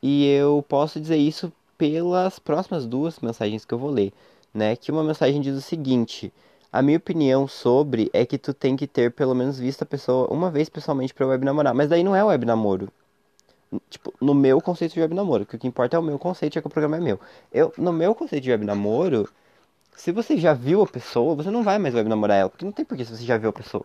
E 0.00 0.28
eu 0.28 0.64
posso 0.68 1.00
dizer 1.00 1.16
isso 1.16 1.52
pelas 1.76 2.38
próximas 2.38 2.86
duas 2.86 3.18
mensagens 3.18 3.64
que 3.64 3.74
eu 3.74 3.78
vou 3.78 3.90
ler, 3.90 4.12
né? 4.54 4.76
Que 4.76 4.92
uma 4.92 5.02
mensagem 5.02 5.40
diz 5.40 5.56
o 5.56 5.60
seguinte: 5.60 6.32
a 6.72 6.80
minha 6.82 6.98
opinião 6.98 7.48
sobre 7.48 8.08
é 8.12 8.24
que 8.24 8.38
tu 8.38 8.54
tem 8.54 8.76
que 8.76 8.86
ter 8.86 9.10
pelo 9.10 9.34
menos 9.34 9.58
visto 9.58 9.82
a 9.82 9.86
pessoa 9.86 10.28
uma 10.32 10.52
vez 10.52 10.68
pessoalmente 10.68 11.12
para 11.12 11.26
web 11.26 11.44
namorar. 11.44 11.74
Mas 11.74 11.88
daí 11.88 12.04
não 12.04 12.14
é 12.14 12.22
web 12.22 12.46
namoro. 12.46 12.92
Tipo, 13.90 14.14
no 14.20 14.34
meu 14.34 14.60
conceito 14.60 14.94
de 14.94 15.00
web 15.00 15.14
namoro, 15.14 15.42
o 15.42 15.46
que 15.46 15.66
importa 15.66 15.96
é 15.96 15.98
o 15.98 16.02
meu 16.02 16.18
conceito, 16.18 16.56
é 16.58 16.62
que 16.62 16.68
o 16.68 16.70
programa 16.70 16.96
é 16.96 17.00
meu. 17.00 17.18
Eu, 17.52 17.72
no 17.76 17.92
meu 17.92 18.14
conceito 18.14 18.44
de 18.44 18.50
web 18.52 18.64
namoro, 18.64 19.28
se 19.96 20.12
você 20.12 20.36
já 20.36 20.54
viu 20.54 20.82
a 20.82 20.86
pessoa, 20.86 21.34
você 21.34 21.50
não 21.50 21.62
vai 21.62 21.78
mais 21.78 21.94
web 21.94 22.08
namorar 22.08 22.38
ela, 22.38 22.50
porque 22.50 22.64
não 22.64 22.72
tem 22.72 22.84
porquê 22.84 23.04
se 23.04 23.16
você 23.16 23.24
já 23.24 23.36
viu 23.36 23.50
a 23.50 23.52
pessoa. 23.52 23.84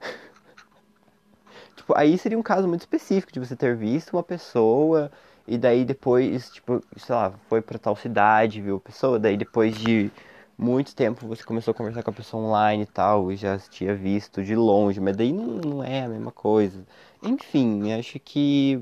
tipo, 1.76 1.96
aí 1.96 2.16
seria 2.18 2.38
um 2.38 2.42
caso 2.42 2.68
muito 2.68 2.82
específico 2.82 3.32
de 3.32 3.40
você 3.40 3.56
ter 3.56 3.76
visto 3.76 4.12
uma 4.14 4.22
pessoa 4.22 5.10
e 5.46 5.58
daí 5.58 5.84
depois, 5.84 6.50
tipo, 6.50 6.82
sei 6.96 7.14
lá, 7.14 7.32
foi 7.48 7.60
para 7.60 7.78
tal 7.78 7.96
cidade, 7.96 8.60
viu 8.60 8.76
a 8.76 8.80
pessoa, 8.80 9.18
daí 9.18 9.36
depois 9.36 9.76
de 9.76 10.10
muito 10.56 10.94
tempo 10.94 11.26
você 11.26 11.42
começou 11.44 11.72
a 11.72 11.74
conversar 11.74 12.02
com 12.02 12.10
a 12.10 12.14
pessoa 12.14 12.42
online 12.42 12.84
e 12.84 12.86
tal, 12.86 13.30
e 13.32 13.36
já 13.36 13.58
tinha 13.58 13.94
visto 13.94 14.42
de 14.42 14.54
longe, 14.54 15.00
mas 15.00 15.16
daí 15.16 15.32
não, 15.32 15.46
não 15.46 15.84
é 15.84 16.04
a 16.04 16.08
mesma 16.08 16.30
coisa. 16.32 16.84
Enfim, 17.22 17.92
acho 17.92 18.18
que 18.20 18.80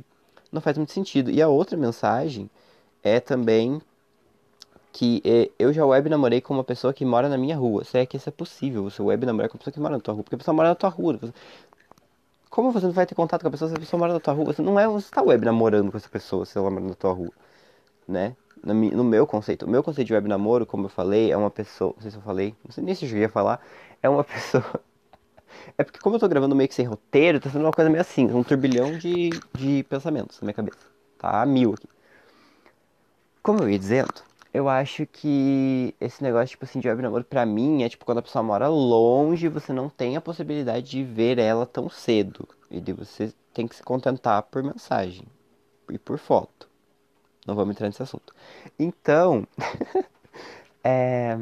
não 0.53 0.61
faz 0.61 0.77
muito 0.77 0.93
sentido. 0.93 1.31
E 1.31 1.41
a 1.43 1.49
outra 1.49 1.77
mensagem 1.77 2.51
é 3.03 3.21
também 3.21 3.81
que 4.93 5.23
eh, 5.25 5.51
eu 5.59 5.73
já 5.73 5.85
web 5.85 6.09
namorei 6.11 6.41
com 6.41 6.55
uma 6.55 6.65
pessoa 6.65 6.93
que 6.93 7.05
mora 7.05 7.29
na 7.29 7.39
minha 7.39 7.57
rua. 7.57 7.85
Se 7.85 7.99
é 7.99 8.07
que 8.07 8.17
isso 8.17 8.29
é 8.29 8.33
possível, 8.33 8.85
você 8.85 9.03
web 9.03 9.25
namorar 9.27 9.49
com 9.49 9.57
uma 9.57 9.59
pessoa 9.59 9.73
que 9.73 9.81
mora 9.81 9.95
na 9.97 10.01
tua 10.01 10.15
rua, 10.15 10.23
porque 10.25 10.35
a 10.37 10.39
pessoa 10.39 10.55
mora 10.55 10.69
na 10.71 10.75
tua 10.75 10.91
rua. 10.91 11.19
Você... 11.19 11.33
Como 12.51 12.71
você 12.71 12.87
não 12.87 12.93
vai 12.93 13.07
ter 13.07 13.15
contato 13.15 13.43
com 13.43 13.49
a 13.49 13.51
pessoa 13.51 13.71
se 13.71 13.77
a 13.77 13.81
pessoa 13.81 13.99
mora 13.99 14.13
na 14.13 14.21
tua 14.21 14.35
rua? 14.35 14.47
Você 14.53 14.63
não 14.63 14.79
é, 14.79 14.87
você 14.87 15.07
está 15.07 15.23
web 15.23 15.45
namorando 15.45 15.91
com 15.91 15.97
essa 15.97 16.09
pessoa 16.09 16.45
se 16.45 16.59
ela 16.59 16.71
mora 16.71 16.85
na 16.85 16.95
tua 16.95 17.13
rua, 17.13 17.33
né? 18.07 18.37
No 18.65 19.03
meu 19.03 19.27
conceito, 19.27 19.67
o 19.67 19.69
meu 19.69 19.83
conceito 19.83 20.07
de 20.09 20.15
web 20.15 20.29
namoro, 20.29 20.65
como 20.67 20.85
eu 20.87 20.89
falei, 20.89 21.33
é 21.33 21.37
uma 21.37 21.51
pessoa, 21.51 21.95
não 21.97 22.03
sei 22.03 22.11
se 22.13 22.17
eu 22.17 22.23
falei, 22.23 22.55
não 22.65 22.71
sei 22.71 22.85
nem 22.85 22.95
se 22.95 23.07
eu 23.11 23.19
ia 23.19 23.29
falar, 23.29 23.61
é 24.01 24.09
uma 24.09 24.23
pessoa 24.25 24.81
é 25.77 25.85
porque 25.85 25.99
como 25.99 26.17
eu 26.17 26.21
tô 26.21 26.29
gravando 26.29 26.55
meio 26.55 26.69
que 26.69 26.75
sem 26.75 26.87
roteiro, 26.87 27.41
tá 27.41 27.51
sendo 27.51 27.65
uma 27.65 27.73
coisa 27.73 27.91
meio 27.91 28.01
assim, 28.01 28.27
um 28.31 28.43
turbilhão 28.43 28.97
de, 28.97 29.31
de 29.55 29.85
pensamentos 29.85 30.41
na 30.41 30.47
minha 30.47 30.55
cabeça. 30.55 30.87
Tá 31.19 31.43
a 31.43 31.47
mil 31.47 31.75
aqui. 31.75 31.89
Como 33.43 33.63
eu 33.63 33.71
ia 33.71 33.79
dizendo, 33.79 34.13
eu 34.53 34.69
acho 34.69 35.07
que 35.07 35.95
esse 36.01 36.23
negócio, 36.23 36.49
tipo 36.49 36.65
assim, 36.65 36.79
de 36.79 36.89
web 36.89 37.01
namoro, 37.01 37.25
pra 37.25 37.47
mim, 37.47 37.83
é 37.83 37.89
tipo 37.89 38.05
quando 38.05 38.19
a 38.19 38.23
pessoa 38.23 38.43
mora 38.43 38.69
longe, 38.69 39.49
você 39.49 39.73
não 39.73 39.89
tem 39.89 40.17
a 40.17 40.21
possibilidade 40.21 40.91
de 40.91 41.03
ver 41.03 41.39
ela 41.39 41.65
tão 41.65 41.89
cedo. 41.89 42.47
E 42.71 42.81
de 42.81 42.93
você 42.93 43.33
tem 43.55 43.67
que 43.67 43.77
se 43.77 43.83
contentar 43.83 44.43
por 44.45 44.63
mensagem 44.63 45.27
e 45.91 45.99
por 45.99 46.19
foto. 46.19 46.69
Não 47.47 47.55
vamos 47.55 47.75
entrar 47.75 47.87
nesse 47.87 48.03
assunto. 48.03 48.35
Então, 48.79 49.47
é, 50.85 51.37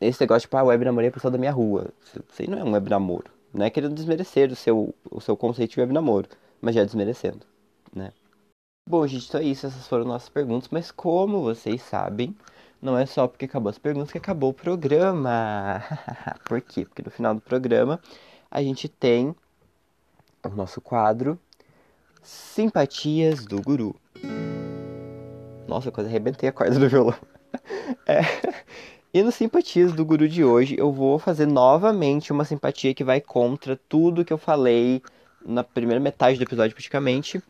esse 0.00 0.20
negócio, 0.20 0.42
tipo, 0.42 0.56
ah, 0.56 0.62
web 0.62 0.84
namorei 0.84 1.08
a 1.08 1.12
pessoa 1.12 1.30
da 1.30 1.38
minha 1.38 1.52
rua. 1.52 1.88
Isso 2.04 2.22
aí 2.38 2.48
não 2.48 2.58
é 2.58 2.64
um 2.64 2.72
web 2.72 2.88
namoro. 2.88 3.30
Não 3.52 3.64
é 3.66 3.70
querendo 3.70 3.94
desmerecer 3.94 4.52
o 4.52 4.56
seu, 4.56 4.94
o 5.10 5.20
seu 5.20 5.36
conceito 5.36 5.72
de 5.72 5.80
web 5.80 5.92
namoro, 5.92 6.28
mas 6.60 6.74
já 6.74 6.84
desmerecendo, 6.84 7.46
né? 7.94 8.12
Bom, 8.88 9.04
gente, 9.04 9.26
então 9.26 9.40
é 9.40 9.44
isso. 9.44 9.66
Essas 9.66 9.88
foram 9.88 10.04
nossas 10.04 10.28
perguntas. 10.28 10.68
Mas 10.70 10.92
como 10.92 11.42
vocês 11.42 11.82
sabem, 11.82 12.36
não 12.80 12.96
é 12.96 13.04
só 13.04 13.26
porque 13.26 13.46
acabou 13.46 13.68
as 13.68 13.78
perguntas 13.78 14.12
que 14.12 14.18
acabou 14.18 14.50
o 14.50 14.54
programa. 14.54 15.82
Por 16.46 16.60
quê? 16.60 16.84
Porque 16.84 17.02
no 17.02 17.10
final 17.10 17.34
do 17.34 17.40
programa 17.40 18.00
a 18.48 18.62
gente 18.62 18.88
tem 18.88 19.34
o 20.44 20.48
nosso 20.50 20.80
quadro 20.80 21.36
Simpatias 22.22 23.44
do 23.44 23.60
Guru. 23.60 23.96
Nossa, 25.66 25.88
eu 25.88 25.92
quase 25.92 26.08
arrebentei 26.08 26.48
a 26.48 26.52
corda 26.52 26.78
do 26.78 26.88
violão. 26.88 27.16
É. 28.06 28.20
E 29.12 29.22
no 29.22 29.32
Simpatias 29.32 29.92
do 29.92 30.04
Guru 30.04 30.28
de 30.28 30.44
hoje, 30.44 30.76
eu 30.78 30.92
vou 30.92 31.18
fazer 31.18 31.46
novamente 31.46 32.32
uma 32.32 32.44
simpatia 32.44 32.94
que 32.94 33.02
vai 33.02 33.20
contra 33.20 33.76
tudo 33.88 34.24
que 34.24 34.32
eu 34.32 34.38
falei 34.38 35.02
na 35.44 35.64
primeira 35.64 36.00
metade 36.00 36.36
do 36.36 36.44
episódio, 36.44 36.74
praticamente. 36.74 37.42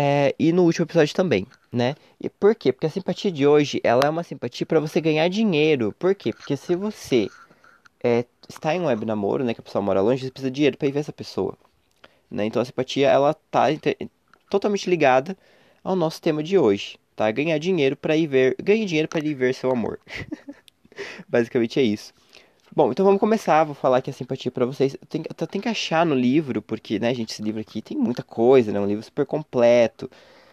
É, 0.00 0.32
e 0.38 0.52
no 0.52 0.62
último 0.62 0.84
episódio 0.84 1.12
também, 1.12 1.44
né? 1.72 1.96
E 2.20 2.28
por 2.30 2.54
quê? 2.54 2.72
Porque 2.72 2.86
a 2.86 2.90
simpatia 2.90 3.32
de 3.32 3.44
hoje, 3.44 3.80
ela 3.82 4.02
é 4.04 4.08
uma 4.08 4.22
simpatia 4.22 4.64
para 4.64 4.78
você 4.78 5.00
ganhar 5.00 5.26
dinheiro. 5.26 5.92
Por 5.98 6.14
quê? 6.14 6.32
Porque 6.32 6.56
se 6.56 6.76
você 6.76 7.28
é, 8.00 8.24
está 8.48 8.72
em 8.76 8.80
um 8.80 8.84
web 8.84 9.04
namoro, 9.04 9.42
né? 9.42 9.52
Que 9.52 9.60
a 9.60 9.62
pessoa 9.64 9.82
mora 9.82 10.00
longe, 10.00 10.24
você 10.24 10.30
precisa 10.30 10.52
de 10.52 10.54
dinheiro 10.54 10.76
para 10.78 10.86
ir 10.86 10.92
ver 10.92 11.00
essa 11.00 11.12
pessoa. 11.12 11.58
Né? 12.30 12.46
Então 12.46 12.62
a 12.62 12.64
simpatia, 12.64 13.08
ela 13.08 13.34
tá 13.50 13.64
totalmente 14.48 14.88
ligada 14.88 15.36
ao 15.82 15.96
nosso 15.96 16.22
tema 16.22 16.44
de 16.44 16.56
hoje, 16.56 16.96
tá? 17.16 17.28
Ganhar 17.32 17.58
dinheiro 17.58 17.96
para 17.96 18.16
ir 18.16 18.28
ver... 18.28 18.54
Ganhe 18.62 18.86
dinheiro 18.86 19.08
para 19.08 19.26
ir 19.26 19.34
ver 19.34 19.52
seu 19.52 19.72
amor. 19.72 19.98
Basicamente 21.28 21.80
é 21.80 21.82
isso. 21.82 22.12
Bom, 22.74 22.92
então 22.92 23.04
vamos 23.04 23.20
começar. 23.20 23.64
Vou 23.64 23.74
falar 23.74 23.98
aqui 23.98 24.10
a 24.10 24.12
simpatia 24.12 24.50
para 24.50 24.66
vocês. 24.66 24.96
Tem, 25.08 25.22
tem 25.22 25.60
que 25.60 25.68
achar 25.68 26.04
no 26.04 26.14
livro, 26.14 26.60
porque, 26.60 26.98
né, 26.98 27.14
gente, 27.14 27.32
esse 27.32 27.42
livro 27.42 27.60
aqui 27.60 27.80
tem 27.80 27.96
muita 27.96 28.22
coisa, 28.22 28.70
né? 28.70 28.78
Um 28.78 28.86
livro 28.86 29.02
super 29.02 29.24
completo 29.26 30.10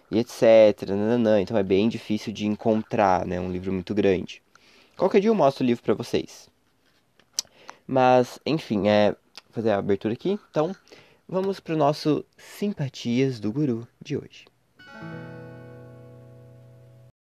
e 0.10 0.20
etc. 0.20 0.90
Nananã, 0.90 1.42
então 1.42 1.58
é 1.58 1.64
bem 1.64 1.90
difícil 1.90 2.32
de 2.32 2.48
encontrar, 2.48 3.26
né? 3.26 3.40
Um 3.40 3.52
livro 3.52 3.72
muito 3.74 3.94
grande. 3.94 4.42
Qualquer 4.98 5.20
dia 5.20 5.30
eu 5.30 5.36
mostro 5.36 5.64
o 5.64 5.68
livro 5.68 5.84
para 5.84 5.94
vocês. 5.94 6.50
Mas, 7.86 8.40
enfim, 8.46 8.88
é 8.88 9.16
fazer 9.52 9.72
a 9.72 9.78
abertura 9.78 10.14
aqui. 10.14 10.40
Então, 10.50 10.74
vamos 11.28 11.60
para 11.60 11.74
o 11.74 11.78
nosso 11.78 12.26
Simpatias 12.38 13.40
do 13.40 13.52
Guru 13.52 13.88
de 14.02 14.18
hoje. 14.18 14.46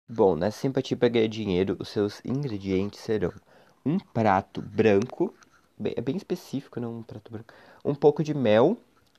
Bom, 0.08 0.36
na 0.36 0.50
simpatia 0.50 0.98
para 0.98 1.10
ganhar 1.10 1.28
dinheiro, 1.28 1.76
os 1.80 1.90
seus 1.90 2.22
ingredientes 2.26 3.00
serão 3.02 3.32
um 3.86 3.98
prato 3.98 4.62
branco, 4.62 5.34
é 5.84 6.02
bem 6.02 6.18
específico, 6.18 6.80
não 6.80 6.98
um 7.00 7.04
prato 7.04 7.32
branco, 7.32 7.54
um 7.84 7.96
pouco 7.96 8.24
de 8.24 8.34
mel 8.34 8.78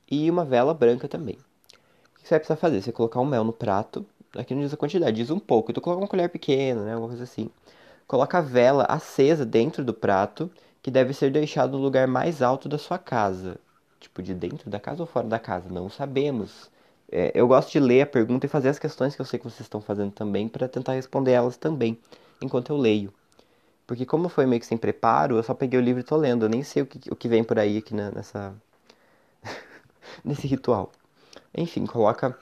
e 0.09 0.29
uma 0.29 0.45
vela 0.45 0.73
branca 0.73 1.07
também. 1.07 1.35
O 1.35 2.19
que 2.19 2.27
você 2.27 2.29
vai 2.29 2.39
precisar 2.39 2.57
fazer? 2.57 2.81
Você 2.81 2.91
colocar 2.91 3.19
um 3.19 3.25
mel 3.25 3.43
no 3.43 3.53
prato, 3.53 4.05
aqui 4.35 4.53
não 4.53 4.61
diz 4.61 4.73
a 4.73 4.77
quantidade, 4.77 5.17
diz 5.17 5.29
um 5.29 5.39
pouco, 5.39 5.71
então 5.71 5.81
coloca 5.81 6.01
uma 6.01 6.07
colher 6.07 6.29
pequena, 6.29 6.83
né, 6.83 6.93
alguma 6.93 7.09
coisa 7.09 7.23
assim. 7.23 7.49
Coloca 8.07 8.37
a 8.37 8.41
vela 8.41 8.83
acesa 8.89 9.45
dentro 9.45 9.83
do 9.83 9.93
prato, 9.93 10.51
que 10.81 10.91
deve 10.91 11.13
ser 11.13 11.31
deixado 11.31 11.77
no 11.77 11.83
lugar 11.83 12.07
mais 12.07 12.41
alto 12.41 12.67
da 12.67 12.77
sua 12.77 12.97
casa. 12.97 13.57
Tipo, 13.99 14.21
de 14.21 14.33
dentro 14.33 14.69
da 14.69 14.79
casa 14.79 15.01
ou 15.01 15.07
fora 15.07 15.27
da 15.27 15.39
casa? 15.39 15.69
Não 15.69 15.89
sabemos. 15.89 16.69
É, 17.11 17.31
eu 17.35 17.47
gosto 17.47 17.71
de 17.71 17.79
ler 17.79 18.01
a 18.01 18.05
pergunta 18.05 18.45
e 18.45 18.49
fazer 18.49 18.69
as 18.69 18.79
questões 18.79 19.15
que 19.15 19.21
eu 19.21 19.25
sei 19.25 19.37
que 19.37 19.45
vocês 19.45 19.61
estão 19.61 19.79
fazendo 19.79 20.11
também 20.11 20.47
para 20.47 20.67
tentar 20.67 20.93
responder 20.93 21.31
elas 21.31 21.55
também 21.55 21.97
enquanto 22.41 22.71
eu 22.71 22.77
leio. 22.77 23.13
Porque 23.87 24.05
como 24.05 24.29
foi 24.29 24.45
meio 24.45 24.59
que 24.59 24.65
sem 24.65 24.77
preparo, 24.77 25.37
eu 25.37 25.43
só 25.43 25.53
peguei 25.53 25.79
o 25.79 25.83
livro 25.83 26.01
e 26.01 26.03
tô 26.03 26.15
lendo. 26.17 26.45
Eu 26.45 26.49
nem 26.49 26.63
sei 26.63 26.83
o 26.83 26.85
que, 26.85 27.11
o 27.11 27.15
que 27.15 27.27
vem 27.27 27.43
por 27.43 27.59
aí 27.59 27.77
aqui 27.77 27.93
na, 27.95 28.11
nessa 28.11 28.53
nesse 30.23 30.47
ritual. 30.47 30.91
Enfim, 31.55 31.85
coloca 31.85 32.37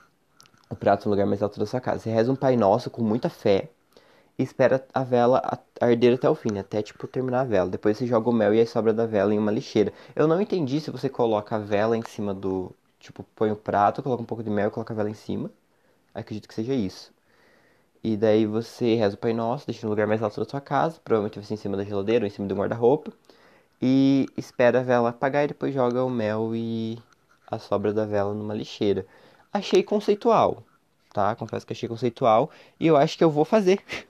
o 0.69 0.75
prato 0.75 1.06
no 1.06 1.12
lugar 1.12 1.28
mais 1.28 1.41
alto 1.43 1.60
da 1.60 1.65
sua 1.65 1.82
casa. 1.82 2.02
Você 2.04 2.12
reza 2.12 2.32
um 2.32 2.36
Pai 2.36 2.56
Nosso 2.58 2.89
com 2.89 3.04
muita 3.04 3.30
fé 3.30 3.69
e 4.38 4.43
espera 4.43 4.86
a 4.93 5.04
vela 5.04 5.41
arder 5.82 6.15
até 6.15 6.30
o 6.30 6.36
fim, 6.36 6.58
até 6.60 6.82
tipo 6.82 7.08
terminar 7.08 7.41
a 7.41 7.45
vela. 7.45 7.69
Depois 7.69 7.97
você 7.97 8.08
joga 8.08 8.30
o 8.30 8.34
mel 8.34 8.54
e 8.56 8.62
a 8.62 8.67
sobra 8.67 8.93
da 8.93 9.06
vela 9.06 9.34
em 9.34 9.39
uma 9.39 9.52
lixeira. 9.52 9.93
Eu 10.15 10.28
não 10.28 10.41
entendi 10.41 10.82
se 10.82 10.91
você 10.91 11.10
coloca 11.10 11.56
a 11.58 11.60
vela 11.60 11.97
em 11.97 12.04
cima 12.04 12.34
do, 12.34 12.73
Tipo, 12.99 13.23
põe 13.36 13.52
o 13.52 13.56
prato, 13.56 14.04
coloca 14.04 14.21
um 14.21 14.25
pouco 14.25 14.43
de 14.43 14.49
mel, 14.49 14.69
coloca 14.71 14.93
a 14.93 14.95
vela 14.95 15.10
em 15.10 15.13
cima. 15.13 15.49
Acredito 16.13 16.47
que 16.47 16.54
seja 16.54 16.73
isso. 16.73 17.13
E 18.04 18.16
daí 18.16 18.46
você 18.46 18.96
reza 18.96 19.16
o 19.16 19.20
Pai 19.20 19.34
Nosso, 19.34 19.68
deixa 19.68 19.86
no 19.86 19.90
lugar 19.90 20.08
mais 20.08 20.24
alto 20.24 20.40
da 20.40 20.50
sua 20.50 20.62
casa, 20.62 21.00
provavelmente 21.04 21.36
vai 21.36 21.46
ser 21.46 21.56
em 21.56 21.58
cima 21.58 21.76
da 21.76 21.84
geladeira 21.84 22.24
ou 22.24 22.28
em 22.28 22.32
cima 22.32 22.48
do 22.48 22.56
guarda-roupa. 22.56 23.12
E 23.82 24.28
espera 24.38 24.80
a 24.80 24.84
vela 24.84 25.10
apagar 25.10 25.46
e 25.46 25.50
depois 25.50 25.74
joga 25.74 26.04
o 26.04 26.10
mel 26.10 26.56
e 26.56 26.98
a 27.48 27.60
sobra 27.60 27.94
da 27.94 28.06
vela 28.06 28.34
numa 28.34 28.54
lixeira. 28.54 29.06
Achei 29.52 29.84
conceitual, 29.84 30.64
tá? 31.14 31.36
Confesso 31.36 31.66
que 31.66 31.74
achei 31.74 31.90
conceitual 31.90 32.50
e 32.80 32.88
eu 32.88 32.96
acho 32.96 33.18
que 33.18 33.24
eu 33.24 33.32
vou 33.32 33.46
fazer. 33.46 33.84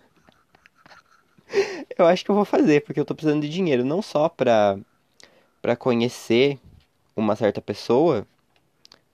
eu 1.97 2.06
acho 2.06 2.23
que 2.23 2.32
eu 2.32 2.36
vou 2.36 2.45
fazer, 2.45 2.84
porque 2.84 2.99
eu 2.99 3.06
tô 3.06 3.15
precisando 3.15 3.41
de 3.41 3.49
dinheiro, 3.49 3.84
não 3.84 4.02
só 4.02 4.30
pra, 4.30 4.78
pra 5.62 5.75
conhecer 5.75 6.60
uma 7.15 7.36
certa 7.36 7.62
pessoa, 7.62 8.25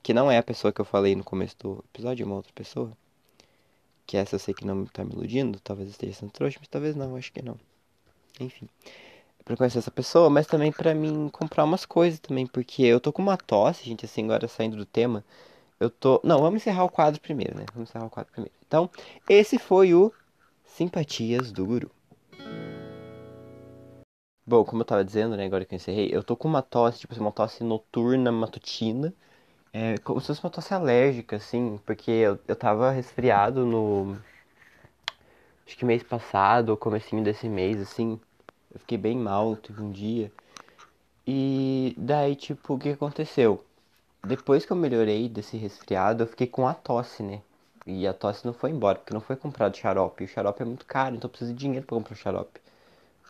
que 0.03 0.13
não 0.13 0.29
é 0.29 0.37
a 0.37 0.43
pessoa 0.43 0.71
que 0.71 0.81
eu 0.81 0.85
falei 0.85 1.15
no 1.15 1.23
começo 1.23 1.55
do 1.59 1.83
episódio, 1.93 2.23
é 2.23 2.25
uma 2.25 2.35
outra 2.35 2.51
pessoa. 2.53 2.91
Que 4.05 4.17
essa 4.17 4.35
eu 4.35 4.39
sei 4.39 4.53
que 4.53 4.65
não 4.65 4.85
tá 4.85 5.03
me 5.03 5.13
iludindo, 5.13 5.59
talvez 5.59 5.89
esteja 5.89 6.13
sendo 6.13 6.31
trouxa, 6.31 6.57
mas 6.59 6.67
talvez 6.67 6.95
não, 6.95 7.15
acho 7.15 7.31
que 7.31 7.41
não. 7.41 7.57
Enfim, 8.39 8.67
pra 9.43 9.55
conhecer 9.55 9.79
essa 9.79 9.91
pessoa, 9.91 10.29
mas 10.29 10.47
também 10.47 10.71
pra 10.71 10.93
mim 10.93 11.29
comprar 11.29 11.63
umas 11.63 11.85
coisas 11.85 12.19
também, 12.19 12.45
porque 12.45 12.83
eu 12.83 12.99
tô 12.99 13.13
com 13.13 13.21
uma 13.21 13.37
tosse, 13.37 13.85
gente, 13.85 14.05
assim, 14.05 14.23
agora 14.25 14.47
saindo 14.47 14.75
do 14.75 14.85
tema. 14.85 15.23
Eu 15.79 15.89
tô. 15.89 16.21
Não, 16.23 16.39
vamos 16.39 16.61
encerrar 16.61 16.83
o 16.83 16.89
quadro 16.89 17.19
primeiro, 17.21 17.57
né? 17.57 17.65
Vamos 17.73 17.89
encerrar 17.89 18.05
o 18.05 18.09
quadro 18.09 18.31
primeiro. 18.31 18.55
Então, 18.65 18.89
esse 19.29 19.57
foi 19.59 19.93
o 19.93 20.11
Simpatias 20.63 21.51
do 21.51 21.65
Guru. 21.65 21.91
Bom, 24.47 24.63
como 24.63 24.81
eu 24.81 24.85
tava 24.85 25.03
dizendo, 25.03 25.35
né, 25.35 25.45
agora 25.45 25.65
que 25.65 25.73
eu 25.73 25.77
encerrei, 25.77 26.09
eu 26.11 26.23
tô 26.23 26.35
com 26.35 26.47
uma 26.47 26.61
tosse, 26.61 26.99
tipo 26.99 27.13
assim, 27.13 27.21
uma 27.21 27.31
tosse 27.31 27.63
noturna, 27.63 28.31
matutina. 28.31 29.13
É 29.77 29.97
como 29.97 30.21
se 30.21 30.27
fosse 30.27 30.41
uma 30.41 30.49
tosse 30.49 30.73
alérgica, 30.73 31.35
assim, 31.35 31.77
porque 31.85 32.09
eu, 32.09 32.39
eu 32.47 32.55
tava 32.55 32.91
resfriado 32.91 33.65
no. 33.65 34.17
Acho 35.67 35.75
que 35.77 35.83
mês 35.83 36.01
passado, 36.01 36.69
ou 36.69 36.77
comecinho 36.77 37.21
desse 37.21 37.49
mês, 37.49 37.81
assim. 37.81 38.17
Eu 38.73 38.79
fiquei 38.79 38.97
bem 38.97 39.17
mal, 39.17 39.57
teve 39.57 39.81
um 39.81 39.91
dia. 39.91 40.31
E 41.27 41.93
daí, 41.97 42.35
tipo, 42.37 42.75
o 42.75 42.79
que 42.79 42.89
aconteceu? 42.89 43.65
Depois 44.23 44.65
que 44.65 44.71
eu 44.71 44.77
melhorei 44.77 45.27
desse 45.27 45.57
resfriado, 45.57 46.23
eu 46.23 46.27
fiquei 46.27 46.47
com 46.47 46.67
a 46.67 46.73
tosse, 46.73 47.21
né? 47.21 47.41
E 47.85 48.07
a 48.07 48.13
tosse 48.13 48.45
não 48.45 48.53
foi 48.53 48.71
embora, 48.71 48.99
porque 48.99 49.13
não 49.13 49.21
foi 49.21 49.35
comprado 49.35 49.75
xarope. 49.75 50.23
E 50.23 50.27
o 50.27 50.29
xarope 50.29 50.61
é 50.61 50.65
muito 50.65 50.85
caro, 50.85 51.15
então 51.17 51.27
eu 51.27 51.31
preciso 51.31 51.53
de 51.53 51.59
dinheiro 51.59 51.85
pra 51.85 51.97
comprar 51.97 52.13
o 52.13 52.17
xarope. 52.17 52.61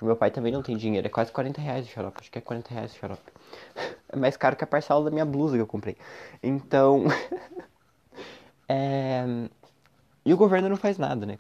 Meu 0.01 0.15
pai 0.15 0.29
também 0.29 0.51
não 0.51 0.61
tem 0.61 0.75
dinheiro, 0.75 1.07
é 1.07 1.09
quase 1.09 1.31
40 1.31 1.61
reais 1.61 1.87
o 1.87 1.89
xarope. 1.89 2.17
Acho 2.19 2.31
que 2.31 2.37
é 2.37 2.41
40 2.41 2.73
reais 2.73 2.93
o 2.93 2.97
xarope. 2.97 3.31
É 4.07 4.17
mais 4.17 4.37
caro 4.37 4.55
que 4.55 4.63
a 4.63 4.67
parcela 4.67 5.03
da 5.03 5.11
minha 5.11 5.25
blusa 5.25 5.55
que 5.55 5.61
eu 5.61 5.67
comprei. 5.67 5.97
Então. 6.41 7.05
é... 8.69 9.25
E 10.23 10.33
o 10.33 10.37
governo 10.37 10.69
não 10.69 10.77
faz 10.77 10.97
nada, 10.97 11.25
né? 11.25 11.37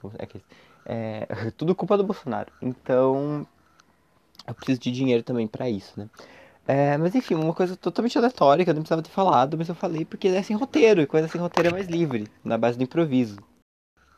É, 0.85 1.27
é 1.29 1.51
tudo 1.55 1.75
culpa 1.75 1.95
do 1.95 2.03
Bolsonaro. 2.03 2.51
Então. 2.61 3.47
Eu 4.47 4.53
preciso 4.53 4.81
de 4.81 4.91
dinheiro 4.91 5.23
também 5.23 5.47
para 5.47 5.69
isso, 5.69 5.93
né? 5.97 6.09
É, 6.67 6.97
mas 6.97 7.13
enfim, 7.13 7.35
uma 7.35 7.53
coisa 7.53 7.77
totalmente 7.77 8.17
aleatória 8.17 8.65
que 8.65 8.69
eu 8.69 8.73
não 8.73 8.81
precisava 8.81 9.01
ter 9.03 9.11
falado, 9.11 9.57
mas 9.57 9.69
eu 9.69 9.75
falei 9.75 10.03
porque 10.03 10.27
é 10.27 10.41
sem 10.41 10.55
roteiro, 10.55 11.01
e 11.01 11.05
coisa 11.05 11.27
sem 11.27 11.39
roteiro 11.39 11.69
é 11.69 11.71
mais 11.71 11.87
livre, 11.87 12.27
na 12.43 12.57
base 12.57 12.77
do 12.77 12.83
improviso. 12.83 13.37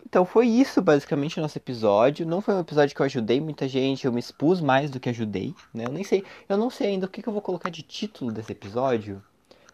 Então 0.05 0.25
foi 0.25 0.47
isso 0.47 0.81
basicamente 0.81 1.37
o 1.37 1.41
nosso 1.41 1.57
episódio. 1.57 2.25
Não 2.25 2.41
foi 2.41 2.53
um 2.55 2.59
episódio 2.59 2.95
que 2.95 3.01
eu 3.01 3.05
ajudei 3.05 3.41
muita 3.41 3.67
gente, 3.67 4.05
eu 4.05 4.13
me 4.13 4.19
expus 4.19 4.61
mais 4.61 4.89
do 4.89 4.99
que 4.99 5.09
ajudei, 5.09 5.53
né? 5.73 5.85
Eu 5.85 5.91
nem 5.91 6.03
sei, 6.03 6.23
eu 6.47 6.57
não 6.57 6.69
sei 6.69 6.87
ainda 6.87 7.05
o 7.05 7.09
que, 7.09 7.21
que 7.21 7.29
eu 7.29 7.33
vou 7.33 7.41
colocar 7.41 7.69
de 7.69 7.81
título 7.81 8.31
desse 8.31 8.51
episódio, 8.51 9.21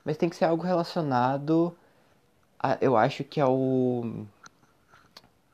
mas 0.03 0.17
tem 0.17 0.29
que 0.29 0.35
ser 0.35 0.45
algo 0.45 0.63
relacionado 0.63 1.75
a, 2.59 2.77
eu 2.81 2.95
acho 2.97 3.23
que 3.23 3.39
ao 3.41 4.03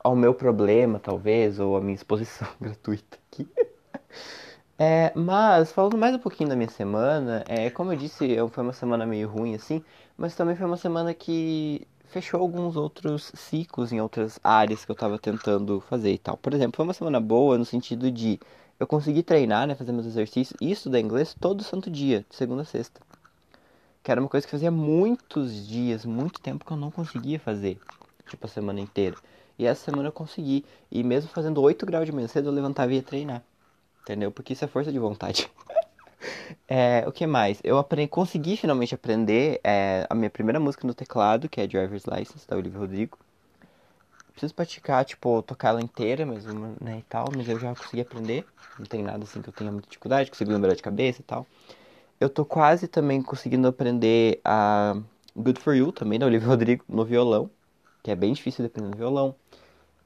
ao 0.02 0.16
meu 0.16 0.32
problema, 0.34 0.98
talvez, 0.98 1.60
ou 1.60 1.76
a 1.76 1.80
minha 1.80 1.94
exposição 1.94 2.48
gratuita 2.60 3.18
aqui. 3.30 3.48
É, 4.78 5.12
mas, 5.14 5.70
falando 5.72 5.98
mais 5.98 6.14
um 6.14 6.18
pouquinho 6.18 6.48
da 6.48 6.56
minha 6.56 6.70
semana, 6.70 7.44
é, 7.46 7.68
como 7.68 7.92
eu 7.92 7.96
disse, 7.96 8.30
eu, 8.30 8.48
foi 8.48 8.64
uma 8.64 8.72
semana 8.72 9.04
meio 9.04 9.28
ruim, 9.28 9.54
assim, 9.54 9.84
mas 10.16 10.34
também 10.34 10.56
foi 10.56 10.66
uma 10.66 10.78
semana 10.78 11.12
que 11.12 11.86
fechou 12.10 12.40
alguns 12.40 12.76
outros 12.76 13.32
ciclos 13.34 13.92
em 13.92 14.00
outras 14.00 14.38
áreas 14.42 14.84
que 14.84 14.90
eu 14.90 14.94
tava 14.94 15.18
tentando 15.18 15.80
fazer 15.80 16.12
e 16.12 16.18
tal. 16.18 16.36
Por 16.36 16.52
exemplo, 16.52 16.76
foi 16.76 16.84
uma 16.84 16.92
semana 16.92 17.20
boa 17.20 17.56
no 17.56 17.64
sentido 17.64 18.10
de 18.10 18.38
eu 18.78 18.86
consegui 18.86 19.22
treinar, 19.22 19.66
né, 19.66 19.74
fazer 19.74 19.92
meus 19.92 20.06
exercícios 20.06 20.56
e 20.60 20.70
estudar 20.70 21.00
inglês 21.00 21.34
todo 21.38 21.62
santo 21.62 21.90
dia, 21.90 22.24
de 22.28 22.36
segunda 22.36 22.62
a 22.62 22.64
sexta. 22.64 23.00
Que 24.02 24.10
era 24.10 24.20
uma 24.20 24.28
coisa 24.28 24.46
que 24.46 24.50
fazia 24.50 24.70
muitos 24.70 25.66
dias, 25.66 26.04
muito 26.04 26.40
tempo 26.40 26.64
que 26.64 26.72
eu 26.72 26.76
não 26.76 26.90
conseguia 26.90 27.38
fazer, 27.38 27.78
tipo 28.28 28.46
a 28.46 28.48
semana 28.48 28.80
inteira. 28.80 29.16
E 29.58 29.66
essa 29.66 29.84
semana 29.84 30.08
eu 30.08 30.12
consegui, 30.12 30.64
e 30.90 31.02
mesmo 31.04 31.30
fazendo 31.30 31.60
8 31.60 31.84
graus 31.84 32.06
de 32.06 32.12
manhã 32.12 32.26
cedo, 32.28 32.48
eu 32.48 32.52
levantava 32.52 32.92
e 32.92 32.96
ia 32.96 33.02
treinar 33.02 33.44
entendeu? 34.10 34.30
Porque 34.30 34.52
isso 34.52 34.64
é 34.64 34.68
força 34.68 34.90
de 34.90 34.98
vontade. 34.98 35.50
é, 36.68 37.04
o 37.06 37.12
que 37.12 37.26
mais? 37.26 37.60
Eu 37.64 37.78
aprendi, 37.78 38.08
consegui 38.08 38.56
finalmente 38.56 38.94
aprender 38.94 39.60
é, 39.64 40.06
a 40.08 40.14
minha 40.14 40.30
primeira 40.30 40.60
música 40.60 40.86
no 40.86 40.94
teclado, 40.94 41.48
que 41.48 41.60
é 41.60 41.66
Driver's 41.66 42.04
License, 42.04 42.46
da 42.46 42.56
Olivia 42.56 42.78
Rodrigo. 42.78 43.18
Preciso 44.32 44.54
praticar, 44.54 45.04
tipo, 45.04 45.42
tocar 45.42 45.70
ela 45.70 45.82
inteira 45.82 46.24
mesmo, 46.24 46.74
né, 46.80 46.98
e 47.00 47.02
tal, 47.02 47.30
mas 47.36 47.48
eu 47.48 47.58
já 47.58 47.74
consegui 47.74 48.00
aprender. 48.00 48.48
Não 48.78 48.86
tem 48.86 49.02
nada 49.02 49.24
assim 49.24 49.42
que 49.42 49.48
eu 49.48 49.52
tenha 49.52 49.70
muita 49.70 49.88
dificuldade, 49.88 50.30
consigo 50.30 50.50
lembrar 50.50 50.74
de 50.74 50.82
cabeça 50.82 51.20
e 51.20 51.24
tal. 51.24 51.46
Eu 52.20 52.28
tô 52.30 52.44
quase 52.44 52.88
também 52.88 53.22
conseguindo 53.22 53.68
aprender 53.68 54.40
a 54.44 54.96
Good 55.36 55.60
For 55.60 55.74
You, 55.74 55.92
também, 55.92 56.18
da 56.18 56.26
Olivia 56.26 56.46
Rodrigo, 56.48 56.84
no 56.88 57.04
violão, 57.04 57.50
que 58.02 58.10
é 58.10 58.16
bem 58.16 58.32
difícil 58.32 58.64
de 58.64 58.68
aprender 58.68 58.90
no 58.90 58.96
violão. 58.96 59.34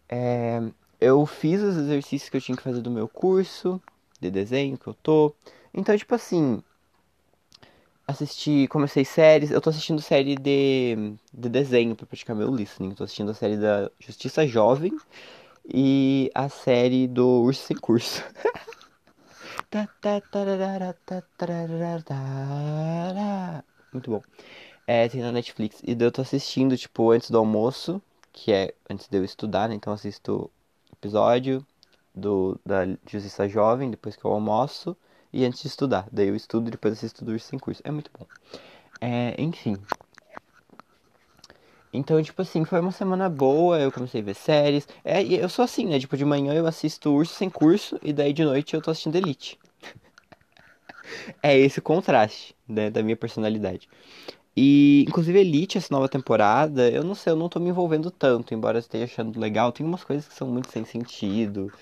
É, 0.08 0.60
eu 1.00 1.24
fiz 1.26 1.60
os 1.62 1.76
exercícios 1.76 2.30
que 2.30 2.36
eu 2.36 2.40
tinha 2.40 2.56
que 2.56 2.62
fazer 2.62 2.80
do 2.82 2.90
meu 2.90 3.08
curso 3.08 3.80
de 4.20 4.30
desenho 4.30 4.78
que 4.78 4.86
eu 4.86 4.94
tô. 4.94 5.34
Então, 5.74 5.96
tipo 5.98 6.14
assim, 6.14 6.62
assisti, 8.06 8.68
comecei 8.68 9.04
séries, 9.04 9.50
eu 9.50 9.60
tô 9.60 9.70
assistindo 9.70 10.00
série 10.00 10.36
de, 10.36 11.16
de 11.32 11.48
desenho 11.48 11.96
pra 11.96 12.06
praticar 12.06 12.36
meu 12.36 12.54
listening. 12.54 12.92
tô 12.94 13.04
assistindo 13.04 13.30
a 13.30 13.34
série 13.34 13.56
da 13.56 13.90
Justiça 13.98 14.46
Jovem 14.46 14.92
e 15.66 16.30
a 16.34 16.48
série 16.48 17.08
do 17.08 17.42
Urso 17.42 17.66
Sem 17.66 17.76
Curso. 17.76 18.22
Muito 23.92 24.10
bom. 24.10 24.22
É, 24.86 25.08
tem 25.08 25.20
na 25.20 25.32
Netflix. 25.32 25.80
E 25.84 25.96
eu 25.98 26.12
tô 26.12 26.22
assistindo, 26.22 26.76
tipo, 26.76 27.10
antes 27.10 27.30
do 27.30 27.38
almoço, 27.38 28.00
que 28.32 28.52
é 28.52 28.74
antes 28.88 29.08
de 29.08 29.16
eu 29.16 29.24
estudar, 29.24 29.68
né? 29.68 29.74
Então 29.74 29.92
assisto 29.92 30.50
episódio 30.92 31.66
do, 32.14 32.60
da 32.64 32.86
Justiça 33.06 33.48
Jovem, 33.48 33.90
depois 33.90 34.16
que 34.16 34.24
eu 34.24 34.30
almoço, 34.32 34.96
e 35.34 35.44
antes 35.44 35.60
de 35.62 35.66
estudar. 35.66 36.06
Daí 36.12 36.28
eu 36.28 36.36
estudo 36.36 36.68
e 36.68 36.70
depois 36.70 36.94
assisto 36.94 37.24
Urso 37.28 37.46
Sem 37.48 37.58
Curso. 37.58 37.82
É 37.84 37.90
muito 37.90 38.08
bom. 38.16 38.24
É, 39.00 39.34
enfim. 39.36 39.76
Então, 41.92 42.22
tipo 42.22 42.40
assim, 42.40 42.64
foi 42.64 42.78
uma 42.80 42.92
semana 42.92 43.28
boa, 43.28 43.80
eu 43.80 43.90
comecei 43.90 44.20
a 44.20 44.24
ver 44.24 44.34
séries. 44.34 44.86
É, 45.04 45.22
eu 45.22 45.48
sou 45.48 45.64
assim, 45.64 45.86
né? 45.86 45.98
Tipo, 45.98 46.16
de 46.16 46.24
manhã 46.24 46.54
eu 46.54 46.66
assisto 46.66 47.10
Urso 47.10 47.34
Sem 47.34 47.50
Curso, 47.50 47.98
e 48.00 48.12
daí 48.12 48.32
de 48.32 48.44
noite 48.44 48.74
eu 48.74 48.80
tô 48.80 48.92
assistindo 48.92 49.16
Elite. 49.16 49.58
é 51.42 51.58
esse 51.58 51.80
o 51.80 51.82
contraste, 51.82 52.54
né, 52.68 52.88
da 52.88 53.02
minha 53.02 53.16
personalidade. 53.16 53.88
E, 54.56 55.04
inclusive, 55.08 55.40
Elite, 55.40 55.78
essa 55.78 55.92
nova 55.92 56.08
temporada, 56.08 56.88
eu 56.88 57.02
não 57.02 57.14
sei, 57.16 57.32
eu 57.32 57.36
não 57.36 57.48
tô 57.48 57.58
me 57.58 57.70
envolvendo 57.70 58.08
tanto, 58.08 58.54
embora 58.54 58.78
eu 58.78 58.80
esteja 58.80 59.04
achando 59.04 59.38
legal. 59.38 59.72
Tem 59.72 59.84
umas 59.84 60.04
coisas 60.04 60.28
que 60.28 60.34
são 60.34 60.46
muito 60.46 60.70
sem 60.70 60.84
sentido 60.84 61.72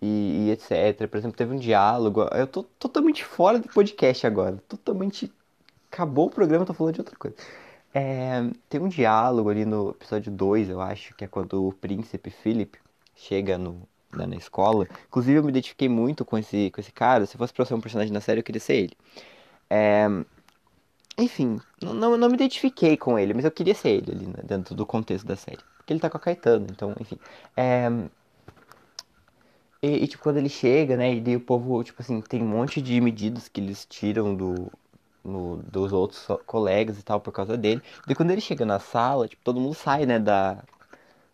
e, 0.00 0.46
e 0.46 0.50
etc. 0.50 1.08
Por 1.08 1.18
exemplo, 1.18 1.36
teve 1.36 1.54
um 1.54 1.58
diálogo. 1.58 2.22
Eu 2.32 2.46
tô 2.46 2.62
totalmente 2.62 3.24
fora 3.24 3.58
do 3.58 3.68
podcast 3.68 4.26
agora. 4.26 4.56
Totalmente. 4.68 5.32
Acabou 5.90 6.26
o 6.26 6.30
programa, 6.30 6.66
tô 6.66 6.74
falando 6.74 6.94
de 6.94 7.00
outra 7.00 7.16
coisa. 7.16 7.36
É, 7.94 8.42
tem 8.68 8.80
um 8.80 8.88
diálogo 8.88 9.48
ali 9.48 9.64
no 9.64 9.90
episódio 9.90 10.30
2, 10.30 10.68
eu 10.68 10.80
acho, 10.80 11.14
que 11.14 11.24
é 11.24 11.26
quando 11.26 11.66
o 11.66 11.72
príncipe 11.72 12.30
Philip 12.30 12.78
chega 13.14 13.56
no, 13.56 13.88
né, 14.14 14.26
na 14.26 14.36
escola. 14.36 14.86
Inclusive, 15.08 15.38
eu 15.38 15.42
me 15.42 15.48
identifiquei 15.50 15.88
muito 15.88 16.24
com 16.24 16.36
esse, 16.38 16.70
com 16.70 16.80
esse 16.80 16.92
cara. 16.92 17.26
Se 17.26 17.36
fosse 17.36 17.52
pra 17.52 17.64
ser 17.64 17.74
um 17.74 17.80
personagem 17.80 18.12
na 18.12 18.20
série, 18.20 18.40
eu 18.40 18.44
queria 18.44 18.60
ser 18.60 18.74
ele. 18.74 18.96
É, 19.70 20.06
enfim, 21.18 21.60
não, 21.82 22.16
não 22.16 22.28
me 22.28 22.34
identifiquei 22.34 22.96
com 22.96 23.18
ele, 23.18 23.34
mas 23.34 23.44
eu 23.44 23.50
queria 23.50 23.74
ser 23.74 23.88
ele 23.88 24.12
ali, 24.12 24.26
né, 24.26 24.42
dentro 24.44 24.74
do 24.74 24.86
contexto 24.86 25.26
da 25.26 25.34
série. 25.34 25.58
Porque 25.76 25.92
ele 25.92 26.00
tá 26.00 26.08
com 26.08 26.16
a 26.16 26.20
Caetano, 26.20 26.66
então, 26.70 26.94
enfim. 27.00 27.18
É... 27.56 27.88
E, 29.82 30.04
e, 30.04 30.08
tipo, 30.08 30.22
quando 30.22 30.38
ele 30.38 30.48
chega, 30.48 30.96
né, 30.96 31.14
e 31.14 31.36
o 31.36 31.40
povo, 31.40 31.82
tipo 31.84 32.02
assim, 32.02 32.20
tem 32.20 32.42
um 32.42 32.48
monte 32.48 32.82
de 32.82 33.00
medidas 33.00 33.48
que 33.48 33.60
eles 33.60 33.86
tiram 33.86 34.34
do, 34.34 34.72
no, 35.24 35.58
dos 35.58 35.92
outros 35.92 36.26
colegas 36.46 36.98
e 36.98 37.02
tal 37.02 37.20
por 37.20 37.32
causa 37.32 37.56
dele. 37.56 37.82
E 38.08 38.14
quando 38.14 38.30
ele 38.32 38.40
chega 38.40 38.64
na 38.66 38.78
sala, 38.80 39.28
tipo, 39.28 39.42
todo 39.44 39.60
mundo 39.60 39.74
sai, 39.74 40.06
né, 40.06 40.18
da, 40.18 40.64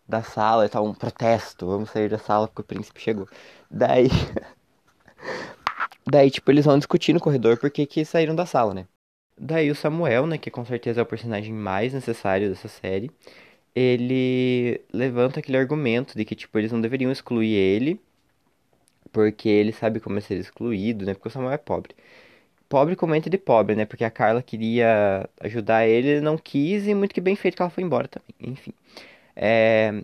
da 0.09 0.23
sala 0.23 0.67
e 0.67 0.69
tal, 0.69 0.85
um 0.87 0.95
protesto, 0.95 1.67
vamos 1.67 1.91
sair 1.91 2.09
da 2.09 2.19
sala 2.19 2.49
porque 2.49 2.63
o 2.63 2.65
príncipe 2.65 3.01
chegou. 3.01 3.29
Daí... 3.71 4.09
Daí, 6.07 6.31
tipo, 6.31 6.51
eles 6.51 6.65
vão 6.65 6.77
discutir 6.79 7.13
no 7.13 7.21
corredor 7.21 7.57
porque 7.59 7.87
que 7.87 8.05
saíram 8.05 8.35
da 8.35 8.45
sala, 8.47 8.75
né? 8.75 8.87
Daí 9.39 9.71
o 9.71 9.75
Samuel, 9.75 10.27
né, 10.27 10.39
que 10.39 10.51
com 10.51 10.65
certeza 10.65 11.01
é 11.01 11.03
o 11.03 11.07
personagem 11.07 11.53
mais 11.53 11.93
necessário 11.93 12.49
dessa 12.49 12.69
série, 12.69 13.11
ele 13.75 14.81
levanta 14.93 15.41
aquele 15.41 15.59
argumento 15.59 16.17
de 16.17 16.25
que, 16.25 16.35
tipo, 16.37 16.59
eles 16.59 16.73
não 16.73 16.81
deveriam 16.81 17.11
excluir 17.11 17.55
ele, 17.55 18.01
porque 19.15 19.49
ele 19.49 19.73
sabe 19.73 20.01
como 20.01 20.19
é 20.19 20.21
ser 20.21 20.35
excluído, 20.35 21.07
né? 21.07 21.15
Porque 21.15 21.29
o 21.29 21.31
Samuel 21.31 21.53
é 21.53 21.59
pobre. 21.59 21.95
Pobre 22.69 22.97
como 22.97 23.15
entre 23.15 23.31
de 23.31 23.39
pobre, 23.39 23.77
né? 23.77 23.85
Porque 23.87 24.05
a 24.05 24.11
Carla 24.11 24.43
queria 24.43 25.29
ajudar 25.41 25.87
ele, 25.87 26.09
ele 26.09 26.21
não 26.21 26.37
quis, 26.37 26.87
e 26.89 26.95
muito 26.95 27.15
que 27.15 27.21
bem 27.21 27.37
feito 27.37 27.57
que 27.57 27.63
ela 27.63 27.71
foi 27.71 27.85
embora 27.85 28.09
também. 28.09 28.35
Enfim. 28.53 28.73
É... 29.37 30.03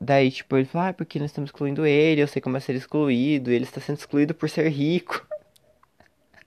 Daí, 0.00 0.30
tipo, 0.30 0.56
ele 0.56 0.66
fala, 0.66 0.88
ah, 0.90 0.92
porque 0.92 1.18
nós 1.18 1.30
estamos 1.30 1.48
excluindo 1.48 1.86
ele, 1.86 2.20
eu 2.20 2.28
sei 2.28 2.42
como 2.42 2.56
é 2.58 2.60
ser 2.60 2.74
excluído, 2.74 3.50
ele 3.50 3.64
está 3.64 3.80
sendo 3.80 3.96
excluído 3.98 4.34
por 4.34 4.50
ser 4.50 4.68
rico. 4.68 5.26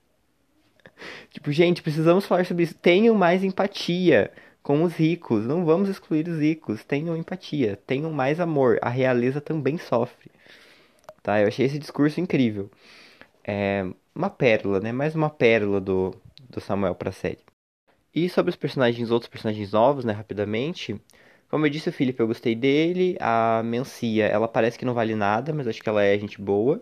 tipo, 1.31 1.51
gente, 1.51 1.81
precisamos 1.81 2.25
falar 2.27 2.45
sobre 2.45 2.63
isso. 2.63 2.75
Tenham 2.75 3.15
mais 3.15 3.43
empatia 3.43 4.31
com 4.61 4.83
os 4.83 4.93
ricos. 4.93 5.45
Não 5.47 5.65
vamos 5.65 5.89
excluir 5.89 6.27
os 6.27 6.39
ricos. 6.39 6.83
Tenham 6.83 7.17
empatia, 7.17 7.79
tenham 7.87 8.11
mais 8.11 8.39
amor. 8.39 8.77
A 8.81 8.89
realeza 8.89 9.41
também 9.41 9.77
sofre. 9.79 10.29
Tá? 11.27 11.41
Eu 11.41 11.49
achei 11.49 11.65
esse 11.65 11.77
discurso 11.77 12.21
incrível. 12.21 12.71
É 13.43 13.85
uma 14.15 14.29
pérola, 14.29 14.79
né? 14.79 14.93
Mais 14.93 15.13
uma 15.13 15.29
pérola 15.29 15.81
do, 15.81 16.15
do 16.49 16.61
Samuel 16.61 16.95
pra 16.95 17.11
série. 17.11 17.39
E 18.15 18.29
sobre 18.29 18.51
os 18.51 18.55
personagens, 18.55 19.11
outros 19.11 19.29
personagens 19.29 19.73
novos, 19.73 20.05
né? 20.05 20.13
Rapidamente. 20.13 20.95
Como 21.49 21.65
eu 21.65 21.69
disse, 21.69 21.89
o 21.89 21.91
Felipe, 21.91 22.21
eu 22.21 22.27
gostei 22.27 22.55
dele. 22.55 23.17
A 23.19 23.61
Mencia, 23.61 24.25
ela 24.27 24.47
parece 24.47 24.79
que 24.79 24.85
não 24.85 24.93
vale 24.93 25.15
nada, 25.15 25.51
mas 25.53 25.67
acho 25.67 25.83
que 25.83 25.89
ela 25.89 26.01
é 26.01 26.17
gente 26.17 26.41
boa. 26.41 26.81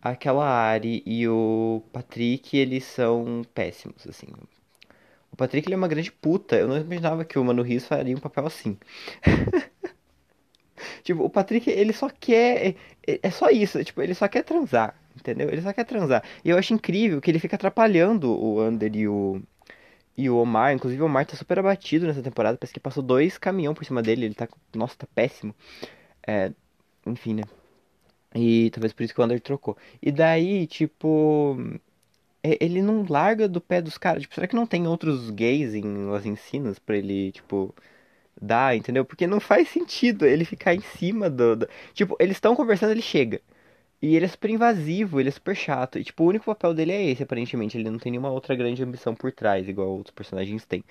Aquela 0.00 0.44
Ari 0.46 1.02
e 1.04 1.26
o 1.28 1.82
Patrick, 1.92 2.56
eles 2.56 2.84
são 2.84 3.42
péssimos, 3.52 4.06
assim. 4.06 4.28
O 5.32 5.36
Patrick 5.36 5.68
ele 5.68 5.74
é 5.74 5.76
uma 5.76 5.88
grande 5.88 6.12
puta. 6.12 6.56
Eu 6.56 6.68
não 6.68 6.78
imaginava 6.78 7.24
que 7.24 7.38
o 7.38 7.44
Mano 7.44 7.62
Rios 7.62 7.84
faria 7.86 8.16
um 8.16 8.20
papel 8.20 8.46
assim. 8.46 8.78
tipo, 11.02 11.24
o 11.24 11.30
Patrick, 11.30 11.68
ele 11.70 11.92
só 11.92 12.08
quer. 12.08 12.74
É, 13.06 13.20
é 13.22 13.30
só 13.30 13.48
isso. 13.50 13.82
Tipo, 13.84 14.02
ele 14.02 14.14
só 14.14 14.28
quer 14.28 14.42
transar. 14.42 14.94
Entendeu? 15.16 15.48
Ele 15.48 15.62
só 15.62 15.72
quer 15.72 15.84
transar. 15.84 16.22
E 16.44 16.50
eu 16.50 16.58
acho 16.58 16.74
incrível 16.74 17.20
que 17.20 17.30
ele 17.30 17.38
fica 17.38 17.56
atrapalhando 17.56 18.30
o 18.30 18.60
Ander 18.60 18.94
e 18.94 19.08
o. 19.08 19.42
E 20.16 20.30
o 20.30 20.36
Omar, 20.38 20.72
inclusive 20.72 21.02
o 21.02 21.06
Omar 21.06 21.26
tá 21.26 21.36
super 21.36 21.58
abatido 21.58 22.06
nessa 22.06 22.22
temporada, 22.22 22.56
parece 22.56 22.72
que 22.72 22.80
passou 22.80 23.02
dois 23.02 23.36
caminhão 23.36 23.74
por 23.74 23.84
cima 23.84 24.02
dele, 24.02 24.24
ele 24.24 24.34
tá, 24.34 24.48
nossa, 24.74 24.96
tá 24.96 25.06
péssimo. 25.14 25.54
É, 26.26 26.52
enfim, 27.06 27.34
né? 27.34 27.42
E 28.34 28.70
talvez 28.70 28.92
por 28.92 29.02
isso 29.02 29.14
que 29.14 29.20
o 29.20 29.24
Ander 29.24 29.40
trocou. 29.40 29.76
E 30.02 30.10
daí, 30.12 30.66
tipo, 30.66 31.56
é, 32.42 32.56
ele 32.64 32.80
não 32.82 33.04
larga 33.08 33.48
do 33.48 33.60
pé 33.60 33.82
dos 33.82 33.98
caras. 33.98 34.22
Tipo, 34.22 34.34
será 34.34 34.46
que 34.46 34.56
não 34.56 34.66
tem 34.66 34.86
outros 34.86 35.30
gays 35.30 35.74
em 35.74 36.06
Las 36.06 36.24
Ensinas 36.26 36.78
pra 36.78 36.96
ele, 36.96 37.32
tipo, 37.32 37.74
dar, 38.40 38.76
entendeu? 38.76 39.04
Porque 39.04 39.26
não 39.26 39.40
faz 39.40 39.68
sentido 39.68 40.26
ele 40.26 40.44
ficar 40.44 40.74
em 40.74 40.80
cima 40.80 41.30
do. 41.30 41.56
do... 41.56 41.68
Tipo, 41.94 42.16
eles 42.20 42.36
estão 42.36 42.54
conversando, 42.54 42.90
ele 42.90 43.02
chega. 43.02 43.40
E 44.00 44.14
ele 44.14 44.26
é 44.26 44.28
super 44.28 44.50
invasivo, 44.50 45.18
ele 45.18 45.30
é 45.30 45.32
super 45.32 45.56
chato. 45.56 45.98
E, 45.98 46.04
tipo, 46.04 46.22
o 46.22 46.26
único 46.26 46.44
papel 46.44 46.74
dele 46.74 46.92
é 46.92 47.04
esse, 47.10 47.22
aparentemente. 47.22 47.76
Ele 47.76 47.90
não 47.90 47.98
tem 47.98 48.12
nenhuma 48.12 48.30
outra 48.30 48.54
grande 48.54 48.82
ambição 48.82 49.14
por 49.14 49.32
trás, 49.32 49.68
igual 49.68 49.88
outros 49.88 50.14
personagens 50.14 50.64
têm. 50.66 50.84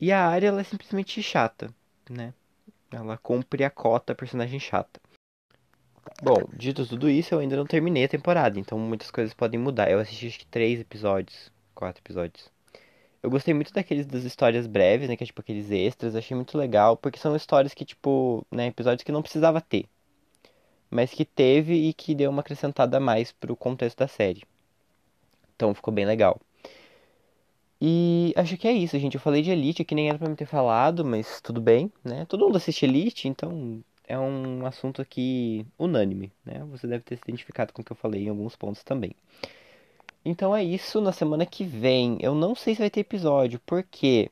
E 0.00 0.12
a 0.12 0.26
área, 0.26 0.48
ela 0.48 0.60
é 0.60 0.64
simplesmente 0.64 1.22
chata, 1.22 1.72
né? 2.08 2.34
Ela 2.92 3.16
cumpre 3.16 3.64
a 3.64 3.70
cota 3.70 4.14
personagem 4.14 4.60
chata. 4.60 5.00
Bom, 6.22 6.48
dito 6.52 6.86
tudo 6.86 7.08
isso, 7.08 7.34
eu 7.34 7.38
ainda 7.38 7.56
não 7.56 7.66
terminei 7.66 8.04
a 8.04 8.08
temporada, 8.08 8.58
então 8.58 8.78
muitas 8.78 9.10
coisas 9.10 9.34
podem 9.34 9.58
mudar. 9.58 9.90
Eu 9.90 9.98
assisti 9.98 10.26
acho 10.26 10.38
que 10.38 10.46
três 10.46 10.80
episódios, 10.80 11.50
quatro 11.74 12.00
episódios. 12.02 12.53
Eu 13.24 13.30
gostei 13.30 13.54
muito 13.54 13.72
daqueles 13.72 14.04
das 14.04 14.22
histórias 14.24 14.66
breves, 14.66 15.08
né, 15.08 15.16
que 15.16 15.24
é 15.24 15.26
tipo 15.26 15.40
aqueles 15.40 15.70
extras, 15.70 16.14
achei 16.14 16.34
muito 16.36 16.58
legal, 16.58 16.94
porque 16.94 17.18
são 17.18 17.34
histórias 17.34 17.72
que 17.72 17.82
tipo, 17.82 18.46
né, 18.50 18.66
episódios 18.66 19.02
que 19.02 19.10
não 19.10 19.22
precisava 19.22 19.62
ter, 19.62 19.86
mas 20.90 21.10
que 21.10 21.24
teve 21.24 21.72
e 21.88 21.94
que 21.94 22.14
deu 22.14 22.30
uma 22.30 22.42
acrescentada 22.42 22.98
a 22.98 23.00
mais 23.00 23.32
pro 23.32 23.56
contexto 23.56 23.96
da 23.96 24.06
série. 24.06 24.42
Então 25.56 25.74
ficou 25.74 25.92
bem 25.92 26.04
legal. 26.04 26.38
E 27.80 28.34
acho 28.36 28.58
que 28.58 28.68
é 28.68 28.72
isso, 28.72 28.98
gente. 28.98 29.14
Eu 29.14 29.20
falei 29.20 29.40
de 29.40 29.50
Elite, 29.50 29.84
que 29.84 29.94
nem 29.94 30.10
era 30.10 30.18
pra 30.18 30.28
me 30.28 30.36
ter 30.36 30.46
falado, 30.46 31.02
mas 31.02 31.40
tudo 31.40 31.62
bem, 31.62 31.90
né? 32.04 32.26
Todo 32.26 32.44
mundo 32.44 32.56
assiste 32.58 32.84
Elite, 32.84 33.26
então 33.26 33.82
é 34.06 34.18
um 34.18 34.66
assunto 34.66 35.00
aqui 35.00 35.64
unânime, 35.78 36.30
né? 36.44 36.62
Você 36.70 36.86
deve 36.86 37.04
ter 37.04 37.16
se 37.16 37.22
identificado 37.22 37.72
com 37.72 37.80
o 37.80 37.84
que 37.84 37.92
eu 37.92 37.96
falei 37.96 38.24
em 38.24 38.28
alguns 38.28 38.54
pontos 38.54 38.84
também. 38.84 39.12
Então 40.24 40.56
é 40.56 40.62
isso, 40.64 41.00
na 41.00 41.12
semana 41.12 41.44
que 41.46 41.64
vem. 41.64 42.16
Eu 42.20 42.34
não 42.34 42.54
sei 42.54 42.74
se 42.74 42.80
vai 42.80 42.90
ter 42.90 43.00
episódio, 43.00 43.60
porque. 43.66 44.30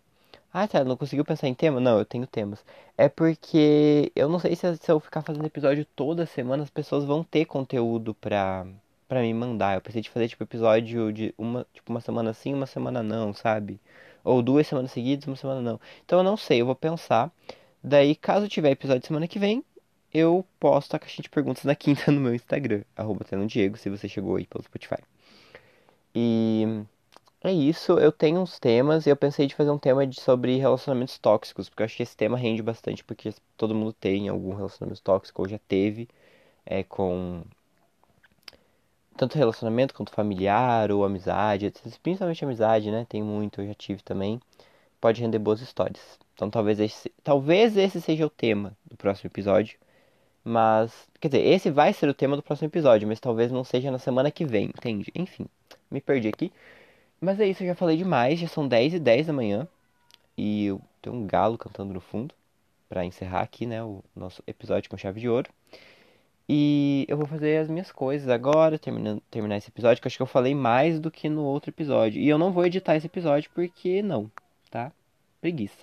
Ah, 0.52 0.66
tá, 0.68 0.84
não 0.84 0.96
conseguiu 0.96 1.24
pensar 1.24 1.48
em 1.48 1.54
tema? 1.54 1.80
Não, 1.80 1.98
eu 1.98 2.04
tenho 2.04 2.26
temas. 2.26 2.64
É 2.96 3.08
porque 3.08 4.12
eu 4.14 4.28
não 4.28 4.38
sei 4.38 4.54
se, 4.56 4.76
se 4.76 4.90
eu 4.92 5.00
ficar 5.00 5.22
fazendo 5.22 5.46
episódio 5.46 5.84
toda 5.96 6.26
semana, 6.26 6.62
as 6.62 6.70
pessoas 6.70 7.04
vão 7.04 7.24
ter 7.24 7.46
conteúdo 7.46 8.14
pra, 8.14 8.66
pra 9.08 9.20
me 9.22 9.32
mandar. 9.34 9.76
Eu 9.76 9.80
pensei 9.82 10.02
de 10.02 10.10
fazer, 10.10 10.28
tipo, 10.28 10.42
episódio 10.44 11.12
de 11.12 11.34
uma, 11.38 11.66
tipo, 11.72 11.90
uma 11.92 12.00
semana 12.00 12.34
sim, 12.34 12.54
uma 12.54 12.66
semana 12.66 13.02
não, 13.02 13.34
sabe? 13.34 13.80
Ou 14.24 14.42
duas 14.42 14.66
semanas 14.66 14.92
seguidas, 14.92 15.26
uma 15.26 15.36
semana 15.36 15.60
não. 15.60 15.80
Então 16.04 16.18
eu 16.20 16.24
não 16.24 16.36
sei, 16.36 16.60
eu 16.60 16.66
vou 16.66 16.74
pensar. 16.76 17.30
Daí, 17.82 18.14
caso 18.16 18.48
tiver 18.48 18.70
episódio 18.72 19.06
semana 19.06 19.28
que 19.28 19.38
vem, 19.38 19.64
eu 20.12 20.44
posto 20.60 20.94
a 20.94 20.98
caixinha 20.98 21.24
de 21.24 21.30
perguntas 21.30 21.64
na 21.64 21.74
quinta 21.74 22.10
no 22.12 22.20
meu 22.20 22.34
Instagram, 22.34 22.82
arroba 22.96 23.24
Diego, 23.46 23.76
se 23.78 23.90
você 23.90 24.08
chegou 24.08 24.36
aí 24.36 24.46
pelo 24.46 24.64
Spotify. 24.64 25.02
E 26.14 26.84
é 27.42 27.52
isso, 27.52 27.92
eu 27.98 28.12
tenho 28.12 28.40
uns 28.40 28.58
temas 28.58 29.06
e 29.06 29.10
eu 29.10 29.16
pensei 29.16 29.46
de 29.46 29.54
fazer 29.54 29.70
um 29.70 29.78
tema 29.78 30.06
de, 30.06 30.20
sobre 30.20 30.56
relacionamentos 30.58 31.18
tóxicos, 31.18 31.68
porque 31.68 31.82
eu 31.82 31.86
acho 31.86 31.96
que 31.96 32.02
esse 32.02 32.16
tema 32.16 32.36
rende 32.38 32.62
bastante, 32.62 33.02
porque 33.02 33.34
todo 33.56 33.74
mundo 33.74 33.92
tem 33.92 34.28
algum 34.28 34.54
relacionamento 34.54 35.02
tóxico 35.02 35.42
ou 35.42 35.48
já 35.48 35.58
teve, 35.58 36.08
é, 36.64 36.82
com 36.84 37.42
tanto 39.16 39.36
relacionamento 39.38 39.94
quanto 39.94 40.12
familiar 40.12 40.90
ou 40.90 41.04
amizade, 41.04 41.72
principalmente 42.02 42.44
amizade, 42.44 42.90
né? 42.90 43.06
Tem 43.08 43.22
muito, 43.22 43.60
eu 43.60 43.68
já 43.68 43.74
tive 43.74 44.02
também. 44.02 44.40
Pode 45.00 45.20
render 45.20 45.38
boas 45.38 45.60
histórias. 45.60 46.18
Então 46.34 46.50
talvez 46.50 46.80
esse, 46.80 47.10
talvez 47.22 47.76
esse 47.76 48.00
seja 48.00 48.26
o 48.26 48.30
tema 48.30 48.76
do 48.90 48.96
próximo 48.96 49.28
episódio. 49.28 49.78
Mas, 50.44 51.08
quer 51.20 51.28
dizer, 51.28 51.46
esse 51.46 51.70
vai 51.70 51.92
ser 51.92 52.08
o 52.08 52.14
tema 52.14 52.36
do 52.36 52.42
próximo 52.42 52.68
episódio, 52.68 53.06
mas 53.08 53.20
talvez 53.20 53.52
não 53.52 53.64
seja 53.64 53.90
na 53.90 53.98
semana 53.98 54.30
que 54.30 54.44
vem, 54.44 54.66
entende? 54.66 55.12
Enfim, 55.14 55.46
me 55.92 56.00
perdi 56.00 56.28
aqui. 56.28 56.52
Mas 57.20 57.38
é 57.40 57.46
isso, 57.46 57.62
eu 57.62 57.68
já 57.68 57.74
falei 57.74 57.96
demais, 57.96 58.38
já 58.38 58.48
são 58.48 58.66
10 58.66 58.94
e 58.94 58.98
10 58.98 59.28
da 59.28 59.32
manhã. 59.32 59.68
E 60.36 60.66
eu 60.66 60.80
tenho 61.00 61.16
um 61.16 61.26
galo 61.26 61.58
cantando 61.58 61.92
no 61.94 62.00
fundo 62.00 62.34
para 62.88 63.04
encerrar 63.04 63.42
aqui, 63.42 63.66
né, 63.66 63.82
o 63.82 64.02
nosso 64.14 64.42
episódio 64.46 64.90
com 64.90 64.96
chave 64.96 65.20
de 65.20 65.28
ouro. 65.28 65.50
E 66.48 67.06
eu 67.08 67.16
vou 67.16 67.26
fazer 67.26 67.58
as 67.58 67.68
minhas 67.68 67.92
coisas 67.92 68.28
agora, 68.28 68.78
terminando, 68.78 69.22
terminar 69.30 69.56
esse 69.56 69.68
episódio, 69.68 70.02
que 70.02 70.06
eu 70.06 70.10
acho 70.10 70.16
que 70.16 70.22
eu 70.22 70.26
falei 70.26 70.54
mais 70.54 71.00
do 71.00 71.10
que 71.10 71.28
no 71.28 71.42
outro 71.44 71.70
episódio. 71.70 72.20
E 72.20 72.28
eu 72.28 72.38
não 72.38 72.52
vou 72.52 72.66
editar 72.66 72.96
esse 72.96 73.06
episódio 73.06 73.50
porque 73.54 74.02
não, 74.02 74.30
tá? 74.70 74.92
Preguiça. 75.40 75.78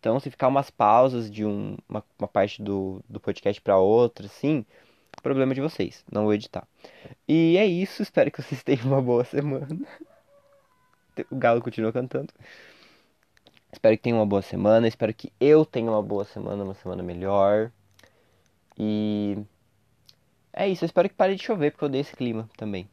Então, 0.00 0.20
se 0.20 0.30
ficar 0.30 0.48
umas 0.48 0.68
pausas 0.70 1.30
de 1.30 1.46
um, 1.46 1.76
uma, 1.88 2.04
uma 2.18 2.28
parte 2.28 2.62
do, 2.62 3.00
do 3.08 3.18
podcast 3.18 3.60
para 3.62 3.78
outra, 3.78 4.26
assim, 4.26 4.66
problema 5.22 5.54
de 5.54 5.60
vocês, 5.60 6.04
não 6.10 6.24
vou 6.24 6.34
editar. 6.34 6.66
E 7.26 7.56
é 7.56 7.66
isso, 7.66 8.02
espero 8.02 8.30
que 8.30 8.42
vocês 8.42 8.62
tenham 8.64 8.86
uma 8.86 9.02
boa 9.02 9.24
semana. 9.24 9.78
O 11.30 11.36
Galo 11.36 11.62
continua 11.62 11.92
cantando. 11.92 12.32
Espero 13.72 13.96
que 13.96 14.02
tenham 14.02 14.18
uma 14.18 14.26
boa 14.26 14.42
semana, 14.42 14.86
espero 14.86 15.12
que 15.12 15.32
eu 15.40 15.64
tenha 15.64 15.90
uma 15.90 16.02
boa 16.02 16.24
semana, 16.24 16.62
uma 16.62 16.74
semana 16.74 17.02
melhor. 17.02 17.72
E 18.78 19.36
é 20.52 20.68
isso, 20.68 20.84
eu 20.84 20.86
espero 20.86 21.08
que 21.08 21.14
pare 21.14 21.34
de 21.34 21.42
chover, 21.42 21.72
porque 21.72 21.84
eu 21.84 21.88
odeio 21.88 22.02
esse 22.02 22.14
clima 22.14 22.48
também. 22.56 22.88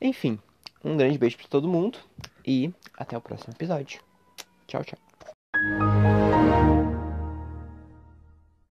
Enfim, 0.00 0.38
um 0.84 0.96
grande 0.96 1.18
beijo 1.18 1.38
para 1.38 1.48
todo 1.48 1.66
mundo 1.66 1.98
e 2.46 2.72
até 2.96 3.16
o 3.16 3.20
próximo 3.20 3.54
episódio. 3.54 4.00
Tchau, 4.66 4.84
tchau. 4.84 6.25